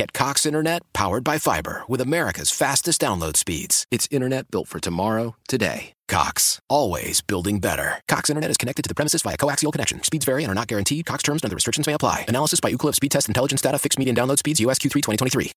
Get 0.00 0.14
Cox 0.14 0.46
Internet 0.46 0.80
powered 0.94 1.24
by 1.24 1.36
fiber 1.36 1.82
with 1.86 2.00
America's 2.00 2.50
fastest 2.50 3.02
download 3.02 3.36
speeds. 3.36 3.84
It's 3.90 4.08
internet 4.10 4.50
built 4.50 4.66
for 4.66 4.80
tomorrow, 4.80 5.36
today. 5.46 5.92
Cox, 6.08 6.58
always 6.70 7.20
building 7.20 7.58
better. 7.58 8.00
Cox 8.08 8.30
Internet 8.30 8.50
is 8.50 8.56
connected 8.56 8.80
to 8.80 8.88
the 8.88 8.94
premises 8.94 9.20
via 9.20 9.36
coaxial 9.36 9.70
connection. 9.70 10.02
Speeds 10.02 10.24
vary 10.24 10.42
and 10.42 10.50
are 10.50 10.54
not 10.54 10.68
guaranteed. 10.68 11.04
Cox 11.04 11.22
terms 11.22 11.42
and 11.42 11.50
other 11.50 11.54
restrictions 11.54 11.86
may 11.86 11.92
apply. 11.92 12.24
Analysis 12.28 12.60
by 12.60 12.72
Ookla 12.72 12.94
Speed 12.94 13.10
Test 13.10 13.28
Intelligence 13.28 13.60
Data. 13.60 13.78
Fixed 13.78 13.98
median 13.98 14.16
download 14.16 14.38
speeds. 14.38 14.58
US 14.60 14.78
Q3 14.78 15.02
2023. 15.02 15.52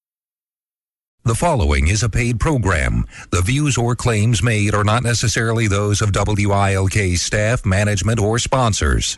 The 1.24 1.36
following 1.36 1.88
is 1.88 2.04
a 2.04 2.10
paid 2.10 2.38
program. 2.38 3.06
The 3.30 3.42
views 3.42 3.78
or 3.78 3.96
claims 3.96 4.44
made 4.44 4.76
are 4.76 4.84
not 4.84 5.04
necessarily 5.04 5.70
those 5.70 6.02
of 6.02 6.12
WILK 6.12 7.16
staff, 7.16 7.66
management, 7.66 8.20
or 8.20 8.40
sponsors. 8.40 9.16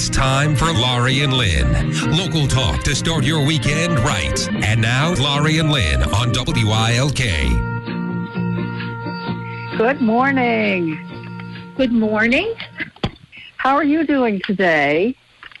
It's 0.00 0.08
time 0.08 0.56
for 0.56 0.72
Laurie 0.72 1.20
and 1.20 1.34
Lynn. 1.34 1.92
Local 2.16 2.48
talk 2.48 2.82
to 2.84 2.94
start 2.94 3.22
your 3.22 3.44
weekend 3.44 3.98
right. 3.98 4.48
And 4.64 4.80
now, 4.80 5.12
Laurie 5.12 5.58
and 5.58 5.70
Lynn 5.70 6.02
on 6.04 6.32
WILK. 6.32 7.18
Good 9.76 10.00
morning. 10.00 11.74
Good 11.76 11.92
morning. 11.92 12.54
How 13.58 13.76
are 13.76 13.84
you 13.84 14.06
doing 14.06 14.40
today? 14.42 15.14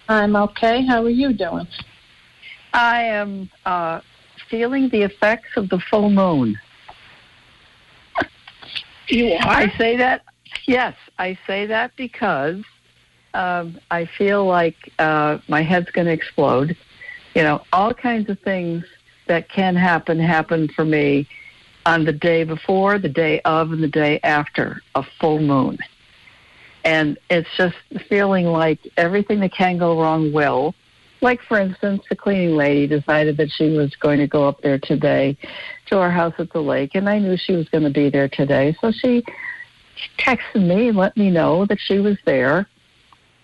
I'm 0.08 0.34
okay. 0.34 0.86
How 0.86 1.04
are 1.04 1.10
you 1.10 1.34
doing? 1.34 1.68
I 2.72 3.02
am 3.02 3.50
uh, 3.66 4.00
feeling 4.48 4.88
the 4.88 5.02
effects 5.02 5.50
of 5.58 5.68
the 5.68 5.80
full 5.90 6.08
moon. 6.08 6.58
You 9.08 9.34
are? 9.34 9.42
I 9.42 9.76
say 9.76 9.98
that, 9.98 10.24
yes, 10.66 10.96
I 11.18 11.38
say 11.46 11.66
that 11.66 11.94
because 11.96 12.64
um, 13.34 13.78
I 13.90 14.06
feel 14.06 14.44
like 14.44 14.92
uh, 14.98 15.38
my 15.48 15.62
head's 15.62 15.90
going 15.90 16.06
to 16.06 16.12
explode. 16.12 16.76
You 17.34 17.42
know, 17.42 17.62
all 17.72 17.94
kinds 17.94 18.28
of 18.28 18.38
things 18.40 18.84
that 19.28 19.48
can 19.48 19.76
happen 19.76 20.18
happen 20.18 20.68
for 20.68 20.84
me 20.84 21.28
on 21.86 22.04
the 22.04 22.12
day 22.12 22.44
before, 22.44 22.98
the 22.98 23.08
day 23.08 23.40
of, 23.42 23.72
and 23.72 23.82
the 23.82 23.88
day 23.88 24.20
after 24.22 24.82
a 24.94 25.04
full 25.20 25.40
moon. 25.40 25.78
And 26.84 27.18
it's 27.28 27.48
just 27.56 27.76
feeling 28.08 28.46
like 28.46 28.80
everything 28.96 29.40
that 29.40 29.52
can 29.52 29.78
go 29.78 30.00
wrong 30.00 30.32
will. 30.32 30.74
Like, 31.20 31.42
for 31.42 31.60
instance, 31.60 32.02
the 32.08 32.16
cleaning 32.16 32.56
lady 32.56 32.86
decided 32.86 33.36
that 33.36 33.50
she 33.50 33.70
was 33.70 33.94
going 33.96 34.18
to 34.18 34.26
go 34.26 34.48
up 34.48 34.62
there 34.62 34.78
today 34.78 35.36
to 35.86 35.98
our 35.98 36.10
house 36.10 36.34
at 36.38 36.50
the 36.52 36.62
lake, 36.62 36.92
and 36.94 37.08
I 37.08 37.18
knew 37.18 37.36
she 37.36 37.52
was 37.52 37.68
going 37.68 37.84
to 37.84 37.90
be 37.90 38.08
there 38.08 38.28
today. 38.28 38.74
So 38.80 38.90
she 38.90 39.24
texted 40.18 40.66
me 40.66 40.88
and 40.88 40.96
let 40.96 41.16
me 41.16 41.30
know 41.30 41.66
that 41.66 41.78
she 41.78 41.98
was 41.98 42.16
there 42.24 42.66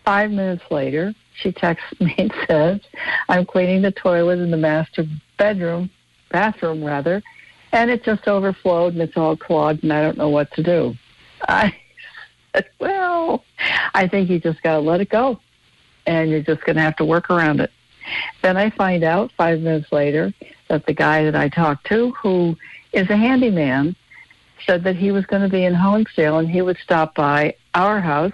Five 0.07 0.31
minutes 0.31 0.63
later, 0.71 1.13
she 1.35 1.51
texts 1.51 1.93
me 2.01 2.15
and 2.17 2.33
says, 2.49 2.81
I'm 3.29 3.45
cleaning 3.45 3.83
the 3.83 3.91
toilet 3.91 4.39
in 4.39 4.51
the 4.51 4.57
master 4.57 5.05
bedroom, 5.37 5.91
bathroom 6.31 6.83
rather, 6.83 7.23
and 7.73 7.91
it 7.91 8.05
just 8.05 8.27
overflowed 8.29 8.95
and 8.95 9.03
it's 9.03 9.17
all 9.17 9.37
clogged 9.37 9.83
and 9.83 9.93
I 9.93 10.01
don't 10.01 10.17
know 10.17 10.29
what 10.29 10.51
to 10.53 10.63
do. 10.63 10.95
I 11.49 11.75
said, 12.55 12.67
Well, 12.79 13.45
I 13.95 14.07
think 14.07 14.31
you 14.31 14.39
just 14.39 14.63
got 14.63 14.75
to 14.75 14.81
let 14.81 15.01
it 15.01 15.11
go 15.11 15.41
and 16.07 16.31
you're 16.31 16.41
just 16.41 16.63
going 16.63 16.77
to 16.77 16.83
have 16.83 16.97
to 16.97 17.05
work 17.05 17.29
around 17.29 17.61
it. 17.61 17.73
Then 18.43 18.57
I 18.57 18.71
find 18.71 19.03
out 19.03 19.33
five 19.37 19.61
minutes 19.61 19.91
later 19.91 20.33
that 20.69 20.87
the 20.87 20.95
guy 20.95 21.25
that 21.25 21.35
I 21.35 21.49
talked 21.49 21.87
to, 21.89 22.13
who 22.13 22.57
is 22.93 23.11
a 23.11 23.17
handyman, 23.17 23.97
said 24.65 24.85
that 24.85 24.95
he 24.95 25.11
was 25.11 25.27
going 25.27 25.43
to 25.43 25.49
be 25.49 25.65
in 25.65 25.75
Honesdale 25.75 26.39
and 26.39 26.49
he 26.49 26.63
would 26.63 26.79
stop 26.79 27.17
by 27.17 27.57
our 27.75 28.01
house 28.01 28.33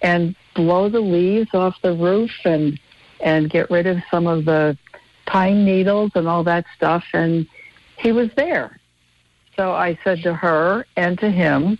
and 0.00 0.34
blow 0.56 0.88
the 0.88 1.00
leaves 1.00 1.50
off 1.54 1.76
the 1.82 1.92
roof 1.92 2.32
and 2.44 2.80
and 3.20 3.48
get 3.48 3.70
rid 3.70 3.86
of 3.86 3.98
some 4.10 4.26
of 4.26 4.44
the 4.44 4.76
pine 5.26 5.64
needles 5.64 6.10
and 6.14 6.26
all 6.26 6.44
that 6.44 6.64
stuff 6.76 7.04
and 7.12 7.46
he 7.98 8.12
was 8.12 8.28
there. 8.36 8.78
So 9.56 9.72
I 9.72 9.98
said 10.04 10.22
to 10.22 10.34
her 10.34 10.86
and 10.96 11.18
to 11.20 11.30
him, 11.30 11.78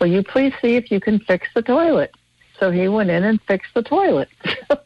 Will 0.00 0.06
you 0.06 0.22
please 0.22 0.54
see 0.62 0.76
if 0.76 0.90
you 0.90 1.00
can 1.00 1.18
fix 1.18 1.48
the 1.54 1.60
toilet? 1.60 2.14
So 2.58 2.70
he 2.70 2.88
went 2.88 3.10
in 3.10 3.24
and 3.24 3.40
fixed 3.42 3.74
the 3.74 3.82
toilet. 3.82 4.28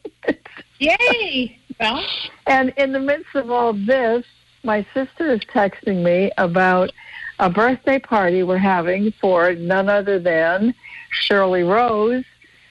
Yay! 0.79 1.57
Well, 1.79 2.05
and 2.47 2.73
in 2.77 2.91
the 2.91 2.99
midst 2.99 3.33
of 3.35 3.49
all 3.49 3.73
this, 3.73 4.25
my 4.63 4.85
sister 4.93 5.31
is 5.31 5.41
texting 5.41 6.03
me 6.03 6.31
about 6.37 6.91
a 7.39 7.49
birthday 7.49 7.99
party 7.99 8.43
we're 8.43 8.57
having 8.57 9.11
for 9.21 9.53
none 9.53 9.89
other 9.89 10.19
than 10.19 10.73
Shirley 11.11 11.63
Rose, 11.63 12.23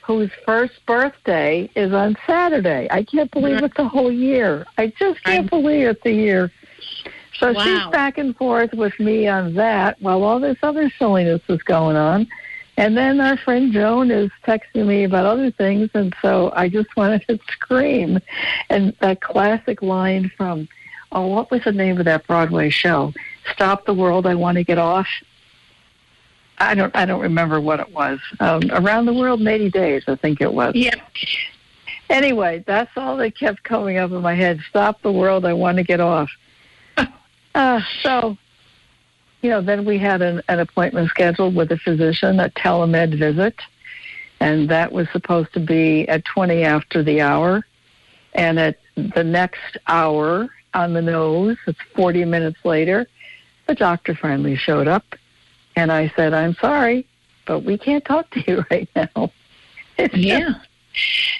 whose 0.04 0.30
first 0.44 0.74
birthday 0.84 1.68
is 1.74 1.92
on 1.92 2.16
Saturday. 2.26 2.86
I 2.90 3.04
can't 3.04 3.30
believe 3.30 3.62
it's 3.62 3.78
a 3.78 3.88
whole 3.88 4.12
year. 4.12 4.66
I 4.76 4.88
just 4.98 5.22
can't 5.24 5.48
believe 5.48 5.88
it's 5.88 6.04
a 6.04 6.12
year. 6.12 6.52
So 7.38 7.52
wow. 7.52 7.60
she's 7.62 7.86
back 7.90 8.18
and 8.18 8.36
forth 8.36 8.74
with 8.74 8.98
me 9.00 9.26
on 9.28 9.54
that 9.54 10.00
while 10.02 10.22
all 10.22 10.40
this 10.40 10.58
other 10.62 10.90
silliness 10.98 11.40
is 11.48 11.62
going 11.62 11.96
on. 11.96 12.28
And 12.76 12.96
then 12.96 13.20
our 13.20 13.38
friend 13.38 13.72
Joan 13.72 14.10
is 14.10 14.30
texting 14.46 14.86
me 14.86 15.04
about 15.04 15.24
other 15.24 15.50
things, 15.50 15.88
and 15.94 16.14
so 16.20 16.52
I 16.54 16.68
just 16.68 16.94
wanted 16.96 17.26
to 17.28 17.38
scream. 17.50 18.18
And 18.68 18.94
that 19.00 19.22
classic 19.22 19.80
line 19.80 20.30
from, 20.36 20.68
oh, 21.12 21.28
what 21.28 21.50
was 21.50 21.64
the 21.64 21.72
name 21.72 21.98
of 21.98 22.04
that 22.04 22.26
Broadway 22.26 22.68
show? 22.68 23.14
Stop 23.52 23.86
the 23.86 23.94
World, 23.94 24.26
I 24.26 24.34
Want 24.34 24.56
to 24.56 24.64
Get 24.64 24.78
Off. 24.78 25.06
I 26.58 26.74
don't 26.74 26.94
I 26.94 27.04
don't 27.04 27.20
remember 27.20 27.60
what 27.60 27.80
it 27.80 27.90
was. 27.92 28.20
Um, 28.40 28.62
around 28.70 29.06
the 29.06 29.14
world 29.14 29.40
in 29.40 29.48
80 29.48 29.70
days, 29.70 30.04
I 30.06 30.14
think 30.16 30.40
it 30.40 30.52
was. 30.52 30.74
Yep. 30.74 30.94
Anyway, 32.10 32.62
that's 32.66 32.90
all 32.96 33.16
that 33.16 33.36
kept 33.36 33.62
coming 33.64 33.96
up 33.96 34.10
in 34.10 34.20
my 34.20 34.34
head. 34.34 34.60
Stop 34.68 35.02
the 35.02 35.12
world! 35.12 35.44
I 35.44 35.52
want 35.52 35.78
to 35.78 35.82
get 35.82 36.00
off. 36.00 36.30
uh, 37.54 37.80
so, 38.02 38.36
you 39.42 39.50
know, 39.50 39.62
then 39.62 39.84
we 39.84 39.98
had 39.98 40.22
an, 40.22 40.42
an 40.48 40.60
appointment 40.60 41.08
scheduled 41.08 41.54
with 41.54 41.72
a 41.72 41.78
physician, 41.78 42.40
a 42.40 42.50
telemed 42.50 43.18
visit, 43.18 43.54
and 44.40 44.68
that 44.68 44.92
was 44.92 45.08
supposed 45.12 45.52
to 45.54 45.60
be 45.60 46.06
at 46.08 46.24
20 46.24 46.62
after 46.62 47.02
the 47.02 47.20
hour. 47.20 47.64
And 48.34 48.58
at 48.58 48.78
the 48.96 49.24
next 49.24 49.78
hour 49.86 50.48
on 50.74 50.92
the 50.92 51.02
nose, 51.02 51.56
it's 51.66 51.78
40 51.94 52.24
minutes 52.24 52.58
later, 52.64 53.06
the 53.66 53.74
doctor 53.74 54.14
finally 54.14 54.56
showed 54.56 54.88
up 54.88 55.04
and 55.76 55.92
I 55.92 56.12
said, 56.16 56.34
I'm 56.34 56.54
sorry, 56.54 57.06
but 57.46 57.60
we 57.60 57.78
can't 57.78 58.04
talk 58.04 58.30
to 58.30 58.44
you 58.46 58.64
right 58.70 58.88
now. 58.94 59.30
It's 59.98 60.14
yeah. 60.16 60.40
Just, 60.40 60.60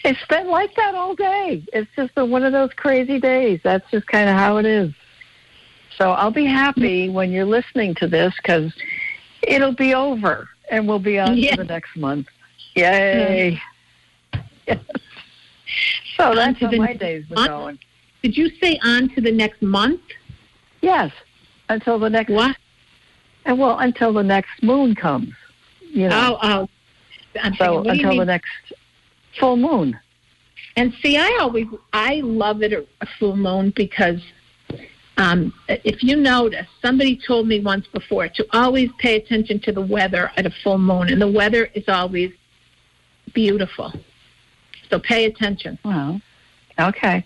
it's 0.05 0.27
been 0.27 0.49
like 0.49 0.75
that 0.77 0.95
all 0.95 1.15
day. 1.15 1.65
It's 1.72 1.91
just 1.97 2.15
been 2.15 2.31
one 2.31 2.43
of 2.43 2.53
those 2.53 2.73
crazy 2.75 3.20
days. 3.20 3.61
That's 3.62 3.88
just 3.91 4.06
kind 4.06 4.29
of 4.29 4.37
how 4.37 4.56
it 4.56 4.67
is. 4.67 4.93
So 5.97 6.11
I'll 6.11 6.32
be 6.32 6.44
happy 6.44 7.08
mm. 7.08 7.12
when 7.12 7.31
you're 7.31 7.44
listening 7.44 7.94
to 7.97 8.08
this 8.08 8.35
because 8.37 8.73
it'll 9.43 9.75
be 9.75 9.94
over 9.94 10.49
and 10.70 10.88
we'll 10.88 10.99
be 10.99 11.19
on 11.19 11.37
yeah. 11.37 11.53
to 11.53 11.56
the 11.58 11.64
next 11.64 11.97
month. 11.97 12.26
Yay. 12.75 13.61
Yes. 14.67 14.79
So 16.17 16.35
that's 16.35 16.61
how 16.61 16.70
the, 16.70 16.79
my 16.79 16.94
days 16.94 17.29
were 17.29 17.38
on, 17.38 17.47
going. 17.47 17.79
Did 18.23 18.37
you 18.37 18.49
say 18.62 18.79
on 18.85 19.08
to 19.11 19.20
the 19.20 19.32
next 19.32 19.61
month? 19.62 20.00
Yes, 20.81 21.12
until 21.69 21.99
the 21.99 22.11
next 22.11 22.31
what? 22.31 22.56
And 23.44 23.58
well, 23.58 23.79
until 23.79 24.12
the 24.12 24.23
next 24.23 24.62
moon 24.62 24.94
comes. 24.94 25.32
You 25.81 26.08
know. 26.08 26.38
Oh, 26.43 26.49
oh. 26.50 26.69
I'm 27.43 27.55
so 27.55 27.82
thinking, 27.82 28.06
until 28.06 28.19
the 28.20 28.25
next 28.25 28.50
full 29.38 29.56
moon. 29.56 29.99
And 30.76 30.93
see, 31.02 31.17
I 31.17 31.38
always 31.41 31.67
I 31.93 32.20
love 32.23 32.62
it 32.62 32.73
a 32.73 33.06
full 33.19 33.37
moon 33.37 33.73
because 33.75 34.20
um, 35.17 35.52
if 35.69 36.02
you 36.02 36.17
notice, 36.17 36.67
somebody 36.82 37.20
told 37.26 37.46
me 37.46 37.61
once 37.61 37.87
before 37.88 38.29
to 38.29 38.46
always 38.52 38.91
pay 38.99 39.17
attention 39.17 39.61
to 39.61 39.73
the 39.73 39.81
weather 39.81 40.31
at 40.37 40.46
a 40.46 40.50
full 40.62 40.79
moon, 40.79 41.08
and 41.08 41.20
the 41.20 41.31
weather 41.31 41.67
is 41.75 41.85
always 41.88 42.32
beautiful. 43.32 43.93
So 44.91 44.99
pay 44.99 45.25
attention. 45.25 45.79
Well, 45.85 46.20
Okay. 46.79 47.25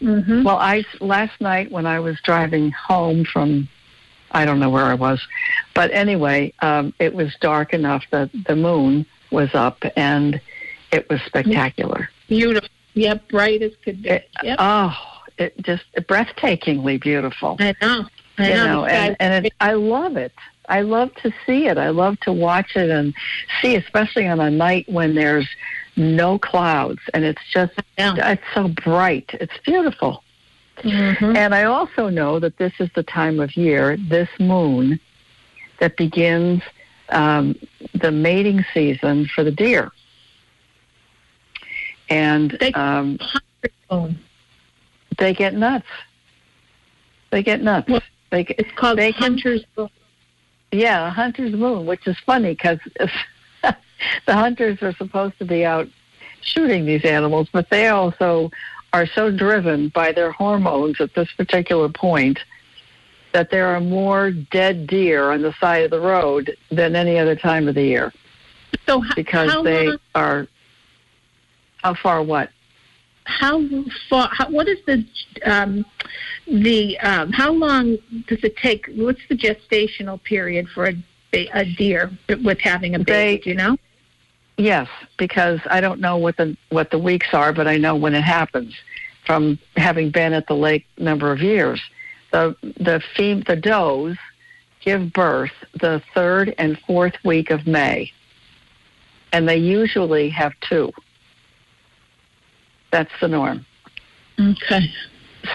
Mm-hmm. 0.00 0.44
Well, 0.44 0.56
I 0.56 0.84
last 1.00 1.40
night 1.40 1.70
when 1.70 1.86
I 1.86 2.00
was 2.00 2.18
driving 2.22 2.70
home 2.70 3.24
from, 3.24 3.68
I 4.32 4.44
don't 4.44 4.60
know 4.60 4.70
where 4.70 4.84
I 4.84 4.94
was, 4.94 5.26
but 5.74 5.90
anyway, 5.92 6.52
um, 6.60 6.94
it 6.98 7.14
was 7.14 7.34
dark 7.40 7.74
enough 7.74 8.04
that 8.10 8.30
the 8.46 8.56
moon 8.56 9.06
was 9.30 9.54
up 9.54 9.82
and 9.96 10.40
it 10.92 11.08
was 11.08 11.20
spectacular. 11.22 12.10
Beautiful. 12.28 12.68
Yep, 12.94 13.28
bright 13.28 13.62
as 13.62 13.72
could 13.84 14.02
be. 14.02 14.10
It, 14.10 14.30
Oh, 14.58 14.96
it 15.38 15.54
just 15.62 15.84
breathtakingly 15.94 17.00
beautiful. 17.00 17.56
I 17.60 17.74
know. 17.80 18.06
I 18.38 18.48
you 18.48 18.54
know. 18.54 18.66
know, 18.66 18.84
and, 18.86 19.16
and 19.20 19.46
it, 19.46 19.52
I 19.60 19.74
love 19.74 20.16
it. 20.16 20.32
I 20.68 20.82
love 20.82 21.14
to 21.16 21.32
see 21.46 21.66
it. 21.66 21.78
I 21.78 21.90
love 21.90 22.18
to 22.20 22.32
watch 22.32 22.76
it 22.76 22.90
and 22.90 23.12
see, 23.60 23.74
especially 23.76 24.26
on 24.26 24.40
a 24.40 24.50
night 24.50 24.88
when 24.88 25.14
there's 25.14 25.48
no 25.96 26.38
clouds 26.38 27.00
and 27.12 27.24
it's 27.24 27.42
just 27.52 27.72
it's 27.98 28.42
so 28.54 28.68
bright. 28.68 29.30
It's 29.34 29.52
beautiful. 29.64 30.22
Mhm. 30.82 31.36
And 31.36 31.54
I 31.54 31.64
also 31.64 32.08
know 32.08 32.38
that 32.38 32.56
this 32.58 32.72
is 32.78 32.88
the 32.94 33.02
time 33.02 33.40
of 33.40 33.56
year, 33.56 33.96
this 33.96 34.28
moon, 34.38 34.98
that 35.78 35.96
begins 35.96 36.62
um, 37.10 37.56
the 37.94 38.10
mating 38.10 38.64
season 38.72 39.26
for 39.34 39.42
the 39.42 39.50
deer. 39.50 39.90
And 42.08 42.52
They- 42.60 42.72
um, 42.72 43.18
they 45.18 45.34
get 45.34 45.54
nuts. 45.54 45.86
They 47.30 47.42
get 47.42 47.62
nuts. 47.62 47.88
Well, 47.88 48.02
They 48.30 48.44
get, 48.44 48.60
It's 48.60 48.72
called 48.72 48.98
They 48.98 49.12
can- 49.12 49.22
Hunter's 49.22 49.64
Moon. 49.76 49.88
Yeah, 50.72 51.08
a 51.08 51.10
hunter's 51.10 51.52
moon, 51.52 51.84
which 51.84 52.06
is 52.06 52.16
funny 52.24 52.50
because 52.54 52.78
the 53.62 53.74
hunters 54.28 54.80
are 54.82 54.92
supposed 54.94 55.36
to 55.40 55.44
be 55.44 55.64
out 55.64 55.88
shooting 56.42 56.84
these 56.86 57.04
animals, 57.04 57.48
but 57.52 57.68
they 57.70 57.88
also 57.88 58.50
are 58.92 59.06
so 59.06 59.30
driven 59.30 59.88
by 59.88 60.12
their 60.12 60.32
hormones 60.32 61.00
at 61.00 61.14
this 61.14 61.28
particular 61.36 61.88
point 61.88 62.38
that 63.32 63.50
there 63.50 63.66
are 63.68 63.80
more 63.80 64.30
dead 64.32 64.86
deer 64.86 65.30
on 65.30 65.42
the 65.42 65.54
side 65.60 65.84
of 65.84 65.90
the 65.90 66.00
road 66.00 66.56
than 66.70 66.96
any 66.96 67.18
other 67.18 67.36
time 67.36 67.68
of 67.68 67.76
the 67.76 67.84
year 67.84 68.12
So 68.88 69.04
h- 69.04 69.12
because 69.14 69.62
they 69.62 69.88
long, 69.88 69.98
are. 70.14 70.48
How 71.82 71.94
far? 71.94 72.22
What? 72.22 72.50
how 73.24 73.62
far? 74.08 74.28
How, 74.32 74.50
what 74.50 74.68
is 74.68 74.78
the 74.86 75.04
um, 75.44 75.84
the 76.46 76.98
um, 76.98 77.30
how 77.32 77.52
long 77.52 77.96
does 78.26 78.42
it 78.42 78.56
take? 78.56 78.86
What's 78.96 79.20
the 79.28 79.36
gestational 79.36 80.22
period 80.22 80.68
for 80.74 80.86
a, 80.88 80.94
a 81.32 81.64
deer 81.76 82.10
with 82.42 82.58
having 82.60 82.96
a 82.96 82.98
baby? 82.98 83.36
They- 83.36 83.38
do 83.44 83.50
you 83.50 83.56
know? 83.56 83.76
Yes, 84.60 84.88
because 85.16 85.58
I 85.70 85.80
don't 85.80 86.00
know 86.00 86.18
what 86.18 86.36
the 86.36 86.54
what 86.68 86.90
the 86.90 86.98
weeks 86.98 87.28
are, 87.32 87.50
but 87.50 87.66
I 87.66 87.78
know 87.78 87.96
when 87.96 88.14
it 88.14 88.20
happens 88.20 88.74
from 89.24 89.58
having 89.78 90.10
been 90.10 90.34
at 90.34 90.48
the 90.48 90.54
lake 90.54 90.86
number 90.98 91.32
of 91.32 91.40
years. 91.40 91.80
The 92.30 92.54
the 92.62 93.02
fem- 93.16 93.40
the 93.46 93.56
does 93.56 94.18
give 94.84 95.14
birth 95.14 95.52
the 95.80 96.02
third 96.14 96.54
and 96.58 96.78
fourth 96.80 97.14
week 97.24 97.50
of 97.50 97.66
May, 97.66 98.12
and 99.32 99.48
they 99.48 99.56
usually 99.56 100.28
have 100.28 100.52
two. 100.60 100.92
That's 102.90 103.12
the 103.18 103.28
norm. 103.28 103.64
Okay. 104.38 104.92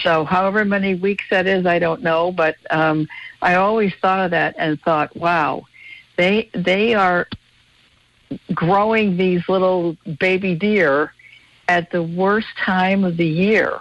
So, 0.01 0.25
however 0.25 0.65
many 0.65 0.95
weeks 0.95 1.25
that 1.29 1.45
is, 1.45 1.67
I 1.67 1.77
don't 1.77 2.01
know, 2.01 2.31
but 2.31 2.55
um, 2.71 3.07
I 3.43 3.53
always 3.53 3.93
thought 4.01 4.25
of 4.25 4.31
that 4.31 4.55
and 4.57 4.81
thought, 4.81 5.15
wow, 5.15 5.67
they 6.17 6.49
they 6.55 6.95
are 6.95 7.27
growing 8.53 9.17
these 9.17 9.47
little 9.47 9.95
baby 10.19 10.55
deer 10.55 11.13
at 11.67 11.91
the 11.91 12.03
worst 12.03 12.47
time 12.57 13.03
of 13.03 13.17
the 13.17 13.27
year, 13.27 13.79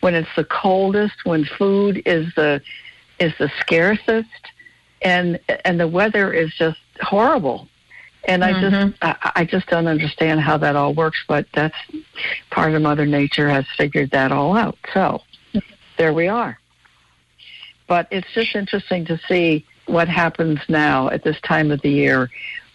when 0.00 0.14
it's 0.14 0.28
the 0.36 0.44
coldest, 0.44 1.24
when 1.24 1.44
food 1.44 2.02
is 2.06 2.32
the 2.34 2.60
is 3.18 3.32
the 3.38 3.50
scarcest, 3.60 4.28
and 5.02 5.38
and 5.64 5.80
the 5.80 5.88
weather 5.88 6.32
is 6.32 6.52
just 6.54 6.78
horrible. 7.00 7.68
And 8.28 8.44
I 8.44 8.52
Mhm. 8.54 8.60
just 8.60 9.02
I, 9.02 9.32
I 9.36 9.44
just 9.44 9.66
don't 9.68 9.86
understand 9.86 10.40
how 10.40 10.56
that 10.58 10.76
all 10.76 10.94
works, 10.94 11.22
but 11.28 11.46
that's 11.52 11.76
part 12.50 12.74
of 12.74 12.82
Mother 12.82 13.06
Nature 13.06 13.48
has 13.48 13.64
figured 13.76 14.10
that 14.10 14.32
all 14.32 14.56
out. 14.56 14.76
So 14.92 15.22
there 15.96 16.12
we 16.12 16.28
are. 16.28 16.58
But 17.86 18.08
it's 18.10 18.26
just 18.34 18.54
interesting 18.54 19.04
to 19.06 19.18
see 19.28 19.64
what 19.86 20.08
happens 20.08 20.58
now 20.68 21.08
at 21.10 21.22
this 21.22 21.40
time 21.42 21.70
of 21.70 21.80
the 21.82 21.90
year 21.90 22.28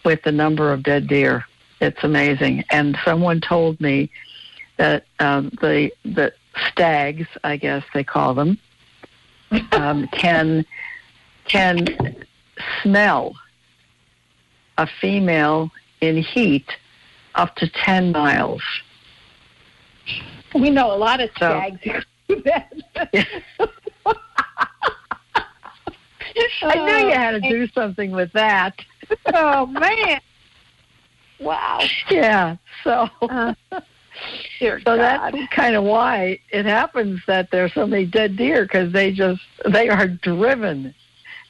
with 0.04 0.22
the 0.22 0.32
number 0.32 0.72
of 0.72 0.82
dead 0.82 1.06
deer. 1.06 1.44
It's 1.80 2.02
amazing. 2.04 2.64
And 2.70 2.96
someone 3.04 3.40
told 3.40 3.80
me 3.80 4.10
that 4.76 5.04
um, 5.18 5.50
the 5.60 5.90
the 6.04 6.32
stags, 6.70 7.26
I 7.44 7.56
guess 7.56 7.84
they 7.94 8.04
call 8.04 8.34
them, 8.34 8.58
um, 9.72 10.08
can 10.08 10.64
can 11.46 12.24
smell 12.82 13.34
a 14.78 14.86
female 15.00 15.70
in 16.00 16.16
heat 16.16 16.66
up 17.34 17.56
to 17.56 17.68
ten 17.68 18.12
miles. 18.12 18.62
We 20.54 20.70
know 20.70 20.94
a 20.94 20.98
lot 20.98 21.20
of 21.20 21.30
stags. 21.36 21.80
I 26.62 26.74
knew 26.74 27.08
you 27.08 27.14
had 27.14 27.32
to 27.32 27.40
do 27.40 27.66
something 27.68 28.10
with 28.10 28.32
that. 28.32 28.74
oh 29.34 29.66
man! 29.66 30.20
Wow. 31.40 31.80
Yeah. 32.10 32.56
So 32.84 33.08
Uh, 33.22 33.54
so 34.60 34.78
God. 34.84 34.98
that's 34.98 35.52
kind 35.52 35.74
of 35.74 35.84
why 35.84 36.38
it 36.50 36.66
happens 36.66 37.20
that 37.26 37.50
there's 37.50 37.72
so 37.72 37.86
many 37.86 38.04
dead 38.04 38.36
deer 38.36 38.62
because 38.64 38.92
they 38.92 39.10
just 39.10 39.40
they 39.66 39.88
are 39.88 40.06
driven. 40.06 40.94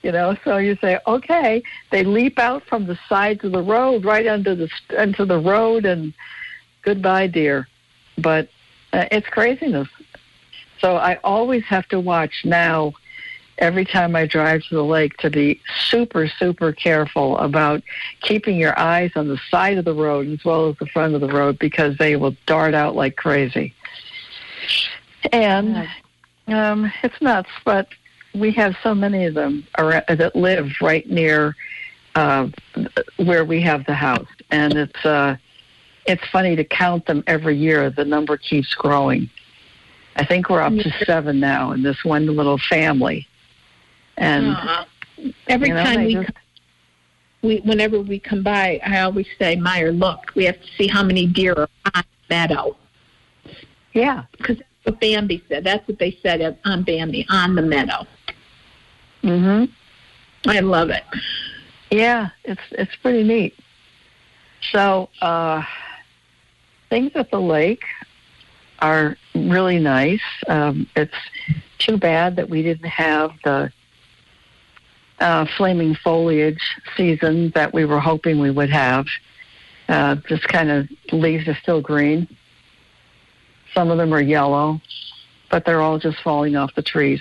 You 0.03 0.11
know, 0.11 0.37
so 0.45 0.57
you 0.57 0.77
say, 0.81 0.99
okay, 1.07 1.63
they 1.91 2.03
leap 2.03 2.39
out 2.39 2.65
from 2.65 2.87
the 2.87 2.99
sides 3.09 3.45
of 3.45 3.53
the 3.53 3.63
road 3.63 4.05
right 4.05 4.27
under 4.27 4.55
the 4.55 4.69
into 4.99 5.25
the 5.25 5.39
road, 5.39 5.85
and 5.85 6.13
goodbye, 6.83 7.29
deer. 7.29 7.69
But 8.19 8.49
uh, 8.93 9.07
it's 9.13 9.29
craziness. 9.29 9.89
So 10.81 10.97
I 10.97 11.17
always 11.23 11.65
have 11.65 11.87
to 11.89 12.01
watch 12.01 12.43
now. 12.45 12.93
Every 13.63 13.85
time 13.85 14.17
I 14.17 14.27
drive 14.27 14.65
to 14.65 14.75
the 14.75 14.85
lake, 14.85 15.17
to 15.19 15.31
be 15.31 15.61
super, 15.87 16.27
super 16.27 16.73
careful 16.73 17.39
about 17.39 17.81
keeping 18.21 18.57
your 18.57 18.77
eyes 18.77 19.13
on 19.15 19.29
the 19.29 19.41
side 19.51 19.79
of 19.79 19.85
the 19.85 19.95
road 19.95 20.27
as 20.27 20.45
well 20.45 20.69
as 20.69 20.77
the 20.79 20.87
front 20.87 21.15
of 21.15 21.21
the 21.21 21.29
road 21.29 21.61
because 21.61 21.97
they 21.97 22.17
will 22.17 22.35
dart 22.47 22.75
out 22.75 22.97
like 22.97 23.15
crazy. 23.15 23.73
And 25.31 25.89
um, 26.49 26.93
it's 27.05 27.23
nuts, 27.23 27.51
but 27.65 27.87
we 28.35 28.51
have 28.51 28.75
so 28.83 28.97
many 28.97 29.27
of 29.27 29.35
them 29.35 29.65
ar- 29.77 30.05
that 30.09 30.35
live 30.35 30.73
right 30.81 31.09
near 31.09 31.55
uh, 32.17 32.49
where 33.17 33.45
we 33.45 33.61
have 33.63 33.87
the 33.87 33.95
house, 33.95 34.27
and 34.51 34.75
it's 34.75 35.05
uh, 35.05 35.37
it's 36.05 36.27
funny 36.33 36.57
to 36.57 36.65
count 36.65 37.07
them 37.07 37.23
every 37.29 37.57
year. 37.57 37.91
The 37.91 38.05
number 38.05 38.37
keeps 38.37 38.75
growing. 38.75 39.31
I 40.17 40.25
think 40.25 40.51
we're 40.51 40.61
up 40.61 40.75
to 40.75 40.91
seven 41.05 41.41
now 41.41 41.73
in 41.73 41.83
this 41.83 42.05
one 42.05 42.27
little 42.27 42.59
family, 42.59 43.27
and 44.17 44.47
Uh, 44.57 44.85
every 45.49 45.69
you 45.69 45.75
know, 45.75 45.83
time 45.83 46.05
we, 46.05 46.15
just- 46.15 46.31
we, 47.43 47.59
whenever 47.61 48.01
we 48.01 48.19
come 48.19 48.43
by, 48.43 48.81
I 48.85 49.01
always 49.01 49.27
say, 49.39 49.57
Meyer, 49.57 49.93
look, 49.93 50.33
we 50.35 50.45
have 50.45 50.61
to 50.61 50.69
see 50.77 50.87
how 50.87 51.03
many 51.03 51.27
deer 51.27 51.55
are 51.55 51.69
on 51.95 52.03
the 52.29 52.35
meadow. 52.35 52.77
yeah, 53.95 54.25
Because 54.39 54.59
that's 54.59 54.69
what 54.85 55.01
Bambi 55.01 55.43
said. 55.49 55.65
That's 55.65 55.87
what 55.89 55.99
they 55.99 56.19
said 56.23 56.57
on 56.65 56.83
Bambi, 56.83 57.27
on 57.31 57.55
the 57.55 57.63
meadow. 57.63 58.07
hmm 59.23 59.65
I 60.47 60.59
love 60.61 60.91
it. 60.91 61.05
Yeah, 61.91 62.31
it's 62.45 62.61
it's 62.73 62.95
pretty 62.97 63.23
neat. 63.23 63.55
So 64.73 65.09
uh, 65.21 65.63
things 66.91 67.13
at 67.15 67.31
the 67.31 67.41
lake 67.41 67.85
are 68.81 69.17
really 69.35 69.79
nice. 69.79 70.23
Um, 70.49 70.89
it's 70.97 71.15
too 71.79 71.97
bad 71.99 72.35
that 72.37 72.49
we 72.49 72.63
didn't 72.63 72.89
have 72.89 73.33
the 73.45 73.71
uh, 75.23 75.47
flaming 75.57 75.95
foliage 75.95 76.61
season 76.97 77.51
that 77.55 77.73
we 77.73 77.85
were 77.85 78.01
hoping 78.01 78.41
we 78.41 78.51
would 78.51 78.71
have. 78.71 79.07
Uh, 79.89 80.17
just 80.29 80.47
kind 80.49 80.71
of 80.71 80.89
leaves 81.13 81.47
are 81.49 81.57
still 81.63 81.81
green. 81.81 82.27
Some 83.75 83.91
of 83.91 83.99
them 83.99 84.13
are 84.13 84.21
yellow, 84.21 84.81
but 85.51 85.65
they're 85.65 85.81
all 85.81 85.99
just 85.99 86.19
falling 86.23 86.57
off 86.57 86.75
the 86.75 86.83
trees. 86.83 87.21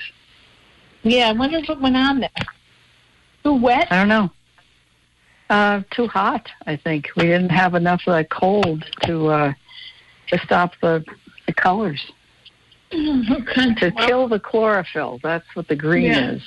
Yeah, 1.03 1.29
I 1.29 1.34
wonder 1.34 1.60
what 1.62 1.81
went 1.81 1.96
on 1.96 2.20
there. 2.20 2.29
Too 3.43 3.55
wet? 3.55 3.88
I 3.91 3.98
don't 4.00 4.08
know. 4.10 4.29
Uh, 5.50 5.81
too 5.91 6.08
hot, 6.08 6.48
I 6.65 6.75
think. 6.77 7.10
We 7.15 7.24
didn't 7.24 7.50
have 7.50 7.75
enough 7.75 8.01
of 8.08 8.13
that 8.13 8.29
cold 8.29 8.86
to 9.03 9.27
uh, 9.27 9.53
to 10.27 10.38
stop 10.39 10.74
the 10.81 11.03
the 11.48 11.53
colors 11.53 12.01
Okay. 12.93 13.74
to 13.75 13.91
kill 13.91 14.27
the 14.27 14.39
chlorophyll. 14.39 15.20
That's 15.24 15.46
what 15.55 15.67
the 15.67 15.75
green 15.75 16.03
Yeah. 16.12 16.31
is. 16.31 16.41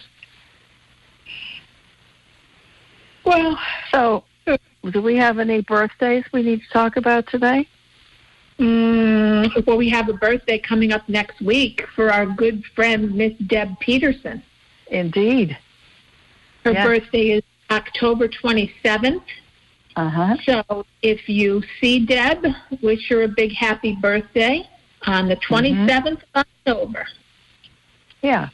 Well, 3.25 3.59
So, 3.93 4.25
do 4.91 5.01
we 5.01 5.17
have 5.17 5.39
any 5.39 5.63
birthdays 5.63 6.25
we 6.33 6.43
need 6.43 6.61
to 6.61 6.69
talk 6.73 6.97
about 6.97 7.27
today? 7.29 7.67
Mm, 8.59 9.67
well, 9.67 9.77
we 9.77 9.89
have 9.91 10.09
a 10.09 10.13
birthday 10.13 10.59
coming 10.59 10.93
up 10.93 11.09
next 11.09 11.41
week 11.41 11.87
for 11.97 12.13
our 12.13 12.27
good 12.27 12.65
friend 12.75 13.15
Miss 13.15 13.33
Deb 13.47 13.79
Peterson. 13.81 14.43
Indeed. 14.89 15.57
Her 16.65 16.73
Yes. 16.73 16.87
birthday 16.87 17.31
is 17.31 17.43
October 17.71 18.29
27th. 18.29 19.23
Uh 19.97 20.09
huh. 20.09 20.37
So 20.45 20.87
if 21.03 21.29
you 21.29 21.63
see 21.81 22.05
Deb, 22.05 22.47
wish 22.83 23.09
her 23.09 23.23
a 23.23 23.29
big 23.29 23.53
happy 23.53 23.97
birthday 24.01 24.69
on 25.07 25.29
the 25.29 25.37
27th 25.37 26.23
of 26.35 26.45
October. 26.67 27.07
Yeah. 28.23 28.49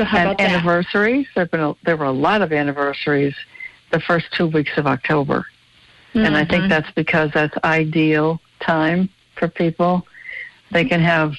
So 0.00 0.04
how 0.06 0.30
and 0.30 0.40
anniversaries. 0.40 1.26
There've 1.34 1.50
been 1.50 1.60
a, 1.60 1.74
there 1.84 1.94
were 1.94 2.06
a 2.06 2.10
lot 2.10 2.40
of 2.40 2.54
anniversaries 2.54 3.34
the 3.92 4.00
first 4.00 4.32
two 4.32 4.46
weeks 4.46 4.70
of 4.78 4.86
October, 4.86 5.44
and 6.14 6.38
I 6.38 6.44
think 6.46 6.64
Mhm. 6.64 6.68
that's 6.70 6.90
because 6.92 7.30
that's 7.32 7.54
ideal 7.64 8.40
time 8.60 9.10
for 9.34 9.46
people. 9.46 10.06
They 10.70 10.86
can 10.86 11.02
have, 11.02 11.34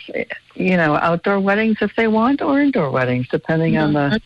you 0.53 0.77
know, 0.77 0.95
outdoor 0.95 1.39
weddings 1.39 1.77
if 1.81 1.95
they 1.95 2.07
want, 2.07 2.43
or 2.43 2.61
indoor 2.61 2.91
weddings, 2.91 3.27
depending 3.29 3.77
on 3.77 3.93
the 3.93 4.21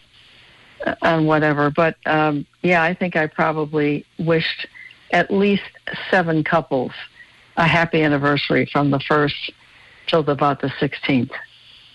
on 1.01 1.25
whatever. 1.25 1.69
But 1.69 1.95
um, 2.05 2.45
yeah, 2.61 2.83
I 2.83 2.93
think 2.93 3.15
I 3.15 3.27
probably 3.27 4.05
wished 4.19 4.67
at 5.11 5.31
least 5.31 5.63
seven 6.11 6.43
couples 6.43 6.91
a 7.55 7.65
happy 7.65 8.03
anniversary 8.03 8.65
from 8.65 8.91
the 8.91 8.99
first 8.99 9.49
till 10.07 10.29
about 10.29 10.59
the 10.59 10.73
sixteenth. 10.77 11.31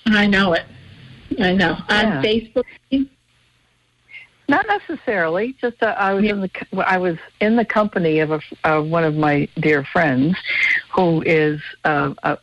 I 0.06 0.26
know 0.26 0.54
it. 0.54 0.64
I 1.39 1.53
know. 1.53 1.77
Yeah. 1.89 2.17
On 2.19 2.25
Facebook, 2.25 2.65
Not 4.49 4.67
necessarily. 4.67 5.55
Just 5.61 5.81
uh, 5.83 5.95
I 5.97 6.13
was 6.13 6.25
in 6.25 6.41
the 6.41 6.51
I 6.85 6.99
was 6.99 7.17
in 7.41 7.57
the 7.57 7.65
company 7.65 8.19
of 8.19 8.33
a, 8.33 8.41
uh, 8.65 8.83
one 8.83 9.05
of 9.05 9.15
my 9.15 9.47
dear 9.61 9.85
friends, 9.85 10.37
who 10.93 11.23
is 11.23 11.61
uh, 11.85 12.15
a, 12.25 12.39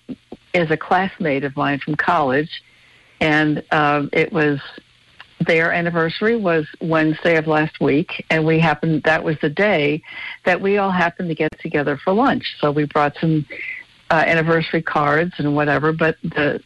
is 0.53 0.71
a 0.71 0.77
classmate 0.77 1.43
of 1.43 1.55
mine 1.57 1.79
from 1.79 1.95
college, 1.95 2.63
and 3.19 3.61
um, 3.71 4.09
it 4.13 4.31
was 4.31 4.61
their 5.45 5.71
anniversary 5.71 6.35
was 6.35 6.65
Wednesday 6.81 7.35
of 7.35 7.45
last 7.45 7.79
week, 7.79 8.25
and 8.29 8.45
we 8.45 8.57
happened 8.57 9.03
that 9.03 9.23
was 9.23 9.35
the 9.41 9.49
day 9.49 10.01
that 10.45 10.61
we 10.61 10.77
all 10.77 10.91
happened 10.91 11.29
to 11.29 11.35
get 11.35 11.59
together 11.59 11.99
for 12.03 12.13
lunch. 12.13 12.55
So 12.59 12.71
we 12.71 12.85
brought 12.85 13.15
some 13.19 13.45
uh, 14.09 14.23
anniversary 14.25 14.81
cards 14.81 15.33
and 15.37 15.55
whatever. 15.55 15.91
But 15.91 16.15
the 16.23 16.61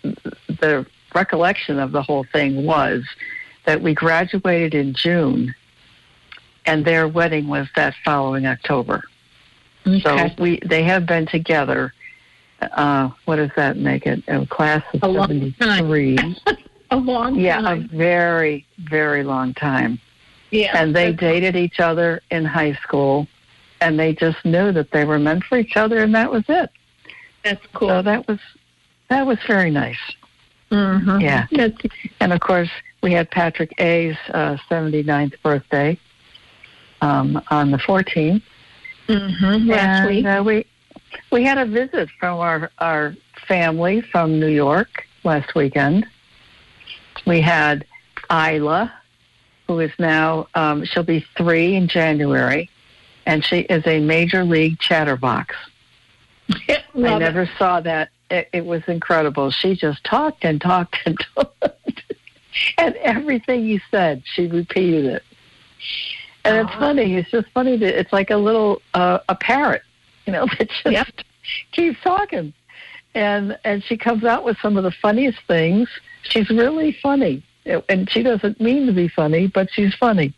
the 0.47 0.85
recollection 1.13 1.79
of 1.79 1.91
the 1.91 2.01
whole 2.01 2.25
thing 2.31 2.65
was 2.65 3.03
that 3.65 3.81
we 3.81 3.93
graduated 3.93 4.73
in 4.73 4.93
June, 4.93 5.53
and 6.65 6.85
their 6.85 7.07
wedding 7.07 7.47
was 7.47 7.67
that 7.75 7.93
following 8.03 8.45
October. 8.45 9.03
Okay. 9.85 9.99
So 10.01 10.29
we 10.39 10.59
they 10.65 10.83
have 10.83 11.05
been 11.05 11.25
together. 11.25 11.93
Uh, 12.61 13.09
what 13.25 13.37
does 13.37 13.49
that 13.55 13.77
make 13.77 14.05
it? 14.05 14.23
A 14.27 14.45
class 14.45 14.83
of 14.93 15.03
A 15.03 15.13
seventy 15.13 15.55
three. 15.79 16.17
a 16.91 16.97
long 16.97 17.33
time. 17.33 17.39
Yeah, 17.39 17.71
a 17.73 17.75
very 17.77 18.65
very 18.77 19.23
long 19.23 19.53
time. 19.53 19.99
yeah. 20.51 20.79
And 20.79 20.95
they 20.95 21.13
dated 21.13 21.55
each 21.55 21.79
other 21.79 22.21
in 22.29 22.45
high 22.45 22.73
school, 22.73 23.27
and 23.79 23.99
they 23.99 24.13
just 24.13 24.43
knew 24.45 24.71
that 24.71 24.91
they 24.91 25.05
were 25.05 25.19
meant 25.19 25.43
for 25.43 25.57
each 25.57 25.75
other, 25.75 25.99
and 25.99 26.13
that 26.13 26.31
was 26.31 26.43
it. 26.47 26.69
That's 27.43 27.65
cool. 27.73 27.89
So 27.89 28.01
that 28.03 28.27
was 28.27 28.39
that 29.09 29.25
was 29.25 29.39
very 29.47 29.71
nice. 29.71 29.97
Mhm. 30.71 31.21
Yeah. 31.21 31.47
That's, 31.51 31.75
And 32.19 32.31
of 32.33 32.39
course, 32.39 32.69
we 33.03 33.11
had 33.11 33.29
Patrick 33.31 33.73
A's 33.81 34.15
uh, 34.33 34.57
79th 34.69 35.33
birthday 35.43 35.99
um, 37.01 37.41
on 37.49 37.71
the 37.71 37.77
14th. 37.77 38.41
mhm. 39.07 39.67
Last 39.67 39.99
and, 40.01 40.07
week. 40.09 40.25
Uh, 40.25 40.43
we 40.45 40.65
we 41.31 41.43
had 41.43 41.57
a 41.57 41.65
visit 41.65 42.09
from 42.19 42.39
our 42.39 42.71
our 42.79 43.15
family 43.47 44.01
from 44.01 44.39
New 44.39 44.47
York 44.47 45.05
last 45.23 45.53
weekend. 45.55 46.05
We 47.25 47.41
had 47.41 47.85
Isla, 48.31 48.93
who 49.67 49.79
is 49.79 49.91
now 49.99 50.47
um, 50.55 50.85
she'll 50.85 51.03
be 51.03 51.25
three 51.35 51.75
in 51.75 51.87
January, 51.89 52.69
and 53.25 53.43
she 53.43 53.59
is 53.61 53.85
a 53.87 53.99
major 53.99 54.43
league 54.45 54.79
chatterbox. 54.79 55.55
I 56.69 56.83
Love 56.93 57.21
it. 57.21 57.25
never 57.25 57.49
saw 57.57 57.81
that. 57.81 58.09
It, 58.31 58.49
it 58.53 58.65
was 58.65 58.81
incredible. 58.87 59.51
She 59.51 59.75
just 59.75 60.03
talked 60.03 60.43
and 60.45 60.59
talked 60.61 60.97
and 61.05 61.17
talked. 61.35 62.03
and 62.77 62.95
everything 62.95 63.65
you 63.65 63.79
said, 63.91 64.23
she 64.33 64.47
repeated 64.47 65.05
it. 65.05 65.23
And 66.45 66.57
it's 66.57 66.75
funny. 66.77 67.15
It's 67.15 67.29
just 67.29 67.47
funny 67.53 67.77
that 67.77 67.99
it's 67.99 68.11
like 68.13 68.31
a 68.31 68.37
little 68.37 68.81
uh, 68.93 69.19
a 69.29 69.35
parrot, 69.35 69.83
you 70.25 70.33
know, 70.33 70.45
that 70.57 70.69
just 70.69 70.85
Yep. 70.85 71.07
keeps 71.73 71.99
talking. 72.01 72.53
And 73.13 73.57
and 73.65 73.83
she 73.83 73.97
comes 73.97 74.23
out 74.23 74.45
with 74.45 74.57
some 74.61 74.77
of 74.77 74.83
the 74.83 74.91
funniest 74.91 75.39
things. 75.45 75.89
She's 76.23 76.49
really 76.49 76.93
funny, 77.03 77.43
and 77.89 78.09
she 78.09 78.23
doesn't 78.23 78.61
mean 78.61 78.85
to 78.87 78.93
be 78.93 79.09
funny, 79.09 79.47
but 79.47 79.69
she's 79.73 79.93
funny. 79.95 80.33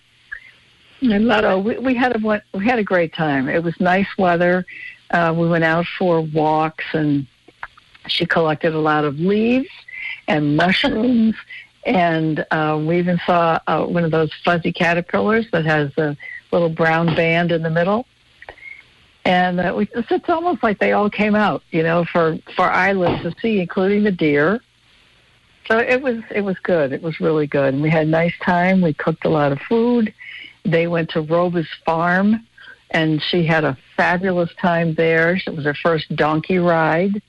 I 1.04 1.18
love 1.20 1.42
So 1.44 1.60
it. 1.60 1.64
we, 1.64 1.78
we 1.78 1.94
had 1.96 2.16
a 2.16 2.42
we 2.58 2.66
had 2.66 2.80
a 2.80 2.84
great 2.84 3.14
time. 3.14 3.48
It 3.48 3.62
was 3.64 3.80
nice 3.80 4.08
weather. 4.18 4.66
Uh, 5.12 5.34
we 5.38 5.48
went 5.48 5.64
out 5.64 5.86
for 6.00 6.22
walks, 6.22 6.86
and 6.94 7.28
she 8.08 8.26
collected 8.26 8.74
a 8.74 8.80
lot 8.80 9.06
of 9.06 9.20
leaves 9.20 9.70
and 10.28 10.56
mushrooms, 10.56 11.36
and 11.86 12.46
uh, 12.52 12.82
we 12.82 12.98
even 12.98 13.20
saw 13.26 13.60
uh, 13.68 13.86
one 13.86 14.04
of 14.04 14.12
those 14.12 14.32
fuzzy 14.46 14.72
caterpillars 14.72 15.46
that 15.52 15.66
has 15.66 15.92
a 15.98 16.16
little 16.52 16.70
brown 16.70 17.08
band 17.16 17.52
in 17.52 17.62
the 17.62 17.70
middle. 17.70 18.06
And 19.26 19.60
uh, 19.60 19.74
we, 19.76 19.88
it's, 19.94 20.30
almost 20.30 20.64
like 20.64 20.80
they 20.80 20.92
all 20.92 21.10
came 21.10 21.36
out, 21.36 21.64
you 21.72 21.82
know, 21.82 22.04
for 22.06 22.38
for 22.56 22.70
Isla 22.70 23.22
to 23.24 23.34
see, 23.42 23.62
including 23.62 24.04
the 24.04 24.12
deer. 24.12 24.62
So 25.68 25.78
it 25.78 26.02
was 26.02 26.18
it 26.30 26.42
was 26.42 26.58
good. 26.60 26.92
It 26.92 27.02
was 27.02 27.22
really 27.22 27.48
good, 27.48 27.74
and 27.74 27.82
we 27.82 27.90
had 27.90 28.08
a 28.08 28.10
nice 28.10 28.34
time. 28.44 28.82
We 28.82 28.94
cooked 28.94 29.24
a 29.26 29.30
lot 29.30 29.54
of 29.54 29.60
food. 29.62 30.14
They 30.66 30.88
went 30.88 31.10
to 31.12 31.22
Roba's 31.22 31.70
farm, 31.86 32.46
and 32.92 33.22
she 33.22 33.46
had 33.46 33.64
a 33.64 33.78
fabulous 33.96 34.50
time 34.62 34.94
there. 34.96 35.36
It 35.36 35.56
was 35.56 35.64
her 35.64 35.74
first 35.74 36.14
donkey 36.18 36.58
ride, 36.58 37.22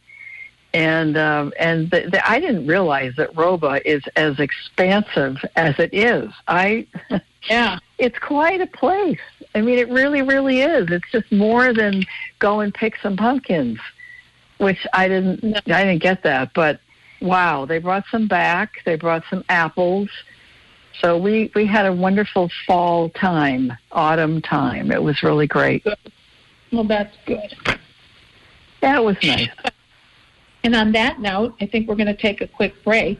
and 0.74 1.16
um, 1.16 1.52
and 1.58 1.90
the, 1.90 2.08
the, 2.10 2.28
I 2.28 2.40
didn't 2.40 2.66
realize 2.66 3.14
that 3.16 3.34
Roba 3.36 3.80
is 3.88 4.02
as 4.16 4.38
expansive 4.40 5.36
as 5.56 5.78
it 5.78 5.94
is. 5.94 6.30
I 6.48 6.86
Yeah. 7.48 7.78
it's 7.98 8.18
quite 8.18 8.60
a 8.60 8.66
place. 8.66 9.20
I 9.54 9.60
mean, 9.60 9.78
it 9.78 9.88
really, 9.88 10.22
really 10.22 10.62
is. 10.62 10.88
It's 10.90 11.10
just 11.12 11.30
more 11.30 11.72
than 11.72 12.04
go 12.40 12.60
and 12.60 12.74
pick 12.74 12.96
some 13.02 13.16
pumpkins, 13.16 13.78
which 14.58 14.84
I 14.92 15.08
didn't. 15.08 15.42
No. 15.44 15.60
I 15.74 15.84
didn't 15.84 16.02
get 16.02 16.24
that, 16.24 16.52
but 16.54 16.80
wow, 17.20 17.64
they 17.64 17.78
brought 17.78 18.04
some 18.10 18.26
back. 18.26 18.82
They 18.84 18.96
brought 18.96 19.22
some 19.30 19.44
apples. 19.48 20.08
So 21.00 21.16
we 21.18 21.52
we 21.54 21.66
had 21.66 21.86
a 21.86 21.92
wonderful 21.92 22.50
fall 22.66 23.10
time, 23.10 23.72
autumn 23.92 24.42
time. 24.42 24.90
It 24.90 25.02
was 25.02 25.22
really 25.22 25.46
great. 25.46 25.86
Well, 26.72 26.84
that's 26.84 27.16
good. 27.26 27.54
That 28.80 29.04
was 29.04 29.16
nice. 29.22 29.48
And 30.64 30.74
on 30.74 30.92
that 30.92 31.20
note, 31.20 31.54
I 31.60 31.66
think 31.66 31.86
we're 31.86 31.94
going 31.94 32.06
to 32.06 32.16
take 32.16 32.40
a 32.40 32.48
quick 32.48 32.82
break. 32.82 33.18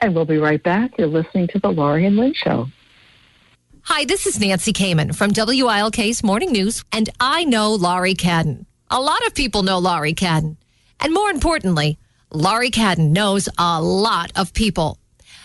And 0.00 0.14
we'll 0.14 0.24
be 0.24 0.38
right 0.38 0.62
back. 0.62 0.98
You're 0.98 1.08
listening 1.08 1.46
to 1.48 1.58
the 1.58 1.70
Laurie 1.70 2.06
and 2.06 2.16
Lynn 2.16 2.32
Show. 2.32 2.68
Hi, 3.82 4.06
this 4.06 4.26
is 4.26 4.40
Nancy 4.40 4.72
Kamen 4.72 5.14
from 5.14 5.32
WILK's 5.32 6.24
Morning 6.24 6.50
News, 6.50 6.82
and 6.90 7.10
I 7.20 7.44
know 7.44 7.74
Laurie 7.74 8.14
Cadden. 8.14 8.64
A 8.90 8.98
lot 8.98 9.26
of 9.26 9.34
people 9.34 9.62
know 9.62 9.78
Laurie 9.78 10.14
Cadden. 10.14 10.56
And 11.00 11.12
more 11.12 11.28
importantly, 11.30 11.98
Laurie 12.32 12.70
Cadden 12.70 13.10
knows 13.10 13.46
a 13.58 13.82
lot 13.82 14.32
of 14.36 14.54
people. 14.54 14.98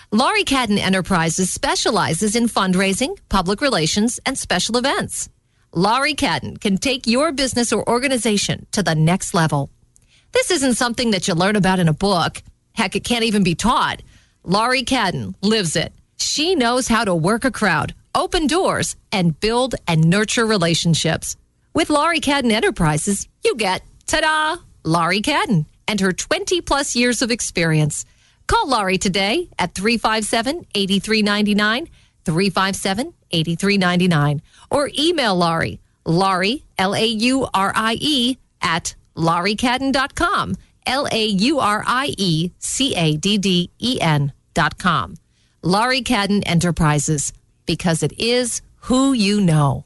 Laurie 0.10 0.46
Cadden 0.46 0.78
Enterprises 0.78 1.52
specializes 1.52 2.34
in 2.34 2.48
fundraising, 2.48 3.18
public 3.28 3.60
relations, 3.60 4.22
and 4.26 4.38
special 4.38 4.78
events. 4.78 5.30
Laurie 5.74 6.16
Cadden 6.16 6.60
can 6.60 6.78
take 6.78 7.06
your 7.06 7.32
business 7.32 7.72
or 7.72 7.88
organization 7.88 8.66
to 8.72 8.82
the 8.82 8.96
next 8.96 9.36
level. 9.36 9.70
This 10.32 10.50
isn't 10.50 10.76
something 10.76 11.12
that 11.12 11.28
you 11.28 11.36
learn 11.36 11.56
about 11.56 11.78
in 11.78 11.88
a 11.88 11.94
book. 11.94 12.42
Heck, 12.74 12.96
it 12.96 13.04
can't 13.04 13.24
even 13.24 13.44
be 13.44 13.54
taught. 13.54 14.02
Laurie 14.44 14.84
Cadden 14.84 15.36
lives 15.44 15.76
it. 15.76 15.94
She 16.18 16.56
knows 16.56 16.88
how 16.88 17.06
to 17.06 17.14
work 17.14 17.46
a 17.46 17.52
crowd, 17.52 17.94
open 18.16 18.48
doors, 18.48 18.96
and 19.12 19.40
build 19.40 19.76
and 19.88 20.10
nurture 20.10 20.46
relationships. 20.46 21.36
With 21.76 21.92
Laurie 21.92 22.20
Cadden 22.20 22.52
Enterprises, 22.52 23.28
you 23.44 23.56
get, 23.56 23.84
ta-da, 24.08 24.58
Laurie 24.84 25.22
Cadden 25.22 25.66
and 25.88 26.00
her 26.00 26.14
20 26.14 26.62
plus 26.62 26.96
years 26.96 27.22
of 27.22 27.30
experience. 27.30 28.06
Call 28.48 28.68
Laurie 28.70 28.98
today 28.98 29.50
at 29.60 29.76
357 29.76 30.66
8399, 30.74 31.90
357 32.26 33.14
8399, 33.32 34.42
or 34.70 34.90
email 34.98 35.36
Laurie, 35.36 35.80
Laurie, 36.06 36.66
L 36.78 36.96
A 36.96 37.06
U 37.06 37.48
R 37.54 37.72
I 37.76 37.98
E, 38.00 38.38
at 38.62 38.96
lauriecadden.com, 39.16 40.56
L 40.86 41.08
A 41.12 41.26
U 41.26 41.60
R 41.60 41.84
I 41.86 42.14
E 42.18 42.52
C 42.60 42.96
A 42.96 43.18
D 43.18 43.38
D 43.38 43.72
E 43.80 44.00
N 44.02 44.34
dot 44.54 44.78
com. 44.78 45.16
Laurie 45.62 46.04
Cadden 46.04 46.44
Enterprises, 46.46 47.34
because 47.66 48.02
it 48.02 48.18
is 48.20 48.62
who 48.84 49.12
you 49.14 49.42
know. 49.42 49.86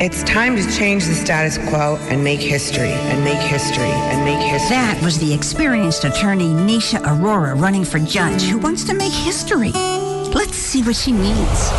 It's 0.00 0.22
time 0.22 0.56
to 0.56 0.66
change 0.72 1.04
the 1.04 1.14
status 1.14 1.58
quo 1.68 1.98
and 2.08 2.24
make 2.24 2.40
history, 2.40 2.88
and 2.88 3.22
make 3.22 3.36
history, 3.36 3.84
and 3.84 4.24
make 4.24 4.40
history. 4.40 4.70
That 4.70 4.98
was 5.02 5.18
the 5.18 5.30
experienced 5.30 6.04
attorney 6.04 6.48
Nisha 6.48 7.02
Aurora 7.04 7.54
running 7.54 7.84
for 7.84 7.98
judge 7.98 8.44
who 8.44 8.56
wants 8.56 8.82
to 8.84 8.94
make 8.94 9.12
history. 9.12 9.72
Let's 10.32 10.56
see 10.56 10.82
what 10.82 10.96
she 10.96 11.12
means. 11.12 11.70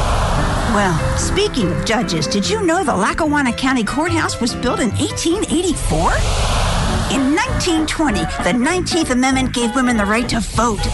Well, 0.69 1.17
speaking 1.17 1.71
of 1.71 1.83
judges, 1.83 2.27
did 2.27 2.47
you 2.47 2.61
know 2.63 2.83
the 2.83 2.95
Lackawanna 2.95 3.53
County 3.53 3.83
Courthouse 3.83 4.39
was 4.39 4.53
built 4.53 4.81
in 4.81 4.91
1884? 4.91 5.97
In 7.17 7.33
1920, 7.33 8.19
the 8.19 8.53
19th 8.53 9.09
Amendment 9.09 9.51
gave 9.51 9.73
women 9.73 9.97
the 9.97 10.05
right 10.05 10.29
to 10.29 10.41
vote. 10.41 10.85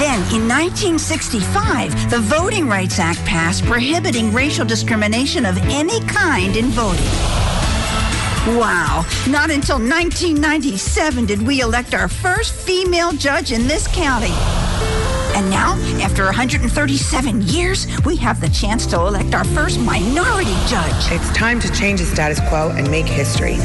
Then, 0.00 0.20
in 0.32 0.48
1965, 0.48 2.10
the 2.10 2.20
Voting 2.20 2.66
Rights 2.66 2.98
Act 2.98 3.22
passed 3.26 3.66
prohibiting 3.66 4.32
racial 4.32 4.64
discrimination 4.64 5.44
of 5.44 5.58
any 5.64 6.00
kind 6.06 6.56
in 6.56 6.68
voting. 6.68 7.04
Wow, 8.58 9.04
not 9.28 9.50
until 9.50 9.76
1997 9.76 11.26
did 11.26 11.42
we 11.42 11.60
elect 11.60 11.92
our 11.92 12.08
first 12.08 12.54
female 12.54 13.12
judge 13.12 13.52
in 13.52 13.66
this 13.66 13.86
county. 13.88 14.32
And 15.36 15.50
now, 15.50 15.74
after 16.02 16.24
137 16.24 17.42
years, 17.42 17.86
we 18.06 18.16
have 18.16 18.40
the 18.40 18.48
chance 18.48 18.86
to 18.86 19.00
elect 19.00 19.34
our 19.34 19.44
first 19.44 19.78
minority 19.80 20.56
judge. 20.66 21.12
It's 21.12 21.30
time 21.36 21.60
to 21.60 21.70
change 21.74 22.00
the 22.00 22.06
status 22.06 22.40
quo 22.48 22.70
and 22.70 22.90
make 22.90 23.04
history. 23.04 23.58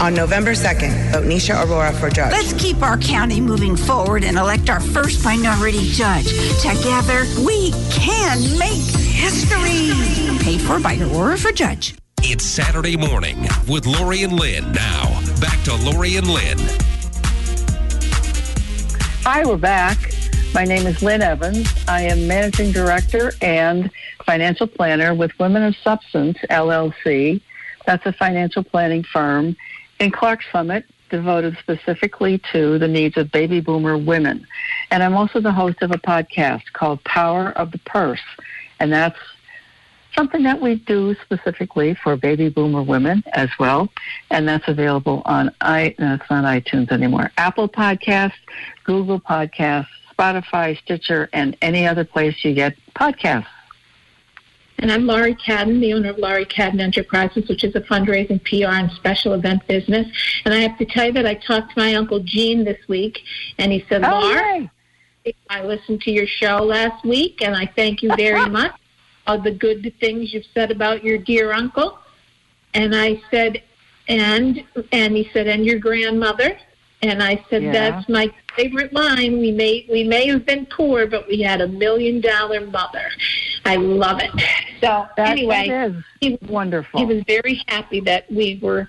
On 0.00 0.12
November 0.12 0.52
2nd, 0.52 1.12
vote 1.12 1.24
Nisha 1.24 1.64
Aurora 1.64 1.92
for 1.92 2.10
judge. 2.10 2.32
Let's 2.32 2.52
keep 2.54 2.82
our 2.82 2.98
county 2.98 3.40
moving 3.40 3.76
forward 3.76 4.24
and 4.24 4.36
elect 4.36 4.68
our 4.68 4.80
first 4.80 5.24
minority 5.24 5.88
judge. 5.90 6.26
Together, 6.60 7.24
we 7.46 7.70
can 7.90 8.58
make 8.58 8.82
history. 8.82 9.92
Paid 10.40 10.60
for 10.62 10.80
by 10.80 10.98
Aurora 10.98 11.38
for 11.38 11.52
Judge. 11.52 11.94
It's 12.22 12.44
Saturday 12.44 12.96
morning 12.96 13.46
with 13.68 13.86
Laurie 13.86 14.24
and 14.24 14.32
Lynn. 14.32 14.72
Now, 14.72 15.20
back 15.40 15.62
to 15.64 15.74
Laurie 15.76 16.16
and 16.16 16.26
Lynn. 16.26 16.58
Hi, 19.22 19.44
we're 19.46 19.56
back. 19.56 20.12
My 20.52 20.64
name 20.64 20.86
is 20.86 21.02
Lynn 21.02 21.22
Evans. 21.22 21.72
I 21.86 22.02
am 22.02 22.26
managing 22.26 22.72
director 22.72 23.32
and 23.40 23.90
financial 24.26 24.66
planner 24.66 25.14
with 25.14 25.30
Women 25.38 25.62
of 25.62 25.76
Substance, 25.76 26.36
LLC. 26.50 27.40
That's 27.86 28.04
a 28.06 28.12
financial 28.12 28.64
planning 28.64 29.04
firm 29.04 29.56
in 30.00 30.10
Clarks 30.10 30.44
Summit 30.52 30.84
devoted 31.10 31.56
specifically 31.60 32.40
to 32.52 32.78
the 32.78 32.88
needs 32.88 33.16
of 33.16 33.30
baby 33.30 33.60
boomer 33.60 33.96
women. 33.96 34.46
And 34.90 35.02
I'm 35.02 35.14
also 35.14 35.40
the 35.40 35.52
host 35.52 35.82
of 35.82 35.90
a 35.90 35.98
podcast 35.98 36.62
called 36.72 37.02
Power 37.04 37.50
of 37.50 37.70
the 37.70 37.78
Purse. 37.78 38.22
And 38.80 38.92
that's 38.92 39.18
something 40.14 40.42
that 40.42 40.60
we 40.60 40.76
do 40.76 41.14
specifically 41.22 41.94
for 42.02 42.16
baby 42.16 42.48
boomer 42.48 42.82
women 42.82 43.22
as 43.32 43.48
well. 43.58 43.88
And 44.30 44.48
that's 44.48 44.66
available 44.68 45.22
on 45.24 45.54
i 45.60 45.94
no, 45.98 46.14
it's 46.14 46.30
not 46.30 46.44
iTunes 46.44 46.90
anymore. 46.90 47.30
Apple 47.36 47.68
Podcasts, 47.68 48.32
Google 48.84 49.20
Podcasts, 49.20 49.86
Spotify, 50.16 50.78
Stitcher, 50.78 51.28
and 51.32 51.56
any 51.62 51.86
other 51.86 52.04
place 52.04 52.44
you 52.44 52.54
get 52.54 52.76
podcasts. 52.94 53.46
And 54.78 54.90
I'm 54.90 55.06
Laurie 55.06 55.36
Cadden, 55.36 55.80
the 55.80 55.92
owner 55.94 56.10
of 56.10 56.18
Laurie 56.18 56.44
Cadden 56.44 56.80
Enterprises, 56.80 57.48
which 57.48 57.64
is 57.64 57.74
a 57.74 57.80
fundraising, 57.80 58.42
PR, 58.44 58.74
and 58.74 58.90
special 58.92 59.32
event 59.34 59.66
business. 59.66 60.06
And 60.44 60.52
I 60.52 60.58
have 60.58 60.76
to 60.78 60.84
tell 60.84 61.06
you 61.06 61.12
that 61.12 61.26
I 61.26 61.34
talked 61.34 61.74
to 61.74 61.80
my 61.80 61.94
Uncle 61.94 62.20
Gene 62.20 62.64
this 62.64 62.86
week, 62.88 63.20
and 63.58 63.72
he 63.72 63.84
said, 63.88 64.04
Oh, 64.04 64.20
Laura, 64.20 64.70
I 65.48 65.64
listened 65.64 66.02
to 66.02 66.10
your 66.10 66.26
show 66.26 66.58
last 66.58 67.04
week, 67.04 67.40
and 67.40 67.54
I 67.56 67.66
thank 67.76 68.02
you 68.02 68.14
very 68.16 68.48
much 68.50 68.74
for 69.26 69.38
the 69.38 69.52
good 69.52 69.92
things 70.00 70.34
you've 70.34 70.46
said 70.52 70.70
about 70.70 71.04
your 71.04 71.18
dear 71.18 71.52
uncle. 71.52 71.98
And 72.74 72.94
I 72.94 73.22
said, 73.30 73.62
and 74.08 74.64
and 74.92 75.16
he 75.16 75.30
said, 75.32 75.46
and 75.46 75.64
your 75.64 75.78
grandmother. 75.78 76.58
And 77.10 77.22
I 77.22 77.44
said, 77.50 77.62
Yeah. 77.62 77.72
that's 77.72 78.08
my 78.08 78.32
favorite 78.56 78.92
line. 78.92 79.38
We 79.38 79.52
may 79.52 79.86
we 79.90 80.04
may 80.04 80.26
have 80.28 80.46
been 80.46 80.64
poor, 80.66 81.06
but 81.06 81.28
we 81.28 81.42
had 81.42 81.60
a 81.60 81.68
million 81.68 82.20
dollar 82.20 82.64
mother. 82.66 83.10
I 83.66 83.76
love 83.76 84.20
it. 84.20 84.30
So 84.80 85.06
That, 85.16 85.28
anyway, 85.28 85.68
that 85.68 85.90
is 85.90 86.04
he, 86.20 86.38
wonderful. 86.48 87.00
he 87.00 87.06
was 87.06 87.22
very 87.26 87.62
happy 87.68 88.00
that 88.00 88.30
we 88.30 88.58
were 88.62 88.88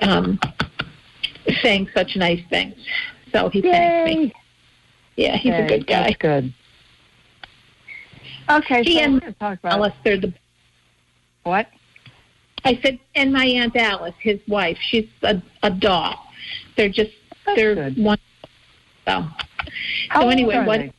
um, 0.00 0.40
saying 1.62 1.88
such 1.94 2.16
nice 2.16 2.42
things. 2.50 2.74
So 3.32 3.48
he 3.48 3.62
thanked 3.62 4.08
me. 4.18 4.32
Yeah, 5.16 5.36
he's 5.36 5.54
a 5.54 5.66
good 5.66 5.86
guy. 5.86 6.02
That's 6.04 6.16
good. 6.16 6.54
Okay, 8.50 8.82
He 8.82 8.94
so 8.94 9.00
and 9.00 9.14
we're 9.22 9.32
talk 9.32 9.58
about 9.60 9.72
Alice, 9.72 9.94
they're 10.04 10.18
the. 10.18 10.32
what? 11.44 11.68
I 12.64 12.78
said, 12.82 12.98
and 13.14 13.32
my 13.32 13.44
aunt 13.44 13.76
Alice, 13.76 14.14
his 14.20 14.40
wife, 14.48 14.78
she's 14.80 15.08
a, 15.22 15.40
a 15.62 15.70
doll. 15.70 16.16
They're 16.76 16.88
just 16.88 17.10
That's 17.46 17.56
they're 17.56 17.74
good. 17.74 17.96
So, 19.06 19.26
How 20.08 20.20
so 20.22 20.28
anyway, 20.28 20.64
what? 20.64 20.90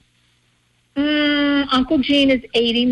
Mm, 0.98 1.68
Uncle 1.72 1.98
Gene 2.00 2.30
is 2.30 2.42
eighty 2.54 2.86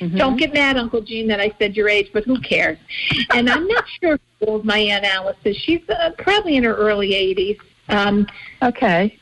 Mhm. 0.00 0.18
Don't 0.18 0.36
get 0.36 0.52
mad, 0.52 0.76
Uncle 0.76 1.00
Gene, 1.00 1.28
that 1.28 1.38
I 1.40 1.52
said 1.58 1.76
your 1.76 1.88
age, 1.88 2.10
but 2.12 2.24
who 2.24 2.38
cares? 2.40 2.78
And 3.32 3.48
I'm 3.48 3.68
not 3.68 3.84
sure 4.02 4.18
how 4.40 4.46
old 4.46 4.64
my 4.64 4.78
aunt 4.78 5.04
Alice 5.04 5.36
is. 5.44 5.56
She's 5.56 5.88
uh, 5.88 6.10
probably 6.18 6.56
in 6.56 6.64
her 6.64 6.74
early 6.74 7.10
80s. 7.10 7.58
Um, 7.88 8.26
Okay. 8.62 9.16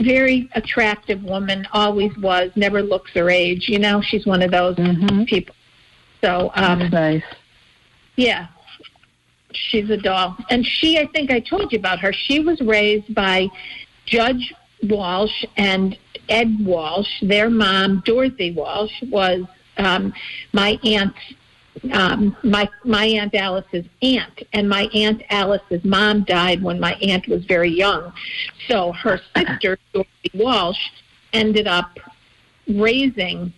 very 0.00 0.48
attractive 0.54 1.22
woman, 1.24 1.66
always 1.72 2.16
was, 2.18 2.50
never 2.54 2.82
looks 2.82 3.10
her 3.14 3.30
age. 3.30 3.68
You 3.68 3.78
know, 3.78 4.00
she's 4.00 4.26
one 4.26 4.42
of 4.42 4.50
those 4.50 4.76
Mm-hmm. 4.76 5.24
people. 5.24 5.54
So, 6.22 6.50
um, 6.54 6.80
That's 6.80 6.92
nice. 6.92 7.22
yeah, 8.16 8.46
she's 9.56 9.90
a 9.90 9.96
doll. 9.96 10.36
And 10.50 10.64
she, 10.64 10.98
I 10.98 11.06
think 11.06 11.30
I 11.30 11.40
told 11.40 11.72
you 11.72 11.78
about 11.78 11.98
her. 12.00 12.12
She 12.12 12.40
was 12.40 12.60
raised 12.60 13.14
by 13.14 13.48
Judge 14.06 14.54
Walsh 14.84 15.44
and 15.56 15.98
Ed 16.28 16.56
Walsh. 16.60 17.08
Their 17.22 17.50
mom, 17.50 18.02
Dorothy 18.04 18.52
Walsh, 18.52 18.92
was 19.10 19.44
um, 19.78 20.12
my 20.52 20.78
aunt. 20.84 21.14
Um, 21.92 22.34
my 22.42 22.68
my 22.84 23.04
aunt 23.04 23.34
Alice's 23.34 23.84
aunt, 24.00 24.42
and 24.54 24.66
my 24.66 24.88
aunt 24.94 25.22
Alice's 25.28 25.84
mom 25.84 26.24
died 26.24 26.62
when 26.62 26.80
my 26.80 26.94
aunt 26.94 27.28
was 27.28 27.44
very 27.44 27.70
young. 27.70 28.14
So 28.66 28.92
her 28.92 29.20
sister 29.36 29.78
Dorothy 29.92 30.30
Walsh 30.32 30.80
ended 31.34 31.66
up 31.66 31.98
raising 32.66 33.52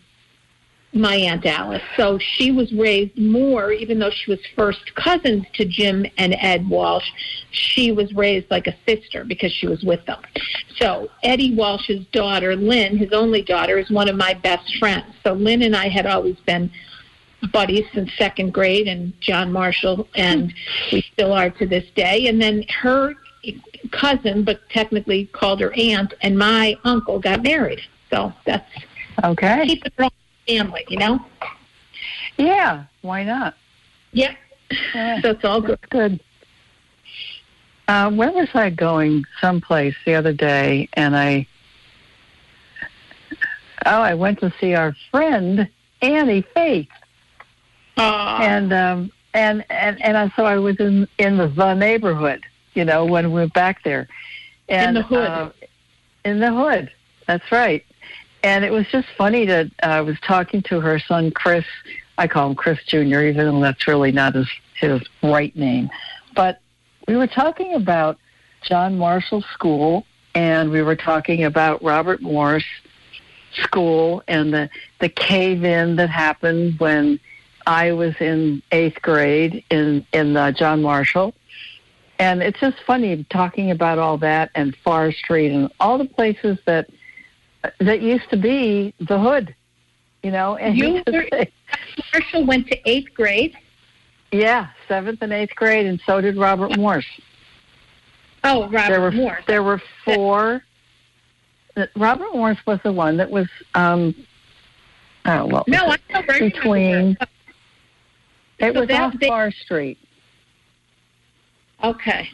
my 0.92 1.14
aunt 1.16 1.44
Alice. 1.44 1.82
So 1.96 2.18
she 2.18 2.50
was 2.50 2.72
raised 2.72 3.16
more, 3.18 3.72
even 3.72 3.98
though 3.98 4.10
she 4.10 4.30
was 4.30 4.40
first 4.56 4.94
cousins 4.94 5.44
to 5.54 5.64
Jim 5.64 6.06
and 6.16 6.34
Ed 6.40 6.68
Walsh. 6.68 7.08
She 7.50 7.92
was 7.92 8.12
raised 8.14 8.50
like 8.50 8.66
a 8.66 8.74
sister 8.86 9.24
because 9.24 9.52
she 9.52 9.66
was 9.66 9.82
with 9.82 10.04
them. 10.06 10.20
So 10.76 11.10
Eddie 11.22 11.54
Walsh's 11.54 12.06
daughter, 12.06 12.56
Lynn, 12.56 12.96
his 12.96 13.12
only 13.12 13.42
daughter, 13.42 13.78
is 13.78 13.90
one 13.90 14.08
of 14.08 14.16
my 14.16 14.34
best 14.34 14.76
friends. 14.78 15.14
So 15.22 15.34
Lynn 15.34 15.62
and 15.62 15.76
I 15.76 15.88
had 15.88 16.06
always 16.06 16.36
been 16.46 16.70
buddies 17.52 17.84
since 17.92 18.10
second 18.16 18.52
grade, 18.52 18.88
and 18.88 19.12
John 19.20 19.52
Marshall, 19.52 20.08
and 20.14 20.52
we 20.90 21.02
still 21.12 21.32
are 21.32 21.50
to 21.50 21.66
this 21.66 21.84
day. 21.94 22.26
And 22.28 22.40
then 22.40 22.64
her 22.80 23.14
cousin, 23.92 24.42
but 24.42 24.60
technically 24.70 25.26
called 25.26 25.60
her 25.60 25.72
aunt, 25.74 26.14
and 26.22 26.36
my 26.36 26.76
uncle 26.84 27.20
got 27.20 27.42
married. 27.42 27.80
So 28.10 28.32
that's 28.46 28.68
Okay. 29.24 29.66
keep 29.66 29.84
it 29.84 29.92
family, 30.48 30.84
you 30.88 30.96
know? 30.96 31.20
Yeah. 32.36 32.84
Why 33.02 33.24
not? 33.24 33.54
Yep. 34.12 34.36
Yeah. 34.94 35.20
So 35.20 35.30
it's 35.30 35.44
all 35.44 35.60
good. 35.60 35.78
Good. 35.90 36.20
Uh, 37.86 38.10
where 38.10 38.32
was 38.32 38.48
I 38.54 38.70
going? 38.70 39.24
Someplace 39.40 39.94
the 40.04 40.14
other 40.14 40.32
day, 40.32 40.88
and 40.94 41.16
I. 41.16 41.46
Oh, 43.86 44.00
I 44.02 44.14
went 44.14 44.40
to 44.40 44.52
see 44.60 44.74
our 44.74 44.94
friend 45.10 45.68
Annie 46.02 46.44
Faith, 46.54 46.88
Aw. 47.96 48.42
and 48.42 48.72
um, 48.72 49.12
and 49.32 49.64
and 49.70 50.02
and 50.02 50.16
I, 50.16 50.30
so 50.36 50.44
I 50.44 50.58
was 50.58 50.78
in 50.80 51.08
in 51.18 51.38
the, 51.38 51.48
the 51.48 51.74
neighborhood, 51.74 52.44
you 52.74 52.84
know, 52.84 53.06
when 53.06 53.32
we 53.32 53.40
were 53.40 53.48
back 53.48 53.82
there, 53.84 54.06
and 54.68 54.96
the 54.96 55.02
hood. 55.02 55.28
uh, 55.28 55.50
in 56.24 56.40
the 56.40 56.52
hood. 56.52 56.90
That's 57.26 57.50
right. 57.50 57.84
And 58.42 58.64
it 58.64 58.72
was 58.72 58.86
just 58.88 59.08
funny 59.16 59.46
that 59.46 59.66
uh, 59.82 59.86
I 59.86 60.00
was 60.00 60.18
talking 60.20 60.62
to 60.62 60.80
her 60.80 60.98
son 60.98 61.30
Chris 61.30 61.64
I 62.18 62.26
call 62.26 62.50
him 62.50 62.56
Chris 62.56 62.82
Jr., 62.84 63.20
even 63.20 63.36
though 63.36 63.60
that's 63.60 63.86
really 63.86 64.10
not 64.10 64.34
his, 64.34 64.48
his 64.74 65.00
right 65.22 65.54
name. 65.54 65.88
But 66.34 66.60
we 67.06 67.16
were 67.16 67.28
talking 67.28 67.74
about 67.74 68.18
John 68.62 68.98
Marshall 68.98 69.42
School, 69.54 70.04
and 70.34 70.70
we 70.70 70.82
were 70.82 70.96
talking 70.96 71.44
about 71.44 71.82
Robert 71.82 72.20
Morris 72.20 72.64
School 73.62 74.22
and 74.26 74.52
the, 74.52 74.68
the 74.98 75.08
cave 75.08 75.64
in 75.64 75.94
that 75.96 76.10
happened 76.10 76.80
when 76.80 77.20
I 77.66 77.92
was 77.92 78.14
in 78.20 78.62
eighth 78.72 79.00
grade 79.00 79.64
in, 79.70 80.04
in 80.12 80.36
uh, 80.36 80.50
John 80.50 80.82
Marshall. 80.82 81.34
And 82.18 82.42
it's 82.42 82.58
just 82.58 82.78
funny 82.84 83.24
talking 83.30 83.70
about 83.70 83.98
all 83.98 84.18
that 84.18 84.50
and 84.56 84.74
Far 84.82 85.12
Street 85.12 85.52
and 85.52 85.70
all 85.78 85.98
the 85.98 86.04
places 86.04 86.58
that 86.66 86.90
that 87.80 88.00
used 88.00 88.28
to 88.30 88.36
be 88.36 88.94
the 89.00 89.18
hood, 89.18 89.54
you 90.22 90.30
know. 90.30 90.56
And 90.56 90.76
You 90.76 91.02
were- 91.12 91.46
Marshall 92.12 92.44
went 92.46 92.66
to 92.68 92.88
eighth 92.88 93.12
grade. 93.14 93.56
yeah, 94.32 94.68
seventh 94.86 95.22
and 95.22 95.32
eighth 95.32 95.54
grade, 95.54 95.86
and 95.86 96.00
so 96.06 96.20
did 96.20 96.36
Robert 96.36 96.76
Morse. 96.76 97.06
Oh, 98.44 98.68
Robert 98.68 98.88
there 98.90 99.00
were 99.00 99.10
Morse. 99.10 99.42
there 99.46 99.62
were 99.62 99.82
four. 100.04 100.62
Robert 101.96 102.34
Morse 102.34 102.58
was 102.66 102.78
the 102.84 102.92
one 102.92 103.16
that 103.18 103.30
was 103.30 103.46
um, 103.74 104.14
oh 105.26 105.46
well, 105.46 105.64
No, 105.66 105.86
I 105.86 105.96
know 106.12 106.22
between. 106.38 107.16
It 108.60 108.74
So 108.74 108.80
was 108.80 108.88
that- 108.88 109.00
off 109.00 109.14
they- 109.20 109.28
Farr 109.28 109.50
Street, 109.52 109.98
Okay. 111.84 112.28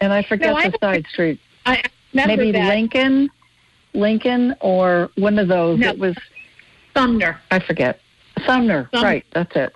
and 0.00 0.12
I 0.12 0.22
forget 0.22 0.48
No, 0.54 0.56
the 0.62 0.70
don't- 0.70 0.80
side 0.80 1.06
street. 1.12 1.40
I 1.64 1.82
remember 2.12 2.36
Maybe 2.44 2.52
that. 2.52 2.68
Lincoln, 2.68 3.28
Lincoln, 3.96 4.54
or 4.60 5.10
one 5.16 5.38
of 5.38 5.48
those. 5.48 5.78
No. 5.78 5.88
It 5.88 5.98
was 5.98 6.16
Sumner. 6.94 7.40
I 7.50 7.58
forget. 7.58 8.00
Sumner, 8.46 8.88
Sumner. 8.92 9.06
right? 9.06 9.24
That's 9.32 9.54
it. 9.56 9.74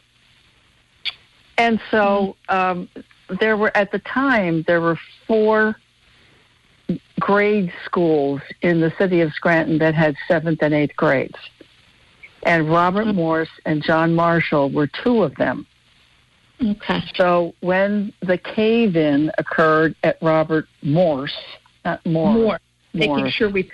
And 1.59 1.81
so 1.91 2.37
um, 2.49 2.89
there 3.41 3.57
were 3.57 3.77
at 3.77 3.93
the 3.93 3.99
time 3.99 4.65
there 4.67 4.81
were 4.81 4.99
four 5.27 5.77
grade 7.21 7.73
schools 7.85 8.41
in 8.63 8.81
the 8.81 8.93
city 8.99 9.21
of 9.21 9.33
Scranton 9.33 9.79
that 9.79 9.95
had 9.95 10.17
seventh 10.27 10.63
and 10.63 10.73
eighth 10.75 10.97
grades, 10.97 11.39
and 12.45 12.71
Robert 12.71 13.07
Mm-hmm. 13.07 13.17
Morse 13.17 13.51
and 13.67 13.83
John 13.83 14.15
Marshall 14.15 14.71
were 14.71 14.87
two 14.87 15.23
of 15.23 15.35
them. 15.37 15.67
Okay. 16.63 17.03
So 17.17 17.55
when 17.61 18.13
the 18.21 18.37
cave-in 18.37 19.31
occurred 19.39 19.95
at 20.03 20.19
Robert 20.21 20.67
Morse, 20.83 21.33
not 21.85 22.05
Morse, 22.05 22.35
More. 22.35 22.61
Making 22.93 23.31
sure 23.31 23.49
we, 23.49 23.71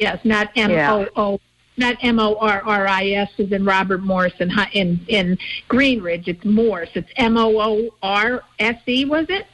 yes, 0.00 0.18
not 0.24 0.50
M 0.56 0.72
O 0.72 1.06
O, 1.14 1.40
not 1.76 1.96
M 2.02 2.18
O 2.18 2.34
R 2.36 2.62
R 2.62 2.88
I 2.88 3.10
S 3.10 3.30
as 3.38 3.52
in 3.52 3.64
Robert 3.64 4.02
Morris 4.02 4.32
in 4.40 4.50
in 4.72 5.00
in 5.06 5.38
Greenridge. 5.68 6.26
It's 6.26 6.44
Morse. 6.44 6.90
It's 6.94 7.10
M 7.16 7.36
O 7.36 7.60
O 7.60 7.90
R 8.02 8.42
S 8.58 8.76
E. 8.86 9.04
Was 9.04 9.26
it 9.28 9.46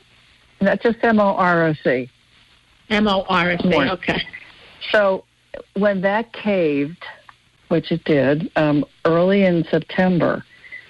Not 0.61 0.80
just 0.80 0.98
M 1.02 1.20
O 1.20 1.35
R 1.35 1.66
O 1.66 1.74
C. 1.85 2.09
M 2.88 3.09
O 3.09 3.26
R 3.28 3.50
S 3.50 3.64
E? 3.64 3.74
Okay. 3.74 4.22
So 4.92 5.24
when 5.74 6.00
that 6.02 6.32
caved, 6.32 7.04
which 7.68 7.90
it 7.90 8.04
did, 8.04 8.50
um, 8.56 8.85
early 9.04 9.44
in 9.44 9.64
September 9.70 10.44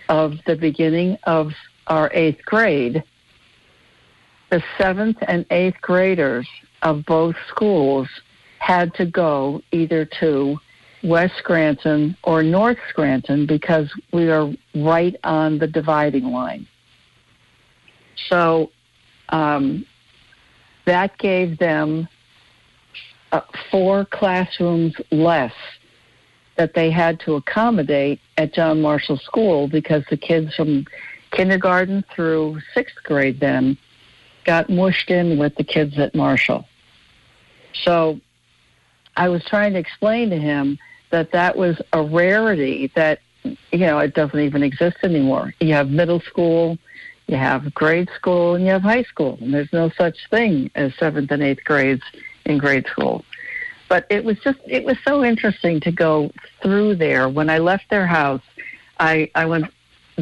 of 0.09 0.35
the 0.47 0.55
beginning 0.55 1.19
of 1.25 1.53
our 1.87 2.11
eighth 2.13 2.45
grade, 2.45 3.03
the 4.51 4.63
seventh 4.79 5.17
and 5.27 5.47
eighth 5.51 5.81
graders 5.81 6.47
of 6.83 7.05
both 7.07 7.35
schools 7.49 8.09
had 8.59 8.95
to 8.95 9.07
go 9.07 9.63
either 9.73 10.05
to 10.21 10.57
West 11.03 11.35
Scranton 11.39 12.17
or 12.25 12.43
North 12.43 12.79
Scranton 12.89 13.47
because 13.47 13.93
we 14.13 14.31
are 14.31 14.53
right 14.75 15.17
on 15.25 15.59
the 15.59 15.67
dividing 15.67 16.27
line. 16.27 16.67
So 18.29 18.71
um, 19.29 19.87
that 20.87 21.17
gave 21.19 21.59
them 21.59 22.09
uh, 23.33 23.41
four 23.71 24.05
classrooms 24.05 24.95
less 25.11 25.53
that 26.57 26.75
they 26.75 26.91
had 26.91 27.21
to 27.21 27.35
accommodate 27.35 28.21
at 28.39 28.55
John 28.55 28.81
Marshall 28.81 29.19
School 29.19 29.69
because 29.69 30.05
the 30.09 30.17
kids 30.17 30.55
from 30.55 30.87
kindergarten 31.33 32.05
through 32.15 32.61
sixth 32.73 32.97
grade 33.05 33.41
then 33.41 33.77
got 34.45 34.71
mushed 34.71 35.11
in 35.11 35.39
with 35.39 35.55
the 35.57 35.65
kids 35.65 35.99
at 35.99 36.15
Marshall. 36.15 36.67
So 37.85 38.21
I 39.17 39.29
was 39.29 39.45
trying 39.45 39.73
to 39.73 39.79
explain 39.79 40.31
to 40.31 40.39
him 40.39 40.79
that 41.11 41.33
that 41.33 41.57
was 41.57 41.81
a 41.93 42.03
rarity 42.03 42.91
that, 42.95 43.21
you 43.45 43.79
know, 43.79 43.99
it 43.99 44.15
doesn't 44.15 44.39
even 44.39 44.63
exist 44.63 44.99
anymore. 45.03 45.55
You 45.61 45.73
have 45.75 45.91
middle 45.91 46.21
school, 46.21 46.79
you 47.27 47.37
have 47.37 47.73
grade 47.75 48.11
school, 48.15 48.55
and 48.55 48.65
you 48.65 48.71
have 48.71 48.83
high 48.83 49.05
school, 49.05 49.39
and 49.41 49.53
there's 49.53 49.73
no 49.73 49.91
such 49.91 50.29
thing 50.31 50.71
as 50.75 50.95
seventh 50.97 51.31
and 51.31 51.43
eighth 51.43 51.65
grades 51.65 52.03
in 52.45 52.59
grade 52.59 52.87
school. 52.87 53.25
But 53.89 54.07
it 54.11 54.25
was 54.25 54.39
just, 54.41 54.59
it 54.67 54.85
was 54.85 54.97
so 55.07 55.25
interesting 55.25 55.81
to 55.81 55.93
go 55.93 56.31
through 56.61 56.97
there. 56.97 57.29
When 57.29 57.49
I 57.49 57.59
left 57.59 57.89
their 57.89 58.07
house, 58.07 58.43
I, 58.99 59.31
I 59.35 59.47
went 59.47 59.67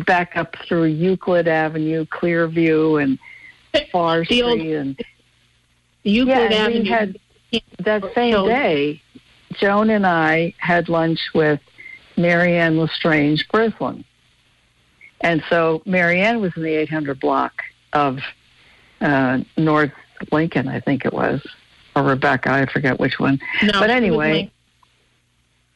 back 0.07 0.37
up 0.37 0.55
through 0.67 0.85
Euclid 0.85 1.49
Avenue, 1.49 2.05
Clearview, 2.07 3.03
and 3.03 3.19
Far 3.91 4.25
Street, 4.25 4.75
and 4.75 5.01
Euclid 6.03 6.37
yeah, 6.37 6.45
and 6.45 6.55
Avenue. 6.55 6.83
we 6.83 6.89
had 6.89 7.19
that 7.81 8.03
same 8.15 8.33
So- 8.35 8.49
day. 8.49 9.01
Joan 9.55 9.89
and 9.91 10.05
I 10.05 10.53
had 10.59 10.89
lunch 10.89 11.21
with 11.33 11.61
Marianne 12.17 12.77
Lestrange 12.77 13.47
Brislin, 13.49 14.05
and 15.21 15.45
so 15.49 15.81
Marianne 15.87 16.41
was 16.41 16.53
in 16.57 16.65
the 16.65 16.75
800 16.75 17.21
block 17.21 17.63
of 17.93 18.19
uh, 19.01 19.41
North 19.57 19.93
Lincoln, 20.33 20.67
I 20.67 20.81
think 20.81 21.05
it 21.05 21.13
was, 21.13 21.41
or 21.95 22.03
Rebecca, 22.03 22.51
I 22.51 22.67
forget 22.67 22.99
which 22.99 23.21
one. 23.21 23.39
No, 23.63 23.73
but 23.79 23.91
anyway, 23.91 24.51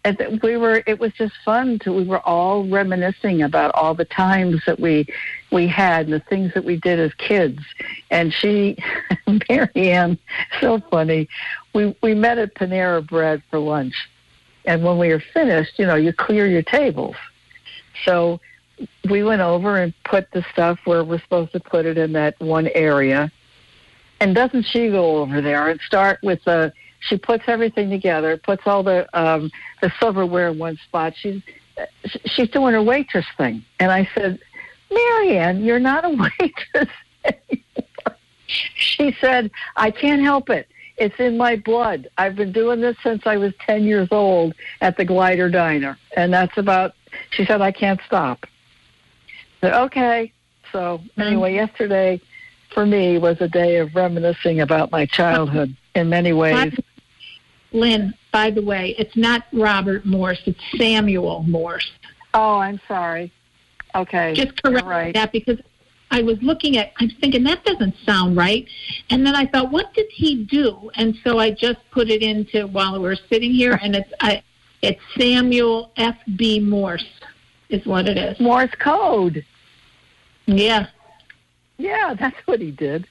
and 0.05 0.41
we 0.43 0.57
were 0.57 0.83
it 0.87 0.99
was 0.99 1.13
just 1.13 1.35
fun 1.45 1.79
to 1.81 1.93
we 1.93 2.05
were 2.05 2.21
all 2.21 2.65
reminiscing 2.69 3.43
about 3.43 3.71
all 3.75 3.95
the 3.95 4.05
times 4.05 4.63
that 4.67 4.79
we 4.81 5.07
we 5.53 5.67
had 5.67 6.07
and 6.07 6.13
the 6.15 6.21
things 6.21 6.53
that 6.55 6.65
we 6.65 6.77
did 6.77 6.99
as 7.01 7.13
kids 7.15 7.61
and 8.11 8.33
she 8.33 8.77
marianne 9.49 10.17
so 10.61 10.81
funny 10.91 11.29
we 11.75 11.97
we 12.03 12.15
met 12.15 12.39
at 12.39 12.55
panera 12.55 13.07
bread 13.07 13.43
for 13.51 13.59
lunch 13.59 13.95
and 14.65 14.83
when 14.85 14.99
we 14.99 15.09
were 15.09 15.23
finished 15.33 15.79
you 15.79 15.87
know 15.87 15.95
you 15.95 16.13
clear 16.13 16.47
your 16.47 16.63
tables 16.63 17.17
so 18.05 18.41
we 19.11 19.23
went 19.23 19.41
over 19.41 19.77
and 19.77 19.93
put 20.05 20.31
the 20.33 20.45
stuff 20.53 20.79
where 20.85 21.03
we're 21.03 21.21
supposed 21.21 21.53
to 21.53 21.61
put 21.61 21.85
it 21.85 21.99
in 21.99 22.13
that 22.13 22.39
one 22.41 22.69
area 22.75 23.31
and 24.21 24.35
doesn't 24.35 24.65
she 24.65 24.89
go 24.89 25.19
over 25.19 25.41
there 25.41 25.69
and 25.69 25.81
start 25.81 26.19
with 26.23 26.43
the 26.45 26.73
she 27.01 27.17
puts 27.17 27.45
everything 27.47 27.91
together, 27.91 28.37
puts 28.37 28.63
all 28.67 28.83
the 28.83 29.07
um, 29.19 29.51
the 29.83 29.93
silverware 30.01 30.49
in 30.49 30.59
one 30.59 30.77
spot. 30.89 31.15
She's 31.17 31.43
she's 32.25 32.49
doing 32.51 32.75
her 32.75 32.83
waitress 32.83 33.27
thing, 33.37 33.65
and 33.79 33.91
I 33.91 34.09
said, 34.15 34.41
Marianne, 34.91 35.63
you're 35.63 35.79
not 35.79 36.05
a 36.05 36.11
waitress 36.41 36.89
anymore. 37.25 38.17
She 38.47 39.15
said, 39.21 39.51
I 39.77 39.91
can't 39.91 40.23
help 40.23 40.51
it. 40.51 40.69
It's 40.99 41.19
in 41.19 41.37
my 41.37 41.57
blood. 41.57 42.09
I've 42.19 42.35
been 42.35 42.53
doing 42.53 42.81
this 42.81 42.97
since 43.03 43.23
I 43.27 43.37
was 43.37 43.53
10 43.67 43.85
years 43.85 44.09
old 44.11 44.55
at 44.81 44.97
the 44.97 45.05
Glider 45.05 45.49
Diner. 45.49 45.97
And 46.17 46.33
that's 46.33 46.57
about, 46.59 46.95
she 47.31 47.45
said, 47.45 47.61
I 47.61 47.71
can't 47.71 48.01
stop. 48.07 48.41
I 48.43 48.49
said, 49.61 49.75
okay. 49.75 50.33
So, 50.73 51.01
anyway, 51.17 51.51
mm-hmm. 51.51 51.67
yesterday 51.67 52.21
for 52.75 52.85
me 52.85 53.19
was 53.19 53.41
a 53.41 53.49
day 53.49 53.77
of 53.77 53.95
reminiscing 53.95 54.61
about 54.61 54.91
my 54.91 55.07
childhood 55.07 55.75
in 55.95 56.09
many 56.09 56.33
ways. 56.33 56.77
Lynn, 57.73 58.15
by 58.33 58.51
the 58.51 58.63
way, 58.63 58.95
it's 58.99 59.17
not 59.17 59.45
Robert 59.53 60.05
Morse. 60.05 60.41
It's 60.47 60.61
Samuel 60.77 61.43
Morse. 61.45 61.91
Oh, 62.35 62.59
I'm 62.59 62.81
sorry. 62.89 63.33
Okay. 63.95 64.35
Just 64.35 64.63
correct 64.63 64.87
right. 64.87 65.15
that 65.15 65.33
because 65.33 65.59
I 66.11 66.23
was 66.23 66.39
looking 66.43 66.77
at, 66.79 66.93
I'm 67.01 67.11
thinking 67.21 67.45
that 67.45 67.65
doesn't 67.65 67.95
sound 68.07 68.37
right. 68.37 68.67
And 69.11 69.27
then 69.27 69.35
I 69.37 69.47
thought, 69.47 69.71
what 69.71 69.93
did 69.95 70.07
he 70.11 70.45
do? 70.45 70.91
And 70.95 71.15
so 71.25 71.39
I 71.39 71.51
just 71.51 71.79
put 71.91 72.09
it 72.11 72.23
into 72.23 72.67
while 72.67 72.95
we 72.95 73.01
were 73.01 73.17
sitting 73.31 73.53
here, 73.53 73.79
and 73.83 73.95
it's 73.95 74.11
I, 74.21 74.43
it's 74.83 75.01
Samuel 75.19 75.93
F. 75.97 76.17
B. 76.37 76.61
Morse 76.61 77.05
is 77.69 77.85
what 77.85 78.09
it 78.09 78.17
is. 78.17 78.41
Morse 78.41 78.71
code. 78.79 79.45
Yeah. 80.47 80.87
Yeah, 81.77 82.15
that's 82.19 82.37
what 82.47 82.61
he 82.61 82.71
did. 82.71 83.07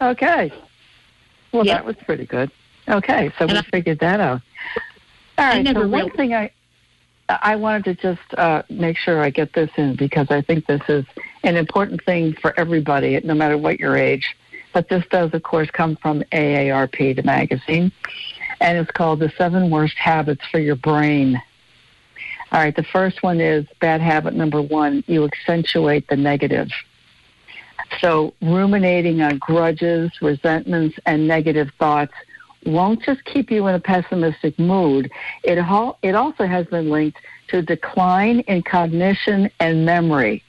Okay. 0.00 0.52
Well, 1.52 1.66
Yeah. 1.66 1.74
that 1.74 1.84
was 1.86 1.96
pretty 2.04 2.26
good. 2.26 2.50
Okay, 2.88 3.30
so 3.38 3.44
And 3.44 3.52
we 3.52 3.58
I- 3.58 3.62
figured 3.62 3.98
that 4.00 4.20
out. 4.20 4.42
All 5.38 5.62
never 5.62 5.82
so 5.82 5.88
one 5.88 6.10
thing 6.10 6.34
I 6.34 6.50
I 7.42 7.56
wanted 7.56 7.84
to 7.84 7.94
just 7.94 8.34
uh, 8.38 8.62
make 8.68 8.96
sure 8.96 9.22
I 9.22 9.30
get 9.30 9.52
this 9.52 9.70
in 9.76 9.96
because 9.96 10.26
I 10.30 10.42
think 10.42 10.66
this 10.66 10.82
is 10.88 11.04
an 11.44 11.56
important 11.56 12.04
thing 12.04 12.34
for 12.40 12.58
everybody, 12.58 13.20
no 13.22 13.34
matter 13.34 13.56
what 13.56 13.78
your 13.78 13.96
age. 13.96 14.36
But 14.72 14.88
this 14.88 15.04
does, 15.10 15.34
of 15.34 15.42
course, 15.42 15.70
come 15.70 15.96
from 15.96 16.22
AARP, 16.32 17.16
the 17.16 17.22
magazine, 17.22 17.92
and 18.60 18.78
it's 18.78 18.90
called 18.90 19.18
"The 19.18 19.32
Seven 19.36 19.70
Worst 19.70 19.96
Habits 19.96 20.42
for 20.50 20.60
Your 20.60 20.76
Brain." 20.76 21.40
All 22.52 22.60
right, 22.60 22.74
the 22.74 22.84
first 22.84 23.22
one 23.22 23.40
is 23.40 23.66
bad 23.80 24.00
habit 24.00 24.34
number 24.34 24.60
one 24.60 25.04
you 25.06 25.24
accentuate 25.24 26.08
the 26.08 26.16
negative. 26.16 26.68
So, 28.00 28.34
ruminating 28.40 29.20
on 29.22 29.38
grudges, 29.38 30.10
resentments, 30.20 30.96
and 31.06 31.26
negative 31.26 31.70
thoughts 31.78 32.12
won't 32.66 33.02
just 33.02 33.24
keep 33.24 33.50
you 33.50 33.66
in 33.66 33.74
a 33.74 33.80
pessimistic 33.80 34.58
mood. 34.58 35.10
It, 35.42 35.58
ho- 35.58 35.96
it 36.02 36.14
also 36.14 36.46
has 36.46 36.66
been 36.66 36.90
linked 36.90 37.18
to 37.48 37.62
decline 37.62 38.40
in 38.40 38.62
cognition 38.62 39.50
and 39.60 39.84
memory 39.84 40.42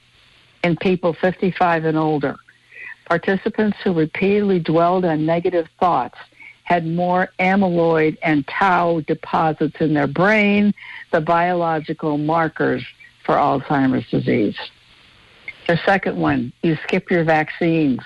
in 0.62 0.76
people 0.76 1.14
55 1.14 1.84
and 1.84 1.98
older. 1.98 2.36
Participants 3.06 3.78
who 3.82 3.92
repeatedly 3.92 4.60
dwelled 4.60 5.04
on 5.04 5.26
negative 5.26 5.66
thoughts 5.80 6.18
had 6.64 6.86
more 6.86 7.28
amyloid 7.40 8.16
and 8.22 8.46
tau 8.46 9.00
deposits 9.00 9.76
in 9.80 9.94
their 9.94 10.06
brain, 10.06 10.72
the 11.10 11.20
biological 11.20 12.18
markers 12.18 12.84
for 13.24 13.34
Alzheimer's 13.34 14.08
disease. 14.10 14.56
The 15.66 15.78
second 15.84 16.16
one, 16.16 16.52
you 16.62 16.76
skip 16.84 17.10
your 17.10 17.24
vaccines. 17.24 18.00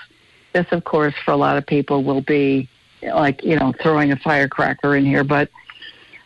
This, 0.53 0.65
of 0.71 0.83
course, 0.83 1.13
for 1.23 1.31
a 1.31 1.37
lot 1.37 1.57
of 1.57 1.65
people 1.65 2.03
will 2.03 2.21
be 2.21 2.67
like, 3.01 3.43
you 3.43 3.55
know, 3.55 3.73
throwing 3.81 4.11
a 4.11 4.17
firecracker 4.17 4.95
in 4.95 5.05
here, 5.05 5.23
but 5.23 5.49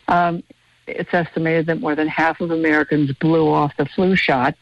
um, 0.08 0.42
it's 0.86 1.12
estimated 1.12 1.66
that 1.66 1.80
more 1.80 1.94
than 1.94 2.08
half 2.08 2.40
of 2.40 2.50
Americans 2.50 3.12
blew 3.12 3.48
off 3.48 3.72
the 3.76 3.86
flu 3.86 4.16
shot 4.16 4.54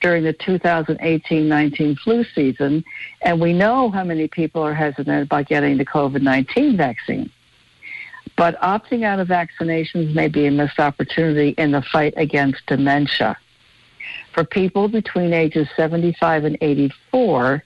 during 0.00 0.24
the 0.24 0.34
2018-19 0.34 1.98
flu 1.98 2.24
season, 2.34 2.84
and 3.22 3.40
we 3.40 3.52
know 3.52 3.90
how 3.90 4.04
many 4.04 4.28
people 4.28 4.62
are 4.62 4.74
hesitant 4.74 5.22
about 5.22 5.46
getting 5.46 5.78
the 5.78 5.84
COVID-19 5.84 6.76
vaccine. 6.76 7.30
But 8.36 8.60
opting 8.60 9.04
out 9.04 9.20
of 9.20 9.28
vaccinations 9.28 10.14
may 10.14 10.28
be 10.28 10.46
a 10.46 10.50
missed 10.50 10.78
opportunity 10.78 11.50
in 11.56 11.70
the 11.70 11.80
fight 11.80 12.14
against 12.16 12.66
dementia. 12.66 13.38
For 14.32 14.44
people 14.44 14.88
between 14.88 15.32
ages 15.32 15.68
75 15.76 16.44
and 16.44 16.58
84, 16.60 17.64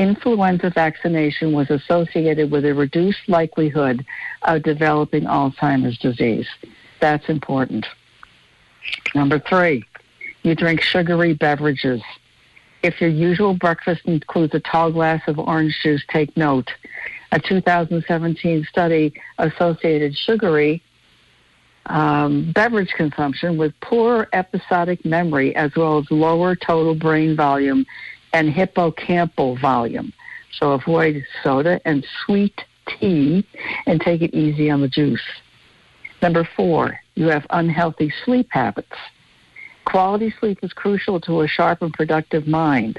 influenza 0.00 0.70
vaccination 0.70 1.52
was 1.52 1.70
associated 1.70 2.50
with 2.50 2.64
a 2.64 2.74
reduced 2.74 3.28
likelihood 3.28 4.04
of 4.42 4.62
developing 4.62 5.24
Alzheimer's 5.24 5.98
disease. 5.98 6.48
That's 7.00 7.28
important. 7.28 7.86
Number 9.14 9.38
three, 9.38 9.84
you 10.42 10.54
drink 10.54 10.80
sugary 10.80 11.34
beverages. 11.34 12.02
If 12.82 13.00
your 13.00 13.10
usual 13.10 13.54
breakfast 13.54 14.02
includes 14.06 14.54
a 14.54 14.60
tall 14.60 14.90
glass 14.90 15.22
of 15.26 15.38
orange 15.38 15.78
juice, 15.82 16.02
take 16.08 16.36
note. 16.36 16.70
A 17.32 17.38
2017 17.38 18.64
study 18.64 19.12
associated 19.38 20.16
sugary 20.16 20.82
um, 21.86 22.52
beverage 22.52 22.92
consumption 22.96 23.56
with 23.56 23.72
poor 23.80 24.28
episodic 24.32 25.04
memory 25.04 25.54
as 25.56 25.74
well 25.76 25.98
as 25.98 26.10
lower 26.10 26.54
total 26.54 26.94
brain 26.94 27.36
volume 27.36 27.84
and 28.32 28.52
hippocampal 28.52 29.60
volume. 29.60 30.12
So 30.52 30.72
avoid 30.72 31.24
soda 31.42 31.80
and 31.84 32.06
sweet 32.24 32.64
tea 32.86 33.46
and 33.86 34.00
take 34.00 34.22
it 34.22 34.34
easy 34.34 34.70
on 34.70 34.80
the 34.80 34.88
juice. 34.88 35.22
Number 36.22 36.48
four, 36.56 36.98
you 37.14 37.28
have 37.28 37.46
unhealthy 37.50 38.12
sleep 38.24 38.48
habits. 38.50 38.96
Quality 39.84 40.32
sleep 40.38 40.58
is 40.62 40.72
crucial 40.72 41.20
to 41.20 41.40
a 41.40 41.48
sharp 41.48 41.82
and 41.82 41.92
productive 41.92 42.46
mind. 42.46 42.98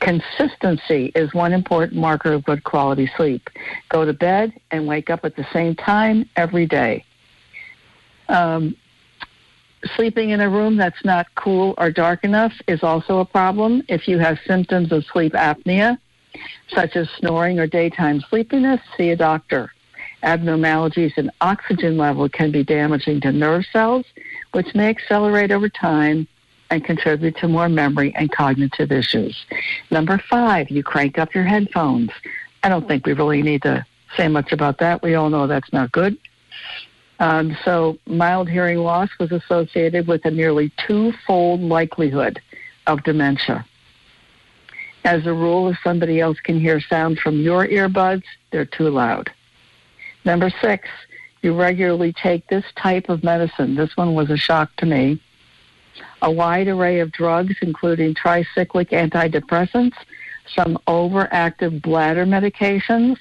Consistency 0.00 1.10
is 1.14 1.34
one 1.34 1.52
important 1.52 1.98
marker 1.98 2.32
of 2.32 2.44
good 2.44 2.64
quality 2.64 3.10
sleep. 3.16 3.48
Go 3.88 4.04
to 4.04 4.12
bed 4.12 4.52
and 4.70 4.86
wake 4.86 5.10
up 5.10 5.24
at 5.24 5.36
the 5.36 5.46
same 5.52 5.74
time 5.74 6.28
every 6.36 6.66
day. 6.66 7.04
Um, 8.28 8.76
sleeping 9.96 10.30
in 10.30 10.40
a 10.40 10.48
room 10.48 10.76
that's 10.76 11.04
not 11.04 11.26
cool 11.34 11.74
or 11.78 11.90
dark 11.90 12.24
enough 12.24 12.52
is 12.66 12.82
also 12.82 13.20
a 13.20 13.24
problem. 13.24 13.82
If 13.88 14.08
you 14.08 14.18
have 14.18 14.38
symptoms 14.46 14.92
of 14.92 15.04
sleep 15.04 15.32
apnea, 15.32 15.98
such 16.68 16.96
as 16.96 17.08
snoring 17.10 17.58
or 17.58 17.66
daytime 17.66 18.20
sleepiness, 18.28 18.80
see 18.96 19.10
a 19.10 19.16
doctor. 19.16 19.72
Abnormalities 20.22 21.12
in 21.16 21.30
oxygen 21.40 21.96
level 21.96 22.28
can 22.28 22.50
be 22.50 22.64
damaging 22.64 23.20
to 23.20 23.32
nerve 23.32 23.64
cells, 23.72 24.06
which 24.52 24.74
may 24.74 24.88
accelerate 24.88 25.50
over 25.50 25.68
time 25.68 26.26
and 26.70 26.84
contribute 26.84 27.36
to 27.36 27.48
more 27.48 27.68
memory 27.68 28.14
and 28.16 28.32
cognitive 28.32 28.90
issues. 28.90 29.44
Number 29.90 30.18
five, 30.18 30.70
you 30.70 30.82
crank 30.82 31.18
up 31.18 31.34
your 31.34 31.44
headphones. 31.44 32.10
I 32.62 32.68
don't 32.68 32.88
think 32.88 33.06
we 33.06 33.12
really 33.12 33.42
need 33.42 33.62
to 33.62 33.84
say 34.16 34.28
much 34.28 34.52
about 34.52 34.78
that. 34.78 35.02
We 35.02 35.14
all 35.14 35.28
know 35.28 35.46
that's 35.46 35.72
not 35.72 35.92
good. 35.92 36.16
Um, 37.20 37.56
so, 37.64 37.96
mild 38.06 38.48
hearing 38.48 38.78
loss 38.78 39.08
was 39.20 39.30
associated 39.30 40.08
with 40.08 40.24
a 40.24 40.30
nearly 40.30 40.72
two-fold 40.86 41.60
likelihood 41.60 42.40
of 42.86 43.04
dementia. 43.04 43.64
As 45.04 45.26
a 45.26 45.32
rule, 45.32 45.68
if 45.68 45.78
somebody 45.84 46.20
else 46.20 46.40
can 46.40 46.58
hear 46.58 46.80
sound 46.80 47.18
from 47.18 47.40
your 47.40 47.66
earbuds, 47.66 48.24
they're 48.50 48.64
too 48.64 48.88
loud. 48.90 49.30
Number 50.24 50.50
six, 50.60 50.88
you 51.42 51.54
regularly 51.54 52.12
take 52.12 52.46
this 52.48 52.64
type 52.74 53.08
of 53.08 53.22
medicine. 53.22 53.74
This 53.74 53.96
one 53.96 54.14
was 54.14 54.30
a 54.30 54.36
shock 54.36 54.74
to 54.76 54.86
me. 54.86 55.20
A 56.22 56.30
wide 56.30 56.66
array 56.66 57.00
of 57.00 57.12
drugs, 57.12 57.54
including 57.60 58.14
tricyclic 58.14 58.90
antidepressants, 58.90 59.94
some 60.52 60.78
overactive 60.88 61.80
bladder 61.80 62.24
medications, 62.26 63.18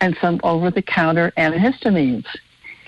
and 0.00 0.16
some 0.20 0.40
over 0.42 0.70
the 0.70 0.82
counter 0.82 1.32
antihistamines 1.36 2.26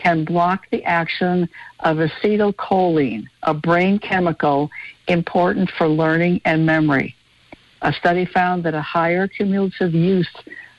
can 0.00 0.24
block 0.24 0.66
the 0.70 0.82
action 0.84 1.48
of 1.80 1.98
acetylcholine, 1.98 3.24
a 3.42 3.54
brain 3.54 3.98
chemical 3.98 4.70
important 5.08 5.70
for 5.76 5.88
learning 5.88 6.40
and 6.44 6.64
memory. 6.64 7.14
A 7.82 7.92
study 7.92 8.24
found 8.24 8.64
that 8.64 8.74
a 8.74 8.82
higher 8.82 9.28
cumulative 9.28 9.94
use 9.94 10.30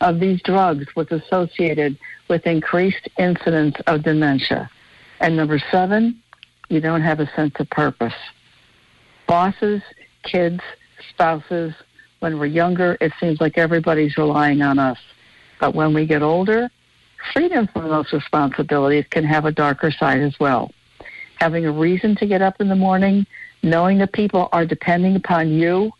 of 0.01 0.19
these 0.19 0.41
drugs 0.41 0.88
was 0.95 1.12
associated 1.12 1.97
with 2.27 2.45
increased 2.47 3.07
incidence 3.17 3.75
of 3.88 4.03
dementia. 4.03 4.69
And 5.19 5.36
number 5.36 5.62
seven, 5.71 6.21
you 6.69 6.79
don't 6.79 7.01
have 7.01 7.19
a 7.19 7.29
sense 7.36 7.53
of 7.60 7.69
purpose. 7.69 8.13
Bosses, 9.27 9.81
kids, 10.23 10.62
spouses, 11.10 11.73
when 12.19 12.38
we're 12.38 12.45
younger, 12.45 12.97
it 13.01 13.12
seems 13.19 13.41
like 13.41 13.57
everybody's 13.57 14.17
relying 14.17 14.62
on 14.62 14.77
us. 14.79 14.99
But 15.60 15.75
when 15.75 15.93
we 15.93 16.05
get 16.05 16.21
older, 16.21 16.69
freedom 17.33 17.67
from 17.67 17.89
those 17.89 18.11
responsibilities 18.11 19.05
can 19.09 19.23
have 19.23 19.45
a 19.45 19.51
darker 19.51 19.91
side 19.91 20.21
as 20.21 20.39
well. 20.39 20.71
Having 21.39 21.65
a 21.65 21.71
reason 21.71 22.15
to 22.17 22.25
get 22.25 22.41
up 22.41 22.59
in 22.59 22.69
the 22.69 22.75
morning, 22.75 23.25
knowing 23.63 23.97
that 23.99 24.13
people 24.13 24.49
are 24.51 24.65
depending 24.65 25.15
upon 25.15 25.49
you, 25.49 25.91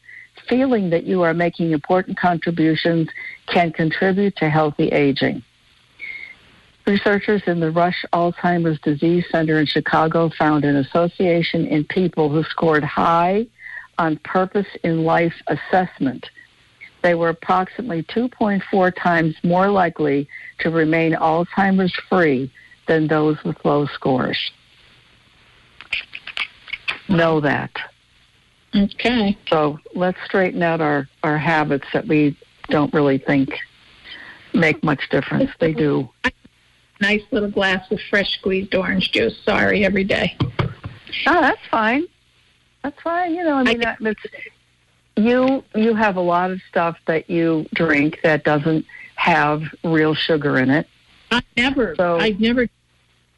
feeling 0.48 0.90
that 0.90 1.04
you 1.04 1.22
are 1.22 1.34
making 1.34 1.72
important 1.72 2.18
contributions 2.18 3.08
can 3.48 3.72
contribute 3.72 4.36
to 4.38 4.50
healthy 4.50 4.90
aging. 4.90 5.44
Researchers 6.88 7.44
in 7.46 7.60
the 7.60 7.72
Rush 7.72 8.04
Alzheimer's 8.12 8.80
Disease 8.82 9.26
Center 9.32 9.60
in 9.60 9.66
Chicago 9.66 10.32
found 10.38 10.66
an 10.66 10.76
association 10.78 11.68
in 11.68 11.84
people 11.86 12.30
who 12.30 12.44
scored 12.44 12.84
high 12.84 13.46
on 13.98 14.18
purpose 14.24 14.68
in 14.84 15.04
life 15.04 15.34
assessment 15.48 16.26
they 17.02 17.16
were 17.16 17.30
approximately 17.30 18.04
2.4 18.04 18.94
times 18.96 19.36
more 19.44 19.70
likely 19.70 20.28
to 20.60 20.70
remain 20.70 21.14
Alzheimer's 21.14 21.94
free 22.10 22.52
than 22.88 23.08
those 23.08 23.38
with 23.44 23.58
low 23.64 23.86
scores. 23.88 24.38
Know 27.10 27.40
that. 27.42 27.72
Okay. 28.76 29.38
So 29.50 29.80
let's 29.96 30.18
straighten 30.26 30.64
out 30.64 30.82
our, 30.82 31.08
our 31.24 31.38
habits 31.38 31.88
that 31.94 32.08
we 32.08 32.38
don't 32.70 32.94
really 32.94 33.18
think 33.18 33.50
make 34.54 34.84
much 34.84 35.10
difference. 35.10 35.52
They 35.60 35.74
do. 35.74 36.10
Nice 37.02 37.22
little 37.32 37.50
glass 37.50 37.90
of 37.92 38.00
fresh 38.10 38.38
squeezed 38.38 38.76
orange 38.76 39.12
juice. 39.12 39.36
Sorry, 39.44 39.84
every 39.84 40.04
day. 40.04 40.38
Oh, 41.28 41.42
that's 41.42 41.62
fine. 41.70 42.06
That's 42.84 43.00
fine. 43.02 43.34
You 43.34 43.44
know, 43.44 43.56
I 43.56 43.64
mean, 43.64 43.86
I, 43.86 43.96
it's 44.02 44.22
you 45.24 45.64
you 45.76 45.94
have 45.94 46.16
a 46.16 46.22
lot 46.22 46.52
of 46.52 46.62
stuff 46.70 46.98
that 47.08 47.30
you 47.30 47.66
drink 47.74 48.20
that 48.24 48.44
doesn't 48.44 48.86
have 49.16 49.64
real 49.84 50.14
sugar 50.14 50.58
in 50.58 50.70
it. 50.70 50.88
I 51.32 51.42
never. 51.56 51.96
So, 51.96 52.18
I've 52.18 52.40
never 52.40 52.68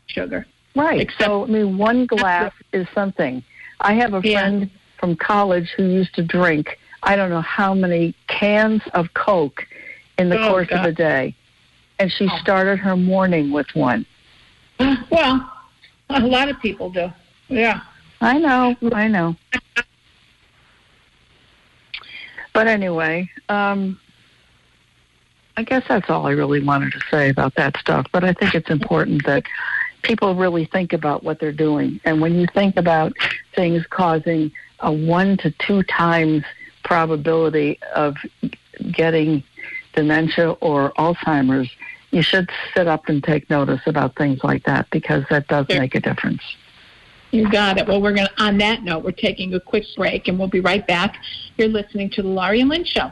sugar. 0.07 0.45
Right. 0.75 1.01
Except 1.01 1.25
so 1.25 1.43
I 1.43 1.47
mean, 1.47 1.77
one 1.77 2.05
glass 2.05 2.53
is 2.71 2.87
something. 2.93 3.43
I 3.79 3.93
have 3.93 4.13
a 4.13 4.21
friend 4.21 4.61
yeah. 4.61 4.67
from 4.99 5.15
college 5.15 5.69
who 5.75 5.83
used 5.83 6.15
to 6.15 6.23
drink 6.23 6.79
I 7.03 7.15
don't 7.15 7.29
know 7.29 7.41
how 7.41 7.73
many 7.73 8.15
cans 8.27 8.81
of 8.93 9.13
Coke 9.13 9.67
in 10.17 10.29
the 10.29 10.39
oh, 10.39 10.49
course 10.49 10.69
God. 10.69 10.79
of 10.79 10.85
a 10.85 10.91
day, 10.93 11.35
and 11.99 12.11
she 12.11 12.27
oh. 12.31 12.37
started 12.37 12.79
her 12.79 12.95
morning 12.95 13.51
with 13.51 13.67
one. 13.73 14.05
Well, 15.09 15.51
a 16.09 16.19
lot 16.19 16.49
of 16.49 16.59
people 16.59 16.89
do. 16.89 17.11
Yeah. 17.47 17.81
I 18.21 18.37
know. 18.37 18.75
I 18.93 19.07
know. 19.07 19.35
But 22.53 22.67
anyway, 22.67 23.29
um, 23.49 23.99
I 25.57 25.63
guess 25.63 25.83
that's 25.87 26.09
all 26.09 26.27
I 26.27 26.31
really 26.31 26.63
wanted 26.63 26.93
to 26.93 27.01
say 27.11 27.29
about 27.29 27.55
that 27.55 27.77
stuff. 27.77 28.07
But 28.11 28.23
I 28.23 28.33
think 28.33 28.55
it's 28.55 28.69
important 28.69 29.25
that 29.25 29.43
people 30.03 30.35
really 30.35 30.65
think 30.65 30.93
about 30.93 31.23
what 31.23 31.39
they're 31.39 31.51
doing. 31.51 31.99
And 32.05 32.21
when 32.21 32.35
you 32.35 32.47
think 32.53 32.77
about 32.77 33.13
things 33.55 33.85
causing 33.89 34.51
a 34.79 34.91
one 34.91 35.37
to 35.37 35.51
two 35.51 35.83
times 35.83 36.43
probability 36.83 37.79
of 37.95 38.17
getting 38.91 39.43
dementia 39.93 40.51
or 40.51 40.91
Alzheimer's, 40.93 41.69
you 42.11 42.21
should 42.21 42.49
sit 42.75 42.87
up 42.87 43.09
and 43.09 43.23
take 43.23 43.49
notice 43.49 43.81
about 43.85 44.15
things 44.15 44.43
like 44.43 44.63
that 44.65 44.89
because 44.91 45.23
that 45.29 45.47
does 45.47 45.67
make 45.69 45.95
a 45.95 45.99
difference. 45.99 46.43
You 47.33 47.49
got 47.49 47.79
it. 47.79 47.87
Well, 47.87 47.99
we're 47.99 48.13
going 48.13 48.27
to, 48.27 48.43
on 48.43 48.59
that 48.59 48.83
note, 48.83 49.03
we're 49.03 49.11
taking 49.11 49.55
a 49.55 49.59
quick 49.59 49.85
break 49.97 50.27
and 50.27 50.37
we'll 50.37 50.47
be 50.47 50.59
right 50.59 50.85
back. 50.85 51.15
You're 51.57 51.67
listening 51.67 52.11
to 52.11 52.21
the 52.21 52.27
Laurie 52.27 52.61
and 52.61 52.69
Lynn 52.69 52.85
Show. 52.85 53.11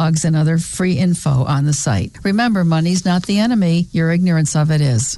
and 0.01 0.35
other 0.35 0.57
free 0.57 0.97
info 0.97 1.45
on 1.45 1.65
the 1.65 1.73
site. 1.73 2.17
Remember, 2.23 2.63
money's 2.63 3.05
not 3.05 3.27
the 3.27 3.39
enemy, 3.39 3.87
your 3.91 4.11
ignorance 4.11 4.55
of 4.55 4.71
it 4.71 4.81
is. 4.81 5.17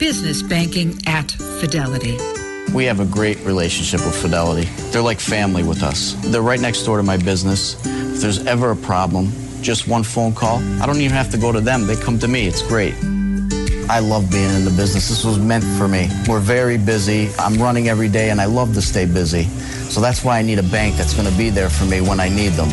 Business 0.00 0.42
banking 0.42 0.98
at 1.06 1.30
Fidelity. 1.60 2.16
We 2.72 2.86
have 2.86 3.00
a 3.00 3.04
great 3.04 3.38
relationship 3.40 4.00
with 4.00 4.16
Fidelity. 4.16 4.66
They're 4.90 5.02
like 5.02 5.20
family 5.20 5.62
with 5.62 5.82
us. 5.82 6.14
They're 6.20 6.40
right 6.40 6.58
next 6.58 6.84
door 6.84 6.96
to 6.96 7.02
my 7.02 7.18
business. 7.18 7.74
If 7.84 8.22
there's 8.22 8.46
ever 8.46 8.70
a 8.70 8.76
problem, 8.76 9.30
just 9.60 9.88
one 9.88 10.02
phone 10.02 10.34
call, 10.34 10.56
I 10.80 10.86
don't 10.86 10.96
even 11.02 11.14
have 11.14 11.30
to 11.32 11.36
go 11.36 11.52
to 11.52 11.60
them. 11.60 11.86
They 11.86 11.96
come 11.96 12.18
to 12.20 12.28
me. 12.28 12.46
It's 12.46 12.62
great. 12.62 12.94
I 13.90 13.98
love 13.98 14.30
being 14.30 14.48
in 14.54 14.64
the 14.64 14.70
business. 14.70 15.10
This 15.10 15.22
was 15.22 15.38
meant 15.38 15.64
for 15.64 15.86
me. 15.86 16.08
We're 16.26 16.40
very 16.40 16.78
busy. 16.78 17.28
I'm 17.38 17.60
running 17.60 17.90
every 17.90 18.08
day 18.08 18.30
and 18.30 18.40
I 18.40 18.46
love 18.46 18.72
to 18.74 18.82
stay 18.82 19.04
busy. 19.04 19.44
So 19.90 20.00
that's 20.00 20.24
why 20.24 20.38
I 20.38 20.42
need 20.42 20.58
a 20.58 20.68
bank 20.70 20.96
that's 20.96 21.12
going 21.12 21.28
to 21.28 21.36
be 21.36 21.50
there 21.50 21.68
for 21.68 21.84
me 21.84 22.00
when 22.00 22.20
I 22.20 22.30
need 22.30 22.52
them. 22.52 22.70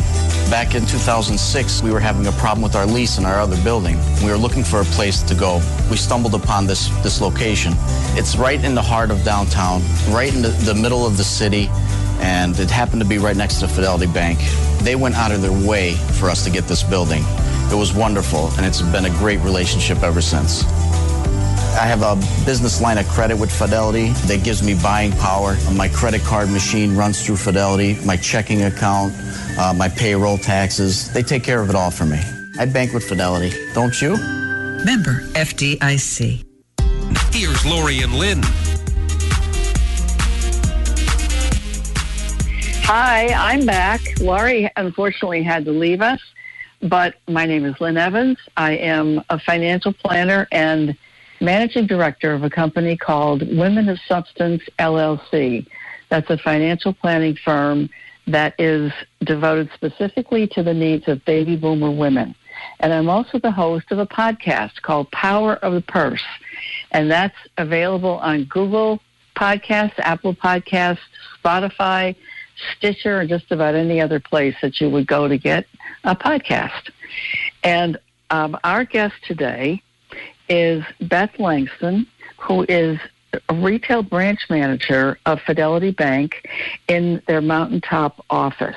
Back 0.50 0.74
in 0.74 0.86
2006, 0.86 1.82
we 1.82 1.90
were 1.90 2.00
having 2.00 2.26
a 2.26 2.32
problem 2.32 2.62
with 2.62 2.74
our 2.74 2.86
lease 2.86 3.18
in 3.18 3.26
our 3.26 3.38
other 3.38 3.62
building. 3.62 3.98
We 4.24 4.30
were 4.30 4.38
looking 4.38 4.64
for 4.64 4.80
a 4.80 4.84
place 4.84 5.22
to 5.24 5.34
go. 5.34 5.60
We 5.90 5.98
stumbled 5.98 6.34
upon 6.34 6.66
this, 6.66 6.88
this 7.02 7.20
location. 7.20 7.74
It's 8.16 8.34
right 8.34 8.64
in 8.64 8.74
the 8.74 8.80
heart 8.80 9.10
of 9.10 9.22
downtown, 9.24 9.82
right 10.08 10.34
in 10.34 10.40
the, 10.40 10.48
the 10.48 10.74
middle 10.74 11.04
of 11.04 11.18
the 11.18 11.22
city, 11.22 11.68
and 12.20 12.58
it 12.58 12.70
happened 12.70 13.02
to 13.02 13.06
be 13.06 13.18
right 13.18 13.36
next 13.36 13.60
to 13.60 13.68
Fidelity 13.68 14.06
Bank. 14.06 14.38
They 14.80 14.96
went 14.96 15.16
out 15.16 15.32
of 15.32 15.42
their 15.42 15.68
way 15.68 15.92
for 16.18 16.30
us 16.30 16.44
to 16.44 16.50
get 16.50 16.64
this 16.64 16.82
building. 16.82 17.24
It 17.70 17.76
was 17.76 17.92
wonderful, 17.92 18.48
and 18.56 18.64
it's 18.64 18.80
been 18.80 19.04
a 19.04 19.18
great 19.18 19.40
relationship 19.40 20.02
ever 20.02 20.22
since. 20.22 20.64
I 21.76 21.84
have 21.84 22.02
a 22.02 22.16
business 22.46 22.80
line 22.80 22.96
of 22.96 23.06
credit 23.06 23.36
with 23.36 23.52
Fidelity 23.52 24.08
that 24.26 24.42
gives 24.44 24.62
me 24.62 24.74
buying 24.82 25.12
power. 25.12 25.58
My 25.74 25.88
credit 25.88 26.22
card 26.22 26.50
machine 26.50 26.96
runs 26.96 27.24
through 27.24 27.36
Fidelity, 27.36 27.98
my 28.06 28.16
checking 28.16 28.62
account, 28.62 29.12
uh, 29.58 29.74
my 29.74 29.88
payroll 29.88 30.38
taxes. 30.38 31.12
They 31.12 31.22
take 31.22 31.42
care 31.42 31.60
of 31.60 31.68
it 31.68 31.76
all 31.76 31.90
for 31.90 32.06
me. 32.06 32.20
I 32.58 32.66
bank 32.66 32.92
with 32.92 33.04
Fidelity, 33.04 33.52
don't 33.74 34.00
you? 34.00 34.16
Member 34.84 35.20
FDIC. 35.34 36.44
Here's 37.32 37.66
Laurie 37.66 38.00
and 38.00 38.14
Lynn. 38.14 38.40
Hi, 42.84 43.28
I'm 43.34 43.66
back. 43.66 44.00
Laurie 44.20 44.70
unfortunately 44.76 45.42
had 45.42 45.66
to 45.66 45.72
leave 45.72 46.00
us, 46.00 46.20
but 46.80 47.16
my 47.28 47.44
name 47.44 47.66
is 47.66 47.78
Lynn 47.80 47.98
Evans. 47.98 48.38
I 48.56 48.72
am 48.76 49.22
a 49.28 49.38
financial 49.38 49.92
planner 49.92 50.48
and 50.50 50.96
managing 51.40 51.86
director 51.86 52.32
of 52.32 52.44
a 52.44 52.50
company 52.50 52.96
called 52.96 53.42
Women 53.56 53.88
of 53.88 53.98
Substance 54.08 54.62
LLC. 54.78 55.66
That's 56.08 56.30
a 56.30 56.38
financial 56.38 56.94
planning 56.94 57.36
firm 57.36 57.90
that 58.28 58.54
is 58.58 58.92
devoted 59.24 59.70
specifically 59.74 60.46
to 60.48 60.62
the 60.62 60.74
needs 60.74 61.08
of 61.08 61.24
baby 61.24 61.56
boomer 61.56 61.90
women. 61.90 62.34
And 62.80 62.92
I'm 62.92 63.08
also 63.08 63.38
the 63.38 63.50
host 63.50 63.86
of 63.90 63.98
a 63.98 64.06
podcast 64.06 64.82
called 64.82 65.10
Power 65.10 65.56
of 65.56 65.74
the 65.74 65.80
Purse. 65.80 66.24
And 66.90 67.10
that's 67.10 67.36
available 67.56 68.18
on 68.18 68.44
Google 68.44 69.00
Podcasts, 69.36 69.98
Apple 69.98 70.34
Podcasts, 70.34 70.98
Spotify, 71.42 72.16
Stitcher, 72.76 73.20
or 73.20 73.26
just 73.26 73.50
about 73.50 73.74
any 73.74 74.00
other 74.00 74.20
place 74.20 74.54
that 74.62 74.80
you 74.80 74.90
would 74.90 75.06
go 75.06 75.28
to 75.28 75.38
get 75.38 75.66
a 76.04 76.16
podcast. 76.16 76.90
And 77.62 77.98
um, 78.30 78.58
our 78.64 78.84
guest 78.84 79.14
today 79.26 79.82
is 80.48 80.82
Beth 81.00 81.38
Langston, 81.38 82.06
who 82.38 82.64
is 82.68 82.98
a 83.48 83.54
retail 83.54 84.02
branch 84.02 84.40
manager 84.48 85.18
of 85.26 85.40
Fidelity 85.42 85.90
Bank 85.90 86.48
in 86.88 87.22
their 87.26 87.40
mountaintop 87.40 88.24
office. 88.30 88.76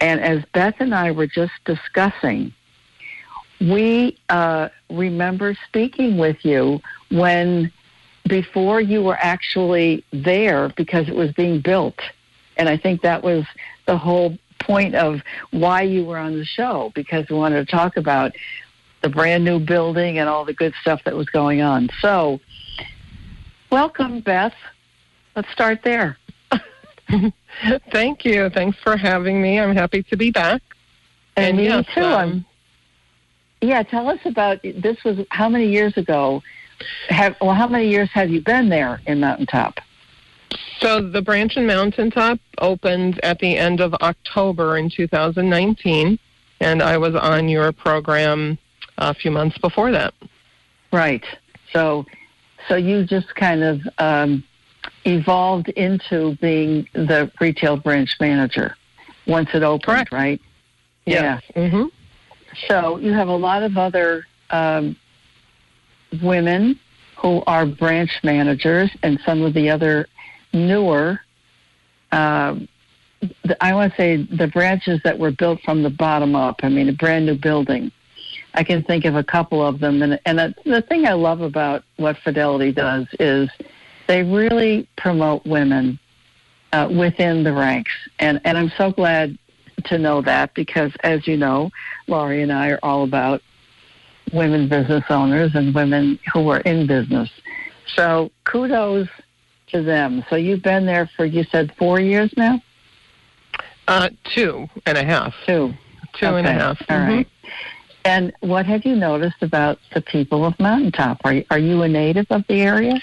And 0.00 0.20
as 0.20 0.44
Beth 0.52 0.76
and 0.78 0.94
I 0.94 1.10
were 1.10 1.26
just 1.26 1.52
discussing, 1.64 2.52
we 3.60 4.18
uh, 4.28 4.68
remember 4.90 5.56
speaking 5.66 6.18
with 6.18 6.44
you 6.44 6.80
when 7.10 7.72
before 8.28 8.80
you 8.80 9.02
were 9.02 9.16
actually 9.16 10.04
there 10.12 10.68
because 10.76 11.08
it 11.08 11.14
was 11.14 11.32
being 11.32 11.60
built. 11.60 11.98
And 12.56 12.68
I 12.68 12.76
think 12.76 13.02
that 13.02 13.22
was 13.22 13.44
the 13.86 13.96
whole 13.96 14.38
point 14.60 14.94
of 14.94 15.22
why 15.50 15.82
you 15.82 16.04
were 16.04 16.18
on 16.18 16.34
the 16.34 16.44
show 16.44 16.92
because 16.94 17.28
we 17.28 17.36
wanted 17.36 17.66
to 17.66 17.70
talk 17.70 17.96
about 17.96 18.32
the 19.02 19.08
brand 19.08 19.44
new 19.44 19.58
building 19.58 20.18
and 20.18 20.28
all 20.28 20.44
the 20.44 20.52
good 20.52 20.74
stuff 20.80 21.00
that 21.04 21.16
was 21.16 21.28
going 21.28 21.62
on. 21.62 21.88
So, 22.00 22.40
welcome, 23.70 24.20
Beth. 24.20 24.54
Let's 25.36 25.50
start 25.52 25.80
there. 25.84 26.18
Thank 27.92 28.24
you. 28.24 28.50
Thanks 28.50 28.78
for 28.82 28.96
having 28.96 29.40
me. 29.40 29.58
I'm 29.58 29.74
happy 29.74 30.02
to 30.04 30.16
be 30.16 30.30
back. 30.30 30.62
And, 31.36 31.46
and 31.46 31.56
me 31.56 31.64
yes, 31.64 31.86
too. 31.94 32.02
Um, 32.02 32.44
yeah, 33.60 33.82
tell 33.82 34.08
us 34.08 34.20
about 34.24 34.62
this. 34.62 35.02
Was 35.04 35.18
how 35.30 35.48
many 35.48 35.68
years 35.68 35.96
ago 35.96 36.42
Have, 37.08 37.36
well, 37.40 37.54
how 37.54 37.68
many 37.68 37.88
years 37.88 38.08
have 38.12 38.30
you 38.30 38.40
been 38.40 38.68
there 38.68 39.00
in 39.06 39.20
Mountaintop? 39.20 39.78
So 40.80 41.00
the 41.00 41.22
branch 41.22 41.56
in 41.56 41.66
Mountaintop 41.66 42.38
opened 42.58 43.18
at 43.24 43.40
the 43.40 43.56
end 43.56 43.80
of 43.80 43.94
October 43.94 44.76
in 44.76 44.90
2019, 44.90 46.18
and 46.60 46.82
I 46.82 46.96
was 46.98 47.14
on 47.14 47.48
your 47.48 47.72
program 47.72 48.58
a 48.98 49.12
few 49.14 49.30
months 49.30 49.58
before 49.58 49.90
that. 49.90 50.14
Right. 50.92 51.24
So, 51.72 52.06
so 52.66 52.76
you 52.76 53.04
just 53.04 53.34
kind 53.34 53.62
of 53.62 53.80
um, 53.98 54.44
evolved 55.04 55.68
into 55.70 56.36
being 56.40 56.88
the 56.92 57.30
retail 57.40 57.76
branch 57.76 58.16
manager 58.20 58.74
once 59.26 59.50
it 59.54 59.62
opened, 59.62 59.84
Correct. 59.84 60.12
right? 60.12 60.40
Yeah. 61.06 61.40
Mm-hmm. 61.54 61.84
So 62.66 62.98
you 62.98 63.12
have 63.12 63.28
a 63.28 63.36
lot 63.36 63.62
of 63.62 63.76
other 63.76 64.26
um, 64.50 64.96
women 66.22 66.78
who 67.16 67.42
are 67.46 67.66
branch 67.66 68.10
managers, 68.22 68.90
and 69.02 69.18
some 69.26 69.42
of 69.42 69.52
the 69.54 69.70
other 69.70 70.06
newer. 70.52 71.20
The, 72.10 73.56
I 73.60 73.74
want 73.74 73.92
to 73.92 73.96
say 73.96 74.16
the 74.16 74.46
branches 74.46 75.00
that 75.02 75.18
were 75.18 75.32
built 75.32 75.60
from 75.62 75.82
the 75.82 75.90
bottom 75.90 76.36
up. 76.36 76.60
I 76.62 76.68
mean, 76.68 76.88
a 76.88 76.92
brand 76.92 77.26
new 77.26 77.36
building. 77.36 77.90
I 78.54 78.64
can 78.64 78.82
think 78.82 79.04
of 79.04 79.14
a 79.14 79.24
couple 79.24 79.64
of 79.64 79.78
them, 79.78 80.02
and 80.02 80.18
and 80.24 80.38
the, 80.38 80.54
the 80.64 80.82
thing 80.82 81.06
I 81.06 81.12
love 81.12 81.40
about 81.40 81.84
what 81.96 82.16
Fidelity 82.18 82.72
does 82.72 83.06
is 83.20 83.48
they 84.06 84.22
really 84.22 84.88
promote 84.96 85.44
women 85.46 85.98
uh, 86.72 86.88
within 86.90 87.44
the 87.44 87.52
ranks, 87.52 87.92
and 88.18 88.40
and 88.44 88.56
I'm 88.56 88.72
so 88.76 88.90
glad 88.90 89.38
to 89.84 89.98
know 89.98 90.20
that 90.22 90.54
because, 90.54 90.92
as 91.04 91.26
you 91.26 91.36
know, 91.36 91.70
Laurie 92.08 92.42
and 92.42 92.52
I 92.52 92.70
are 92.70 92.80
all 92.82 93.04
about 93.04 93.42
women 94.32 94.68
business 94.68 95.04
owners 95.08 95.54
and 95.54 95.74
women 95.74 96.18
who 96.32 96.48
are 96.48 96.60
in 96.60 96.86
business. 96.86 97.30
So 97.94 98.30
kudos 98.44 99.08
to 99.68 99.82
them. 99.82 100.24
So 100.28 100.36
you've 100.36 100.62
been 100.62 100.84
there 100.86 101.08
for 101.16 101.24
you 101.24 101.44
said 101.44 101.72
four 101.78 102.00
years 102.00 102.32
now. 102.36 102.60
Uh, 103.86 104.10
two 104.34 104.68
and 104.86 104.98
a 104.98 105.04
half. 105.04 105.34
Two. 105.46 105.72
Two 106.14 106.26
and 106.26 106.46
a 106.46 106.52
half. 106.52 106.82
All 106.88 106.96
Mhm. 106.96 107.08
right. 107.08 107.28
And 108.04 108.32
what 108.40 108.64
have 108.66 108.84
you 108.84 108.94
noticed 108.96 109.42
about 109.42 109.78
the 109.92 110.00
people 110.00 110.44
of 110.44 110.58
Mountaintop? 110.58 111.20
Are 111.24 111.34
you, 111.34 111.44
are 111.50 111.58
you 111.58 111.82
a 111.82 111.88
native 111.88 112.26
of 112.30 112.44
the 112.48 112.60
area? 112.62 113.00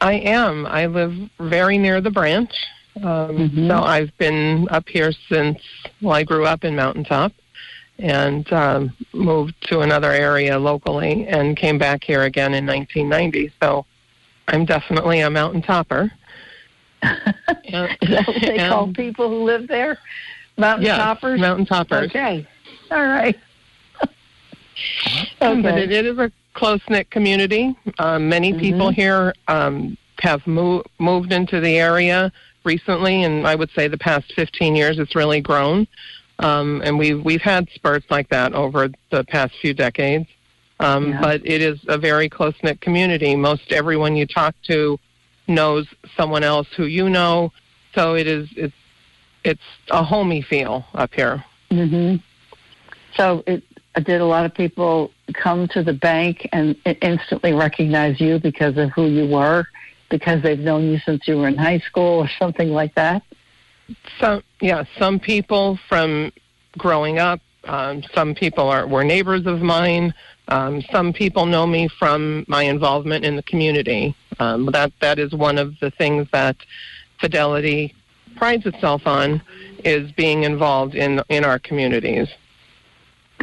I 0.00 0.14
am. 0.14 0.66
I 0.66 0.86
live 0.86 1.14
very 1.40 1.78
near 1.78 2.00
the 2.00 2.10
branch. 2.10 2.52
Um, 2.98 3.50
Mhm. 3.50 3.68
So 3.68 3.82
I've 3.82 4.16
been 4.18 4.68
up 4.70 4.88
here 4.88 5.12
since, 5.28 5.58
well, 6.00 6.14
I 6.14 6.22
grew 6.22 6.44
up 6.46 6.64
in 6.64 6.76
Mountaintop 6.76 7.32
and 7.98 8.50
um, 8.52 8.92
moved 9.12 9.54
to 9.68 9.80
another 9.80 10.12
area 10.12 10.58
locally 10.58 11.26
and 11.26 11.56
came 11.56 11.78
back 11.78 12.04
here 12.04 12.22
again 12.22 12.54
in 12.54 12.66
1990. 12.66 13.52
So 13.62 13.84
I'm 14.48 14.64
definitely 14.64 15.20
a 15.20 15.28
mountaintopper. 15.28 16.10
And- 17.02 17.96
Is 18.00 18.08
that 18.10 18.26
what 18.26 18.40
they 18.42 18.58
call 18.68 18.92
people 18.92 19.28
who 19.28 19.42
live 19.44 19.66
there? 19.68 19.98
Mountain 20.56 20.86
Yes, 20.86 20.98
toppers? 20.98 21.40
mountain 21.40 21.66
toppers. 21.66 22.10
Okay. 22.10 22.46
All 22.90 23.02
right. 23.06 23.36
Um, 25.40 25.62
But 25.62 25.78
it, 25.78 25.92
it 25.92 26.06
is 26.06 26.18
a 26.18 26.30
close 26.54 26.80
knit 26.88 27.10
community. 27.10 27.74
Um, 27.98 28.28
many 28.28 28.52
people 28.54 28.90
Mhm. 28.90 28.94
here 28.94 29.34
um, 29.48 29.96
have 30.20 30.46
mo- 30.46 30.84
moved 30.98 31.32
into 31.32 31.60
the 31.60 31.78
area 31.78 32.32
recently, 32.64 33.24
and 33.24 33.46
I 33.46 33.54
would 33.54 33.70
say 33.74 33.88
the 33.88 33.98
past 33.98 34.32
15 34.34 34.74
years 34.76 34.98
it's 34.98 35.14
really 35.14 35.40
grown. 35.40 35.86
Um, 36.40 36.82
and 36.84 36.98
we've 36.98 37.22
we've 37.24 37.42
had 37.42 37.68
spurts 37.74 38.06
like 38.10 38.28
that 38.30 38.54
over 38.54 38.88
the 39.10 39.24
past 39.24 39.54
few 39.60 39.74
decades. 39.74 40.26
Um, 40.80 41.10
Yeah. 41.10 41.20
But 41.20 41.42
it 41.44 41.62
is 41.62 41.78
a 41.88 41.96
very 41.98 42.28
close 42.28 42.54
knit 42.62 42.80
community. 42.80 43.36
Most 43.36 43.70
everyone 43.72 44.16
you 44.16 44.26
talk 44.26 44.54
to 44.68 44.98
knows 45.46 45.86
someone 46.16 46.42
else 46.42 46.66
who 46.76 46.86
you 46.86 47.08
know, 47.08 47.52
so 47.94 48.14
it 48.16 48.26
is 48.26 48.48
it's 48.56 48.74
it's 49.44 49.62
a 49.90 50.02
homey 50.02 50.40
feel 50.42 50.84
up 50.94 51.12
here. 51.14 51.44
hmm 51.70 52.16
So, 53.16 53.44
it, 53.46 53.62
did 54.00 54.20
a 54.20 54.24
lot 54.24 54.44
of 54.44 54.54
people 54.54 55.12
come 55.32 55.68
to 55.68 55.82
the 55.82 55.92
bank 55.92 56.48
and 56.52 56.76
instantly 57.02 57.52
recognize 57.52 58.20
you 58.20 58.38
because 58.38 58.76
of 58.76 58.90
who 58.90 59.06
you 59.06 59.26
were, 59.28 59.64
because 60.10 60.42
they've 60.42 60.58
known 60.58 60.90
you 60.90 60.98
since 60.98 61.26
you 61.28 61.38
were 61.38 61.48
in 61.48 61.56
high 61.56 61.78
school 61.78 62.20
or 62.20 62.30
something 62.38 62.70
like 62.70 62.94
that? 62.96 63.22
Some, 64.18 64.42
yeah, 64.60 64.84
some 64.98 65.20
people 65.20 65.78
from 65.88 66.32
growing 66.76 67.18
up. 67.18 67.40
Um, 67.64 68.02
some 68.14 68.34
people 68.34 68.68
are 68.68 68.86
were 68.86 69.04
neighbors 69.04 69.46
of 69.46 69.62
mine. 69.62 70.12
Um, 70.48 70.82
some 70.92 71.12
people 71.12 71.46
know 71.46 71.66
me 71.66 71.88
from 71.88 72.44
my 72.46 72.64
involvement 72.64 73.24
in 73.24 73.36
the 73.36 73.42
community. 73.42 74.14
Um, 74.38 74.66
that 74.66 74.92
that 75.00 75.18
is 75.18 75.32
one 75.32 75.56
of 75.56 75.78
the 75.80 75.90
things 75.90 76.28
that 76.32 76.56
Fidelity 77.20 77.94
prides 78.36 78.66
itself 78.66 79.06
on 79.06 79.40
is 79.84 80.12
being 80.12 80.42
involved 80.42 80.94
in 80.94 81.22
in 81.30 81.44
our 81.44 81.58
communities. 81.58 82.28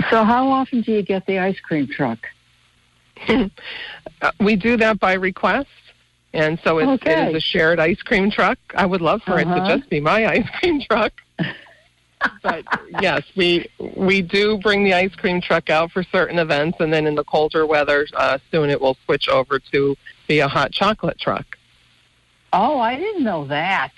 So, 0.09 0.23
how 0.23 0.49
often 0.49 0.81
do 0.81 0.91
you 0.93 1.01
get 1.01 1.25
the 1.25 1.39
ice 1.39 1.59
cream 1.59 1.87
truck? 1.87 2.19
We 4.39 4.55
do 4.55 4.77
that 4.77 4.99
by 4.99 5.13
request, 5.13 5.67
and 6.33 6.59
so 6.63 6.77
it's, 6.79 6.89
Okay. 7.03 7.29
is 7.29 7.35
a 7.35 7.39
shared 7.39 7.79
ice 7.79 8.01
cream 8.03 8.29
truck. 8.29 8.57
I 8.75 8.85
would 8.85 9.01
love 9.01 9.21
for 9.23 9.39
it 9.39 9.47
Uh-huh. 9.47 9.59
to 9.67 9.77
just 9.77 9.89
be 9.89 9.99
my 9.99 10.27
ice 10.35 10.47
cream 10.59 10.79
truck. 10.81 11.11
but 12.43 12.63
yes, 12.99 13.23
we 13.35 13.65
we 13.95 14.21
do 14.21 14.57
bring 14.59 14.83
the 14.83 14.93
ice 14.93 15.13
cream 15.15 15.41
truck 15.41 15.69
out 15.71 15.91
for 15.91 16.03
certain 16.03 16.37
events, 16.39 16.77
and 16.79 16.93
then 16.93 17.07
in 17.07 17.15
the 17.15 17.23
colder 17.23 17.65
weather, 17.65 18.07
uh, 18.15 18.37
soon 18.51 18.69
it 18.69 18.79
will 18.79 18.95
switch 19.05 19.27
over 19.27 19.57
to 19.71 19.95
be 20.27 20.39
a 20.39 20.47
hot 20.47 20.71
chocolate 20.71 21.19
truck. 21.19 21.57
Oh, 22.53 22.79
I 22.79 22.95
didn't 22.95 23.23
know 23.23 23.45
that. 23.47 23.91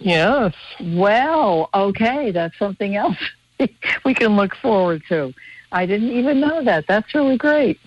Yes. 0.00 0.54
Well, 0.80 1.68
okay, 1.72 2.30
that's 2.32 2.56
something 2.58 2.96
else 2.96 3.18
we 4.04 4.14
can 4.14 4.36
look 4.36 4.54
forward 4.56 5.02
to. 5.08 5.32
I 5.72 5.86
didn't 5.86 6.10
even 6.10 6.40
know 6.40 6.64
that. 6.64 6.86
That's 6.86 7.14
really 7.14 7.36
great. 7.36 7.78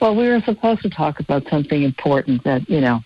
Well, 0.00 0.14
we 0.14 0.28
were 0.28 0.40
supposed 0.40 0.82
to 0.82 0.90
talk 0.90 1.20
about 1.20 1.48
something 1.48 1.82
important 1.82 2.44
that, 2.44 2.68
you 2.68 2.80
know, 2.80 3.02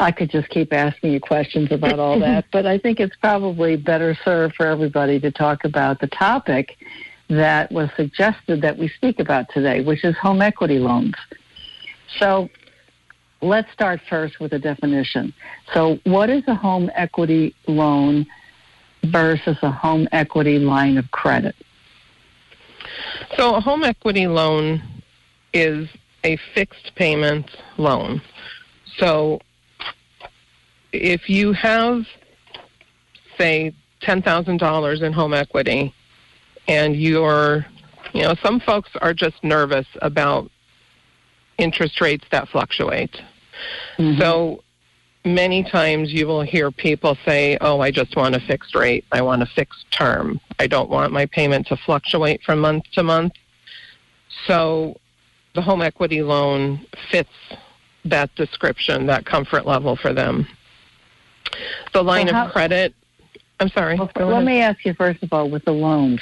I 0.00 0.10
could 0.10 0.30
just 0.30 0.48
keep 0.48 0.72
asking 0.72 1.12
you 1.12 1.20
questions 1.20 1.70
about 1.70 2.00
all 2.00 2.18
that, 2.18 2.46
but 2.52 2.66
I 2.66 2.78
think 2.78 2.98
it's 2.98 3.14
probably 3.16 3.76
better 3.76 4.16
served 4.24 4.56
for 4.56 4.66
everybody 4.66 5.20
to 5.20 5.30
talk 5.30 5.64
about 5.64 6.00
the 6.00 6.08
topic 6.08 6.76
that 7.28 7.70
was 7.70 7.88
suggested 7.96 8.60
that 8.62 8.76
we 8.76 8.88
speak 8.88 9.20
about 9.20 9.46
today, 9.52 9.82
which 9.82 10.04
is 10.04 10.16
home 10.16 10.42
equity 10.42 10.78
loans. 10.78 11.14
So 12.18 12.50
let's 13.40 13.70
start 13.72 14.00
first 14.08 14.40
with 14.40 14.52
a 14.52 14.58
definition. 14.58 15.32
So, 15.72 15.98
what 16.04 16.28
is 16.28 16.42
a 16.48 16.54
home 16.54 16.90
equity 16.94 17.54
loan 17.66 18.26
versus 19.04 19.56
a 19.62 19.70
home 19.70 20.08
equity 20.12 20.58
line 20.58 20.98
of 20.98 21.10
credit? 21.10 21.54
So 23.36 23.54
a 23.54 23.60
home 23.60 23.84
equity 23.84 24.26
loan 24.26 24.82
is 25.52 25.88
a 26.24 26.36
fixed 26.54 26.94
payment 26.94 27.50
loan. 27.76 28.22
So 28.96 29.40
if 30.92 31.28
you 31.28 31.52
have, 31.52 32.04
say, 33.38 33.74
$10,000 34.02 35.02
in 35.02 35.12
home 35.12 35.34
equity 35.34 35.94
and 36.68 36.96
you're, 36.96 37.66
you 38.12 38.22
know, 38.22 38.34
some 38.42 38.60
folks 38.60 38.90
are 39.00 39.14
just 39.14 39.42
nervous 39.42 39.86
about 40.02 40.50
interest 41.58 42.00
rates 42.00 42.24
that 42.30 42.48
fluctuate. 42.48 43.16
Mm-hmm. 43.98 44.20
So 44.20 44.62
many 45.24 45.62
times 45.62 46.12
you 46.12 46.26
will 46.26 46.42
hear 46.42 46.70
people 46.70 47.16
say, 47.24 47.56
Oh, 47.60 47.80
I 47.80 47.90
just 47.90 48.16
want 48.16 48.34
a 48.34 48.40
fixed 48.40 48.74
rate. 48.74 49.04
I 49.12 49.22
want 49.22 49.42
a 49.42 49.46
fixed 49.46 49.90
term. 49.90 50.40
I 50.58 50.66
don't 50.66 50.90
want 50.90 51.12
my 51.12 51.26
payment 51.26 51.66
to 51.68 51.76
fluctuate 51.76 52.42
from 52.42 52.60
month 52.60 52.84
to 52.92 53.02
month. 53.02 53.32
So 54.46 54.98
the 55.54 55.62
home 55.62 55.82
equity 55.82 56.22
loan 56.22 56.84
fits 57.10 57.30
that 58.04 58.34
description, 58.34 59.06
that 59.06 59.24
comfort 59.24 59.66
level 59.66 59.96
for 59.96 60.12
them. 60.12 60.46
The 61.92 62.02
line 62.02 62.28
how- 62.28 62.46
of 62.46 62.52
credit, 62.52 62.94
I'm 63.60 63.68
sorry. 63.70 63.96
Well, 63.96 64.10
let 64.16 64.30
ahead. 64.30 64.44
me 64.44 64.60
ask 64.60 64.84
you 64.84 64.94
first 64.94 65.22
of 65.22 65.32
all 65.32 65.48
with 65.48 65.64
the 65.64 65.72
loans. 65.72 66.20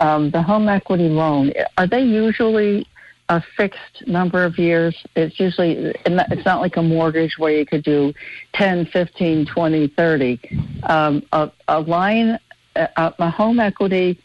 Um, 0.00 0.30
the 0.30 0.40
home 0.40 0.66
equity 0.66 1.10
loan, 1.10 1.52
are 1.76 1.86
they 1.86 2.00
usually 2.00 2.86
a 3.30 3.42
fixed 3.56 4.06
number 4.06 4.44
of 4.44 4.58
years? 4.58 4.94
It's 5.14 5.38
usually, 5.38 5.94
it's 6.04 6.44
not 6.44 6.60
like 6.60 6.76
a 6.76 6.82
mortgage 6.82 7.38
where 7.38 7.52
you 7.52 7.64
could 7.64 7.84
do 7.84 8.12
10, 8.54 8.86
15, 8.86 9.46
20, 9.46 9.86
30. 9.86 10.40
Um, 10.82 11.22
a, 11.32 11.50
a 11.68 11.80
line, 11.80 12.38
a, 12.74 13.14
a 13.18 13.30
home 13.30 13.60
equity 13.60 14.20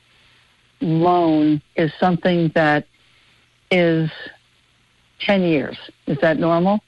loan 0.82 1.62
is 1.76 1.94
something 2.00 2.52
that 2.56 2.88
is 3.70 4.10
10 5.22 5.44
years. 5.44 5.78
Is 6.08 6.18
that 6.22 6.40
normal? 6.40 6.82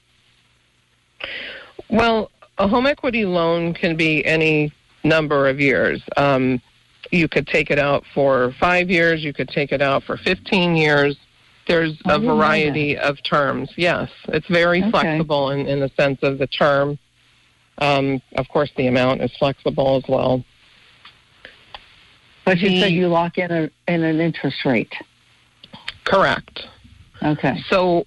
Well, 1.88 2.32
a 2.58 2.66
home 2.66 2.86
equity 2.86 3.24
loan 3.24 3.74
can 3.74 3.96
be 3.96 4.24
any 4.26 4.72
number 5.04 5.48
of 5.48 5.60
years. 5.60 6.02
Um, 6.16 6.60
you 7.12 7.28
could 7.28 7.46
take 7.46 7.70
it 7.70 7.78
out 7.78 8.04
for 8.12 8.52
five 8.58 8.90
years, 8.90 9.22
you 9.22 9.32
could 9.32 9.48
take 9.48 9.70
it 9.70 9.80
out 9.80 10.02
for 10.02 10.16
15 10.16 10.76
years. 10.76 11.16
There's 11.68 11.98
a 12.06 12.18
variety 12.18 12.96
of 12.96 13.22
terms. 13.22 13.70
Yes, 13.76 14.10
it's 14.28 14.46
very 14.48 14.80
Okay. 14.80 14.90
flexible 14.90 15.50
in, 15.50 15.66
in 15.66 15.80
the 15.80 15.90
sense 16.00 16.18
of 16.22 16.38
the 16.38 16.46
term. 16.46 16.98
Um, 17.76 18.20
of 18.36 18.48
course, 18.48 18.70
the 18.76 18.86
amount 18.86 19.20
is 19.20 19.30
flexible 19.38 19.96
as 19.96 20.08
well. 20.08 20.44
But 22.44 22.58
you 22.58 22.80
said 22.80 22.92
you 22.92 23.08
lock 23.08 23.36
in 23.36 23.50
a 23.50 23.70
in 23.86 24.02
an 24.02 24.20
interest 24.20 24.64
rate. 24.64 24.94
Correct. 26.04 26.66
Okay. 27.22 27.62
So 27.68 28.06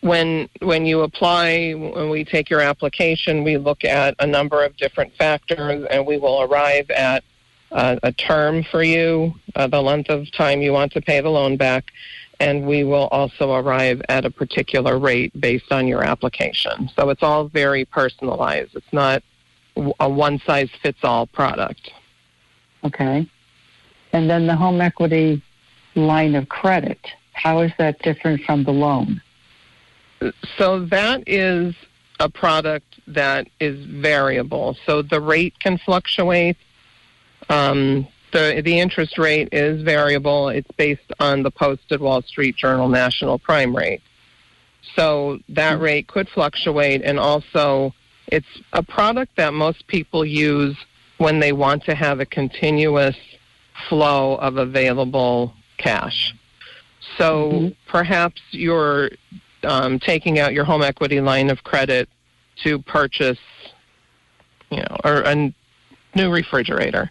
when 0.00 0.48
when 0.60 0.86
you 0.86 1.02
apply, 1.02 1.72
when 1.72 2.08
we 2.08 2.24
take 2.24 2.48
your 2.48 2.60
application, 2.62 3.44
we 3.44 3.58
look 3.58 3.84
at 3.84 4.14
a 4.18 4.26
number 4.26 4.64
of 4.64 4.74
different 4.78 5.14
factors, 5.16 5.86
and 5.90 6.06
we 6.06 6.16
will 6.16 6.42
arrive 6.42 6.90
at 6.90 7.22
uh, 7.70 7.96
a 8.02 8.12
term 8.12 8.64
for 8.64 8.82
you, 8.82 9.34
uh, 9.56 9.66
the 9.66 9.82
length 9.82 10.10
of 10.10 10.30
time 10.32 10.62
you 10.62 10.72
want 10.72 10.92
to 10.92 11.00
pay 11.00 11.20
the 11.20 11.28
loan 11.28 11.56
back, 11.56 11.92
and 12.42 12.66
we 12.66 12.82
will 12.82 13.06
also 13.12 13.52
arrive 13.52 14.02
at 14.08 14.24
a 14.24 14.30
particular 14.30 14.98
rate 14.98 15.32
based 15.40 15.70
on 15.70 15.86
your 15.86 16.02
application. 16.02 16.90
So 16.96 17.08
it's 17.10 17.22
all 17.22 17.46
very 17.46 17.84
personalized. 17.84 18.74
It's 18.74 18.92
not 18.92 19.22
a 20.00 20.08
one 20.08 20.40
size 20.40 20.68
fits 20.82 20.98
all 21.04 21.26
product. 21.26 21.92
Okay. 22.82 23.28
And 24.12 24.28
then 24.28 24.48
the 24.48 24.56
home 24.56 24.80
equity 24.80 25.40
line 25.94 26.34
of 26.34 26.48
credit. 26.48 26.98
How 27.32 27.60
is 27.60 27.70
that 27.78 28.00
different 28.02 28.42
from 28.42 28.64
the 28.64 28.72
loan? 28.72 29.22
So 30.58 30.84
that 30.86 31.22
is 31.26 31.74
a 32.18 32.28
product 32.28 33.00
that 33.06 33.48
is 33.60 33.84
variable. 33.86 34.76
So 34.84 35.02
the 35.02 35.20
rate 35.20 35.58
can 35.60 35.78
fluctuate. 35.78 36.56
Um, 37.48 38.08
the 38.32 38.62
the 38.64 38.78
interest 38.78 39.18
rate 39.18 39.48
is 39.52 39.82
variable. 39.82 40.48
It's 40.48 40.70
based 40.76 41.12
on 41.20 41.42
the 41.42 41.50
posted 41.50 42.00
Wall 42.00 42.22
Street 42.22 42.56
Journal 42.56 42.88
national 42.88 43.38
prime 43.38 43.74
rate. 43.74 44.02
So 44.96 45.38
that 45.48 45.80
rate 45.80 46.08
could 46.08 46.28
fluctuate, 46.28 47.02
and 47.02 47.18
also 47.18 47.94
it's 48.26 48.46
a 48.72 48.82
product 48.82 49.36
that 49.36 49.54
most 49.54 49.86
people 49.86 50.24
use 50.24 50.76
when 51.18 51.38
they 51.38 51.52
want 51.52 51.84
to 51.84 51.94
have 51.94 52.20
a 52.20 52.26
continuous 52.26 53.16
flow 53.88 54.36
of 54.36 54.56
available 54.56 55.54
cash. 55.78 56.34
So 57.18 57.72
perhaps 57.86 58.40
you're 58.50 59.10
um, 59.64 59.98
taking 59.98 60.38
out 60.38 60.52
your 60.52 60.64
home 60.64 60.82
equity 60.82 61.20
line 61.20 61.50
of 61.50 61.62
credit 61.62 62.08
to 62.64 62.80
purchase, 62.80 63.38
you 64.70 64.78
know, 64.78 64.96
or 65.04 65.22
a 65.22 65.54
new 66.14 66.30
refrigerator, 66.30 67.10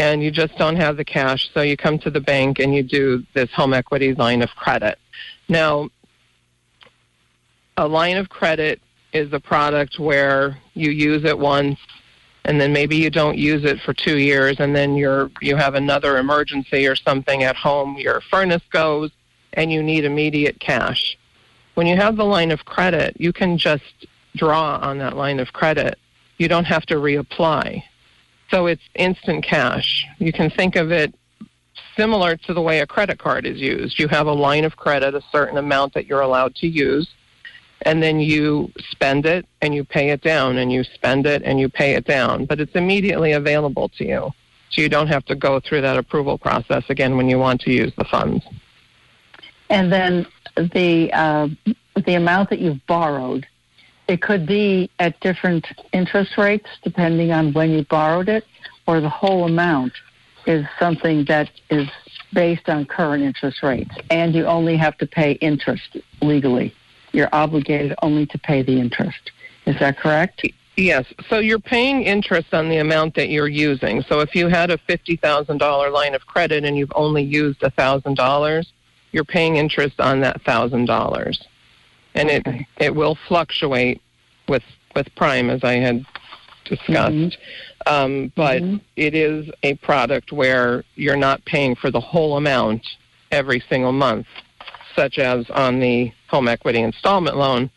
and 0.00 0.22
you 0.22 0.30
just 0.30 0.56
don't 0.56 0.76
have 0.76 0.96
the 0.96 1.04
cash, 1.04 1.50
so 1.52 1.60
you 1.60 1.76
come 1.76 1.98
to 1.98 2.10
the 2.10 2.22
bank 2.22 2.58
and 2.58 2.74
you 2.74 2.82
do 2.82 3.22
this 3.34 3.50
home 3.52 3.74
equity 3.74 4.14
line 4.14 4.40
of 4.40 4.48
credit. 4.56 4.98
Now, 5.46 5.90
a 7.76 7.86
line 7.86 8.16
of 8.16 8.30
credit 8.30 8.80
is 9.12 9.30
a 9.34 9.38
product 9.38 9.98
where 9.98 10.56
you 10.72 10.90
use 10.90 11.24
it 11.24 11.38
once 11.38 11.78
and 12.46 12.58
then 12.58 12.72
maybe 12.72 12.96
you 12.96 13.10
don't 13.10 13.36
use 13.36 13.62
it 13.64 13.78
for 13.80 13.92
two 13.92 14.16
years 14.16 14.56
and 14.58 14.74
then 14.74 14.96
you're 14.96 15.30
you 15.42 15.56
have 15.56 15.74
another 15.74 16.16
emergency 16.16 16.86
or 16.86 16.96
something 16.96 17.42
at 17.42 17.56
home 17.56 17.96
your 17.98 18.22
furnace 18.30 18.62
goes 18.70 19.10
and 19.52 19.70
you 19.70 19.82
need 19.82 20.06
immediate 20.06 20.58
cash. 20.60 21.18
When 21.74 21.86
you 21.86 21.96
have 21.96 22.16
the 22.16 22.24
line 22.24 22.52
of 22.52 22.64
credit 22.64 23.20
you 23.20 23.34
can 23.34 23.58
just 23.58 24.06
draw 24.34 24.78
on 24.78 24.96
that 24.98 25.16
line 25.16 25.40
of 25.40 25.52
credit. 25.52 25.98
You 26.38 26.48
don't 26.48 26.64
have 26.64 26.86
to 26.86 26.94
reapply 26.94 27.82
so 28.50 28.66
it's 28.66 28.82
instant 28.94 29.44
cash. 29.44 30.06
You 30.18 30.32
can 30.32 30.50
think 30.50 30.76
of 30.76 30.90
it 30.90 31.14
similar 31.96 32.36
to 32.36 32.54
the 32.54 32.60
way 32.60 32.80
a 32.80 32.86
credit 32.86 33.18
card 33.18 33.46
is 33.46 33.58
used. 33.58 33.98
You 33.98 34.08
have 34.08 34.26
a 34.26 34.32
line 34.32 34.64
of 34.64 34.76
credit 34.76 35.14
a 35.14 35.22
certain 35.32 35.58
amount 35.58 35.94
that 35.94 36.06
you're 36.06 36.20
allowed 36.20 36.54
to 36.56 36.66
use 36.66 37.08
and 37.82 38.02
then 38.02 38.20
you 38.20 38.70
spend 38.90 39.26
it 39.26 39.46
and 39.62 39.74
you 39.74 39.84
pay 39.84 40.10
it 40.10 40.20
down 40.20 40.58
and 40.58 40.72
you 40.72 40.84
spend 40.84 41.26
it 41.26 41.42
and 41.44 41.58
you 41.58 41.68
pay 41.68 41.94
it 41.94 42.04
down. 42.04 42.44
But 42.44 42.60
it's 42.60 42.74
immediately 42.74 43.32
available 43.32 43.88
to 43.90 44.06
you 44.06 44.32
so 44.70 44.82
you 44.82 44.88
don't 44.88 45.08
have 45.08 45.24
to 45.26 45.34
go 45.34 45.60
through 45.60 45.80
that 45.82 45.96
approval 45.96 46.38
process 46.38 46.84
again 46.88 47.16
when 47.16 47.28
you 47.28 47.38
want 47.38 47.60
to 47.62 47.72
use 47.72 47.92
the 47.96 48.04
funds. 48.04 48.44
And 49.68 49.92
then 49.92 50.26
the 50.56 51.12
uh, 51.12 51.48
the 51.94 52.14
amount 52.14 52.50
that 52.50 52.58
you've 52.60 52.84
borrowed, 52.86 53.46
it 54.10 54.20
could 54.20 54.44
be 54.44 54.90
at 54.98 55.20
different 55.20 55.64
interest 55.92 56.36
rates 56.36 56.66
depending 56.82 57.30
on 57.30 57.52
when 57.52 57.70
you 57.70 57.84
borrowed 57.84 58.28
it, 58.28 58.44
or 58.88 59.00
the 59.00 59.08
whole 59.08 59.44
amount 59.44 59.92
is 60.46 60.66
something 60.80 61.24
that 61.26 61.48
is 61.70 61.88
based 62.32 62.68
on 62.68 62.84
current 62.86 63.22
interest 63.22 63.62
rates, 63.62 63.94
and 64.10 64.34
you 64.34 64.44
only 64.46 64.76
have 64.76 64.98
to 64.98 65.06
pay 65.06 65.32
interest 65.34 65.96
legally. 66.22 66.74
You're 67.12 67.28
obligated 67.32 67.94
only 68.02 68.26
to 68.26 68.38
pay 68.38 68.62
the 68.62 68.80
interest. 68.80 69.30
Is 69.66 69.78
that 69.78 69.96
correct? 69.98 70.44
Yes. 70.76 71.04
So 71.28 71.38
you're 71.38 71.60
paying 71.60 72.02
interest 72.02 72.52
on 72.52 72.68
the 72.68 72.78
amount 72.78 73.14
that 73.14 73.28
you're 73.28 73.48
using. 73.48 74.02
So 74.02 74.18
if 74.20 74.34
you 74.34 74.48
had 74.48 74.72
a 74.72 74.78
$50,000 74.78 75.92
line 75.92 76.14
of 76.16 76.26
credit 76.26 76.64
and 76.64 76.76
you've 76.76 76.92
only 76.96 77.22
used 77.22 77.60
$1,000, 77.60 78.66
you're 79.12 79.24
paying 79.24 79.56
interest 79.56 80.00
on 80.00 80.20
that 80.22 80.42
$1,000. 80.42 81.36
And 82.14 82.28
it 82.30 82.46
it 82.78 82.94
will 82.94 83.16
fluctuate 83.28 84.00
with 84.48 84.64
with 84.94 85.06
prime 85.14 85.50
as 85.50 85.62
I 85.62 85.74
had 85.74 86.04
discussed. 86.64 87.38
Um, 87.86 88.32
but 88.36 88.62
it 88.96 89.14
is 89.14 89.50
a 89.62 89.74
product 89.76 90.32
where 90.32 90.84
you're 90.94 91.16
not 91.16 91.44
paying 91.44 91.74
for 91.74 91.90
the 91.90 92.00
whole 92.00 92.36
amount 92.36 92.86
every 93.30 93.62
single 93.68 93.92
month, 93.92 94.26
such 94.94 95.18
as 95.18 95.48
on 95.50 95.80
the 95.80 96.12
home 96.28 96.48
equity 96.48 96.80
installment 96.80 97.36
loan. 97.36 97.70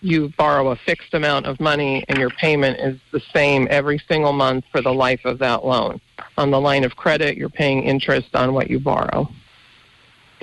You 0.00 0.32
borrow 0.36 0.72
a 0.72 0.76
fixed 0.76 1.14
amount 1.14 1.46
of 1.46 1.60
money 1.60 2.04
and 2.08 2.18
your 2.18 2.30
payment 2.30 2.80
is 2.80 2.98
the 3.12 3.22
same 3.32 3.68
every 3.70 4.02
single 4.08 4.32
month 4.32 4.64
for 4.72 4.82
the 4.82 4.92
life 4.92 5.20
of 5.24 5.38
that 5.38 5.64
loan. 5.64 6.00
On 6.36 6.50
the 6.50 6.60
line 6.60 6.82
of 6.82 6.96
credit, 6.96 7.36
you're 7.36 7.48
paying 7.48 7.84
interest 7.84 8.34
on 8.34 8.52
what 8.52 8.68
you 8.68 8.80
borrow, 8.80 9.28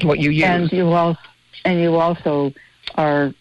what 0.03 0.19
you 0.19 0.31
use. 0.31 0.45
And 0.45 0.71
you 0.71 0.87
also 0.87 1.19
and 1.65 1.81
you 1.81 1.95
also 1.95 2.53
are 2.99 3.33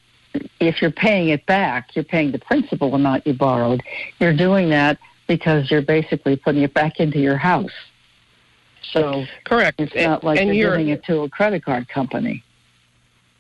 if 0.61 0.81
you're 0.81 0.93
paying 0.93 1.31
it 1.31 1.45
back, 1.47 1.95
you're 1.95 2.05
paying 2.05 2.31
the 2.31 2.39
principal 2.39 2.95
amount 2.95 3.27
you 3.27 3.35
borrowed. 3.35 3.83
You're 4.21 4.37
doing 4.37 4.71
that 4.71 4.99
because 5.27 5.71
you're 5.71 5.83
basically 5.83 6.37
putting 6.37 6.63
it 6.63 6.73
back 6.73 7.01
into 7.01 7.19
your 7.19 7.37
house. 7.37 7.73
So 8.93 9.25
correct. 9.45 9.81
It's 9.81 9.95
not 9.95 10.23
like 10.25 10.39
and 10.39 10.49
you're 10.49 10.57
you're- 10.57 10.79
giving 10.79 10.89
it 10.89 11.05
to 11.05 11.23
a 11.23 11.29
credit 11.29 11.65
card 11.65 11.89
company. 11.89 12.45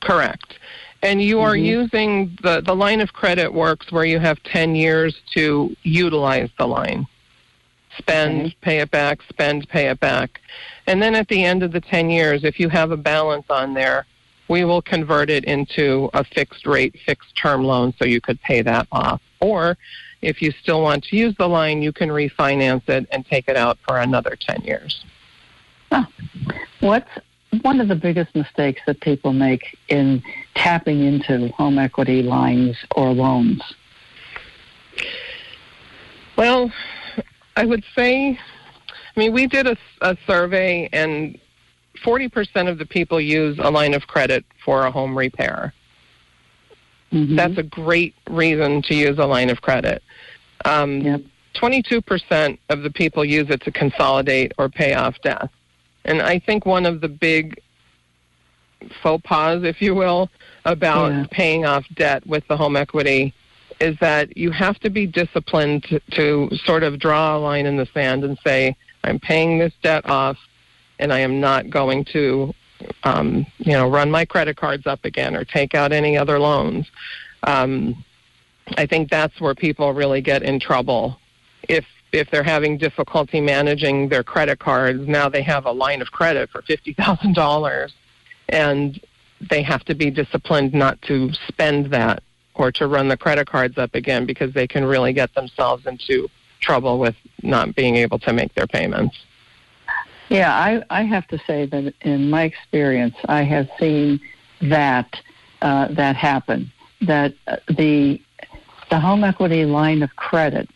Correct. 0.00 0.54
And 1.02 1.22
you 1.22 1.40
are 1.40 1.54
mm-hmm. 1.54 1.64
using 1.64 2.38
the, 2.42 2.60
the 2.60 2.74
line 2.74 3.00
of 3.00 3.12
credit 3.12 3.52
works 3.52 3.92
where 3.92 4.04
you 4.04 4.18
have 4.18 4.42
10 4.42 4.74
years 4.74 5.16
to 5.34 5.74
utilize 5.84 6.50
the 6.58 6.66
line. 6.66 7.06
Spend, 7.98 8.54
pay 8.60 8.78
it 8.78 8.90
back, 8.90 9.20
spend, 9.28 9.68
pay 9.68 9.88
it 9.88 9.98
back. 10.00 10.40
And 10.86 11.00
then 11.00 11.14
at 11.14 11.28
the 11.28 11.44
end 11.44 11.62
of 11.62 11.72
the 11.72 11.80
10 11.80 12.10
years, 12.10 12.44
if 12.44 12.58
you 12.58 12.68
have 12.68 12.90
a 12.90 12.96
balance 12.96 13.46
on 13.48 13.74
there, 13.74 14.06
we 14.48 14.64
will 14.64 14.82
convert 14.82 15.30
it 15.30 15.44
into 15.44 16.10
a 16.14 16.24
fixed 16.24 16.66
rate, 16.66 16.96
fixed 17.04 17.36
term 17.36 17.64
loan 17.64 17.94
so 17.98 18.04
you 18.04 18.20
could 18.20 18.40
pay 18.40 18.62
that 18.62 18.86
off. 18.90 19.20
Or 19.40 19.76
if 20.22 20.42
you 20.42 20.52
still 20.62 20.82
want 20.82 21.04
to 21.04 21.16
use 21.16 21.34
the 21.38 21.48
line, 21.48 21.82
you 21.82 21.92
can 21.92 22.08
refinance 22.08 22.88
it 22.88 23.06
and 23.12 23.24
take 23.26 23.48
it 23.48 23.56
out 23.56 23.78
for 23.86 23.98
another 23.98 24.36
10 24.36 24.62
years. 24.62 25.04
What's 26.80 27.10
one 27.62 27.80
of 27.80 27.88
the 27.88 27.94
biggest 27.94 28.34
mistakes 28.34 28.80
that 28.86 29.00
people 29.00 29.32
make 29.32 29.76
in 29.88 30.22
tapping 30.54 31.04
into 31.04 31.48
home 31.48 31.78
equity 31.78 32.22
lines 32.22 32.76
or 32.96 33.12
loans? 33.12 33.62
Well, 36.36 36.72
I 37.56 37.64
would 37.64 37.84
say, 37.96 38.38
I 38.88 39.20
mean, 39.20 39.32
we 39.32 39.46
did 39.46 39.66
a, 39.66 39.76
a 40.00 40.16
survey, 40.26 40.88
and 40.92 41.38
40% 42.04 42.68
of 42.68 42.78
the 42.78 42.86
people 42.86 43.20
use 43.20 43.58
a 43.60 43.70
line 43.70 43.94
of 43.94 44.06
credit 44.06 44.44
for 44.64 44.86
a 44.86 44.90
home 44.90 45.16
repair. 45.16 45.72
That's 47.10 47.56
a 47.56 47.62
great 47.62 48.14
reason 48.28 48.82
to 48.82 48.94
use 48.94 49.18
a 49.18 49.24
line 49.24 49.48
of 49.50 49.62
credit. 49.62 50.02
Um, 50.64 51.02
22% 51.54 52.58
of 52.68 52.82
the 52.82 52.90
people 52.90 53.24
use 53.24 53.48
it 53.50 53.62
to 53.62 53.72
consolidate 53.72 54.52
or 54.58 54.68
pay 54.68 54.94
off 54.94 55.16
debt. 55.22 55.48
And 56.04 56.20
I 56.22 56.38
think 56.38 56.66
one 56.66 56.86
of 56.86 57.00
the 57.00 57.08
big 57.08 57.60
faux 59.02 59.22
pas, 59.24 59.62
if 59.64 59.80
you 59.82 59.94
will, 59.94 60.30
about 60.64 61.10
Yeah. 61.12 61.26
paying 61.30 61.64
off 61.64 61.84
debt 61.94 62.26
with 62.26 62.46
the 62.48 62.56
home 62.56 62.76
equity 62.76 63.32
is 63.80 63.96
that 64.00 64.36
you 64.36 64.50
have 64.50 64.78
to 64.80 64.90
be 64.90 65.06
disciplined 65.06 65.84
to, 65.84 66.00
to 66.10 66.50
sort 66.64 66.82
of 66.82 66.98
draw 66.98 67.36
a 67.36 67.38
line 67.38 67.66
in 67.66 67.76
the 67.76 67.86
sand 67.94 68.24
and 68.24 68.38
say, 68.44 68.76
I'm 69.04 69.18
paying 69.18 69.58
this 69.58 69.72
debt 69.82 70.08
off 70.08 70.36
and 70.98 71.12
I 71.12 71.20
am 71.20 71.40
not 71.40 71.70
going 71.70 72.04
to, 72.12 72.54
um, 73.04 73.46
you 73.58 73.72
know, 73.72 73.88
run 73.88 74.10
my 74.10 74.24
credit 74.24 74.56
cards 74.56 74.86
up 74.86 75.04
again 75.04 75.36
or 75.36 75.44
take 75.44 75.74
out 75.74 75.92
any 75.92 76.16
other 76.16 76.38
loans. 76.38 76.86
Um, 77.44 78.04
I 78.76 78.86
think 78.86 79.10
that's 79.10 79.40
where 79.40 79.54
people 79.54 79.92
really 79.94 80.20
get 80.20 80.42
in 80.42 80.60
trouble. 80.60 81.18
If 81.68 81.84
if 82.10 82.30
they're 82.30 82.42
having 82.42 82.78
difficulty 82.78 83.40
managing 83.40 84.08
their 84.08 84.22
credit 84.22 84.58
cards, 84.58 85.06
now 85.06 85.28
they 85.28 85.42
have 85.42 85.66
a 85.66 85.72
line 85.72 86.00
of 86.00 86.10
credit 86.10 86.50
for 86.50 86.62
fifty 86.62 86.92
thousand 86.94 87.34
dollars, 87.34 87.94
and 88.48 89.00
they 89.50 89.62
have 89.62 89.84
to 89.84 89.94
be 89.94 90.10
disciplined 90.10 90.74
not 90.74 91.00
to 91.02 91.32
spend 91.46 91.92
that 91.92 92.22
or 92.54 92.72
to 92.72 92.86
run 92.88 93.08
the 93.08 93.16
credit 93.16 93.48
cards 93.48 93.78
up 93.78 93.94
again 93.94 94.26
because 94.26 94.52
they 94.52 94.66
can 94.66 94.84
really 94.84 95.12
get 95.12 95.32
themselves 95.34 95.86
into 95.86 96.28
trouble 96.60 96.98
with 96.98 97.14
not 97.42 97.74
being 97.76 97.94
able 97.94 98.18
to 98.18 98.32
make 98.32 98.52
their 98.54 98.66
payments. 98.66 99.16
Yeah, 100.28 100.54
I, 100.54 100.82
I 100.90 101.04
have 101.04 101.26
to 101.28 101.38
say 101.46 101.66
that 101.66 101.94
in 102.02 102.28
my 102.28 102.42
experience, 102.42 103.14
I 103.26 103.42
have 103.42 103.68
seen 103.78 104.20
that 104.60 105.20
uh, 105.62 105.88
that 105.88 106.16
happen. 106.16 106.70
That 107.00 107.34
uh, 107.46 107.56
the 107.68 108.20
the 108.90 109.00
home 109.00 109.24
equity 109.24 109.64
line 109.64 110.02
of 110.02 110.14
credit 110.16 110.68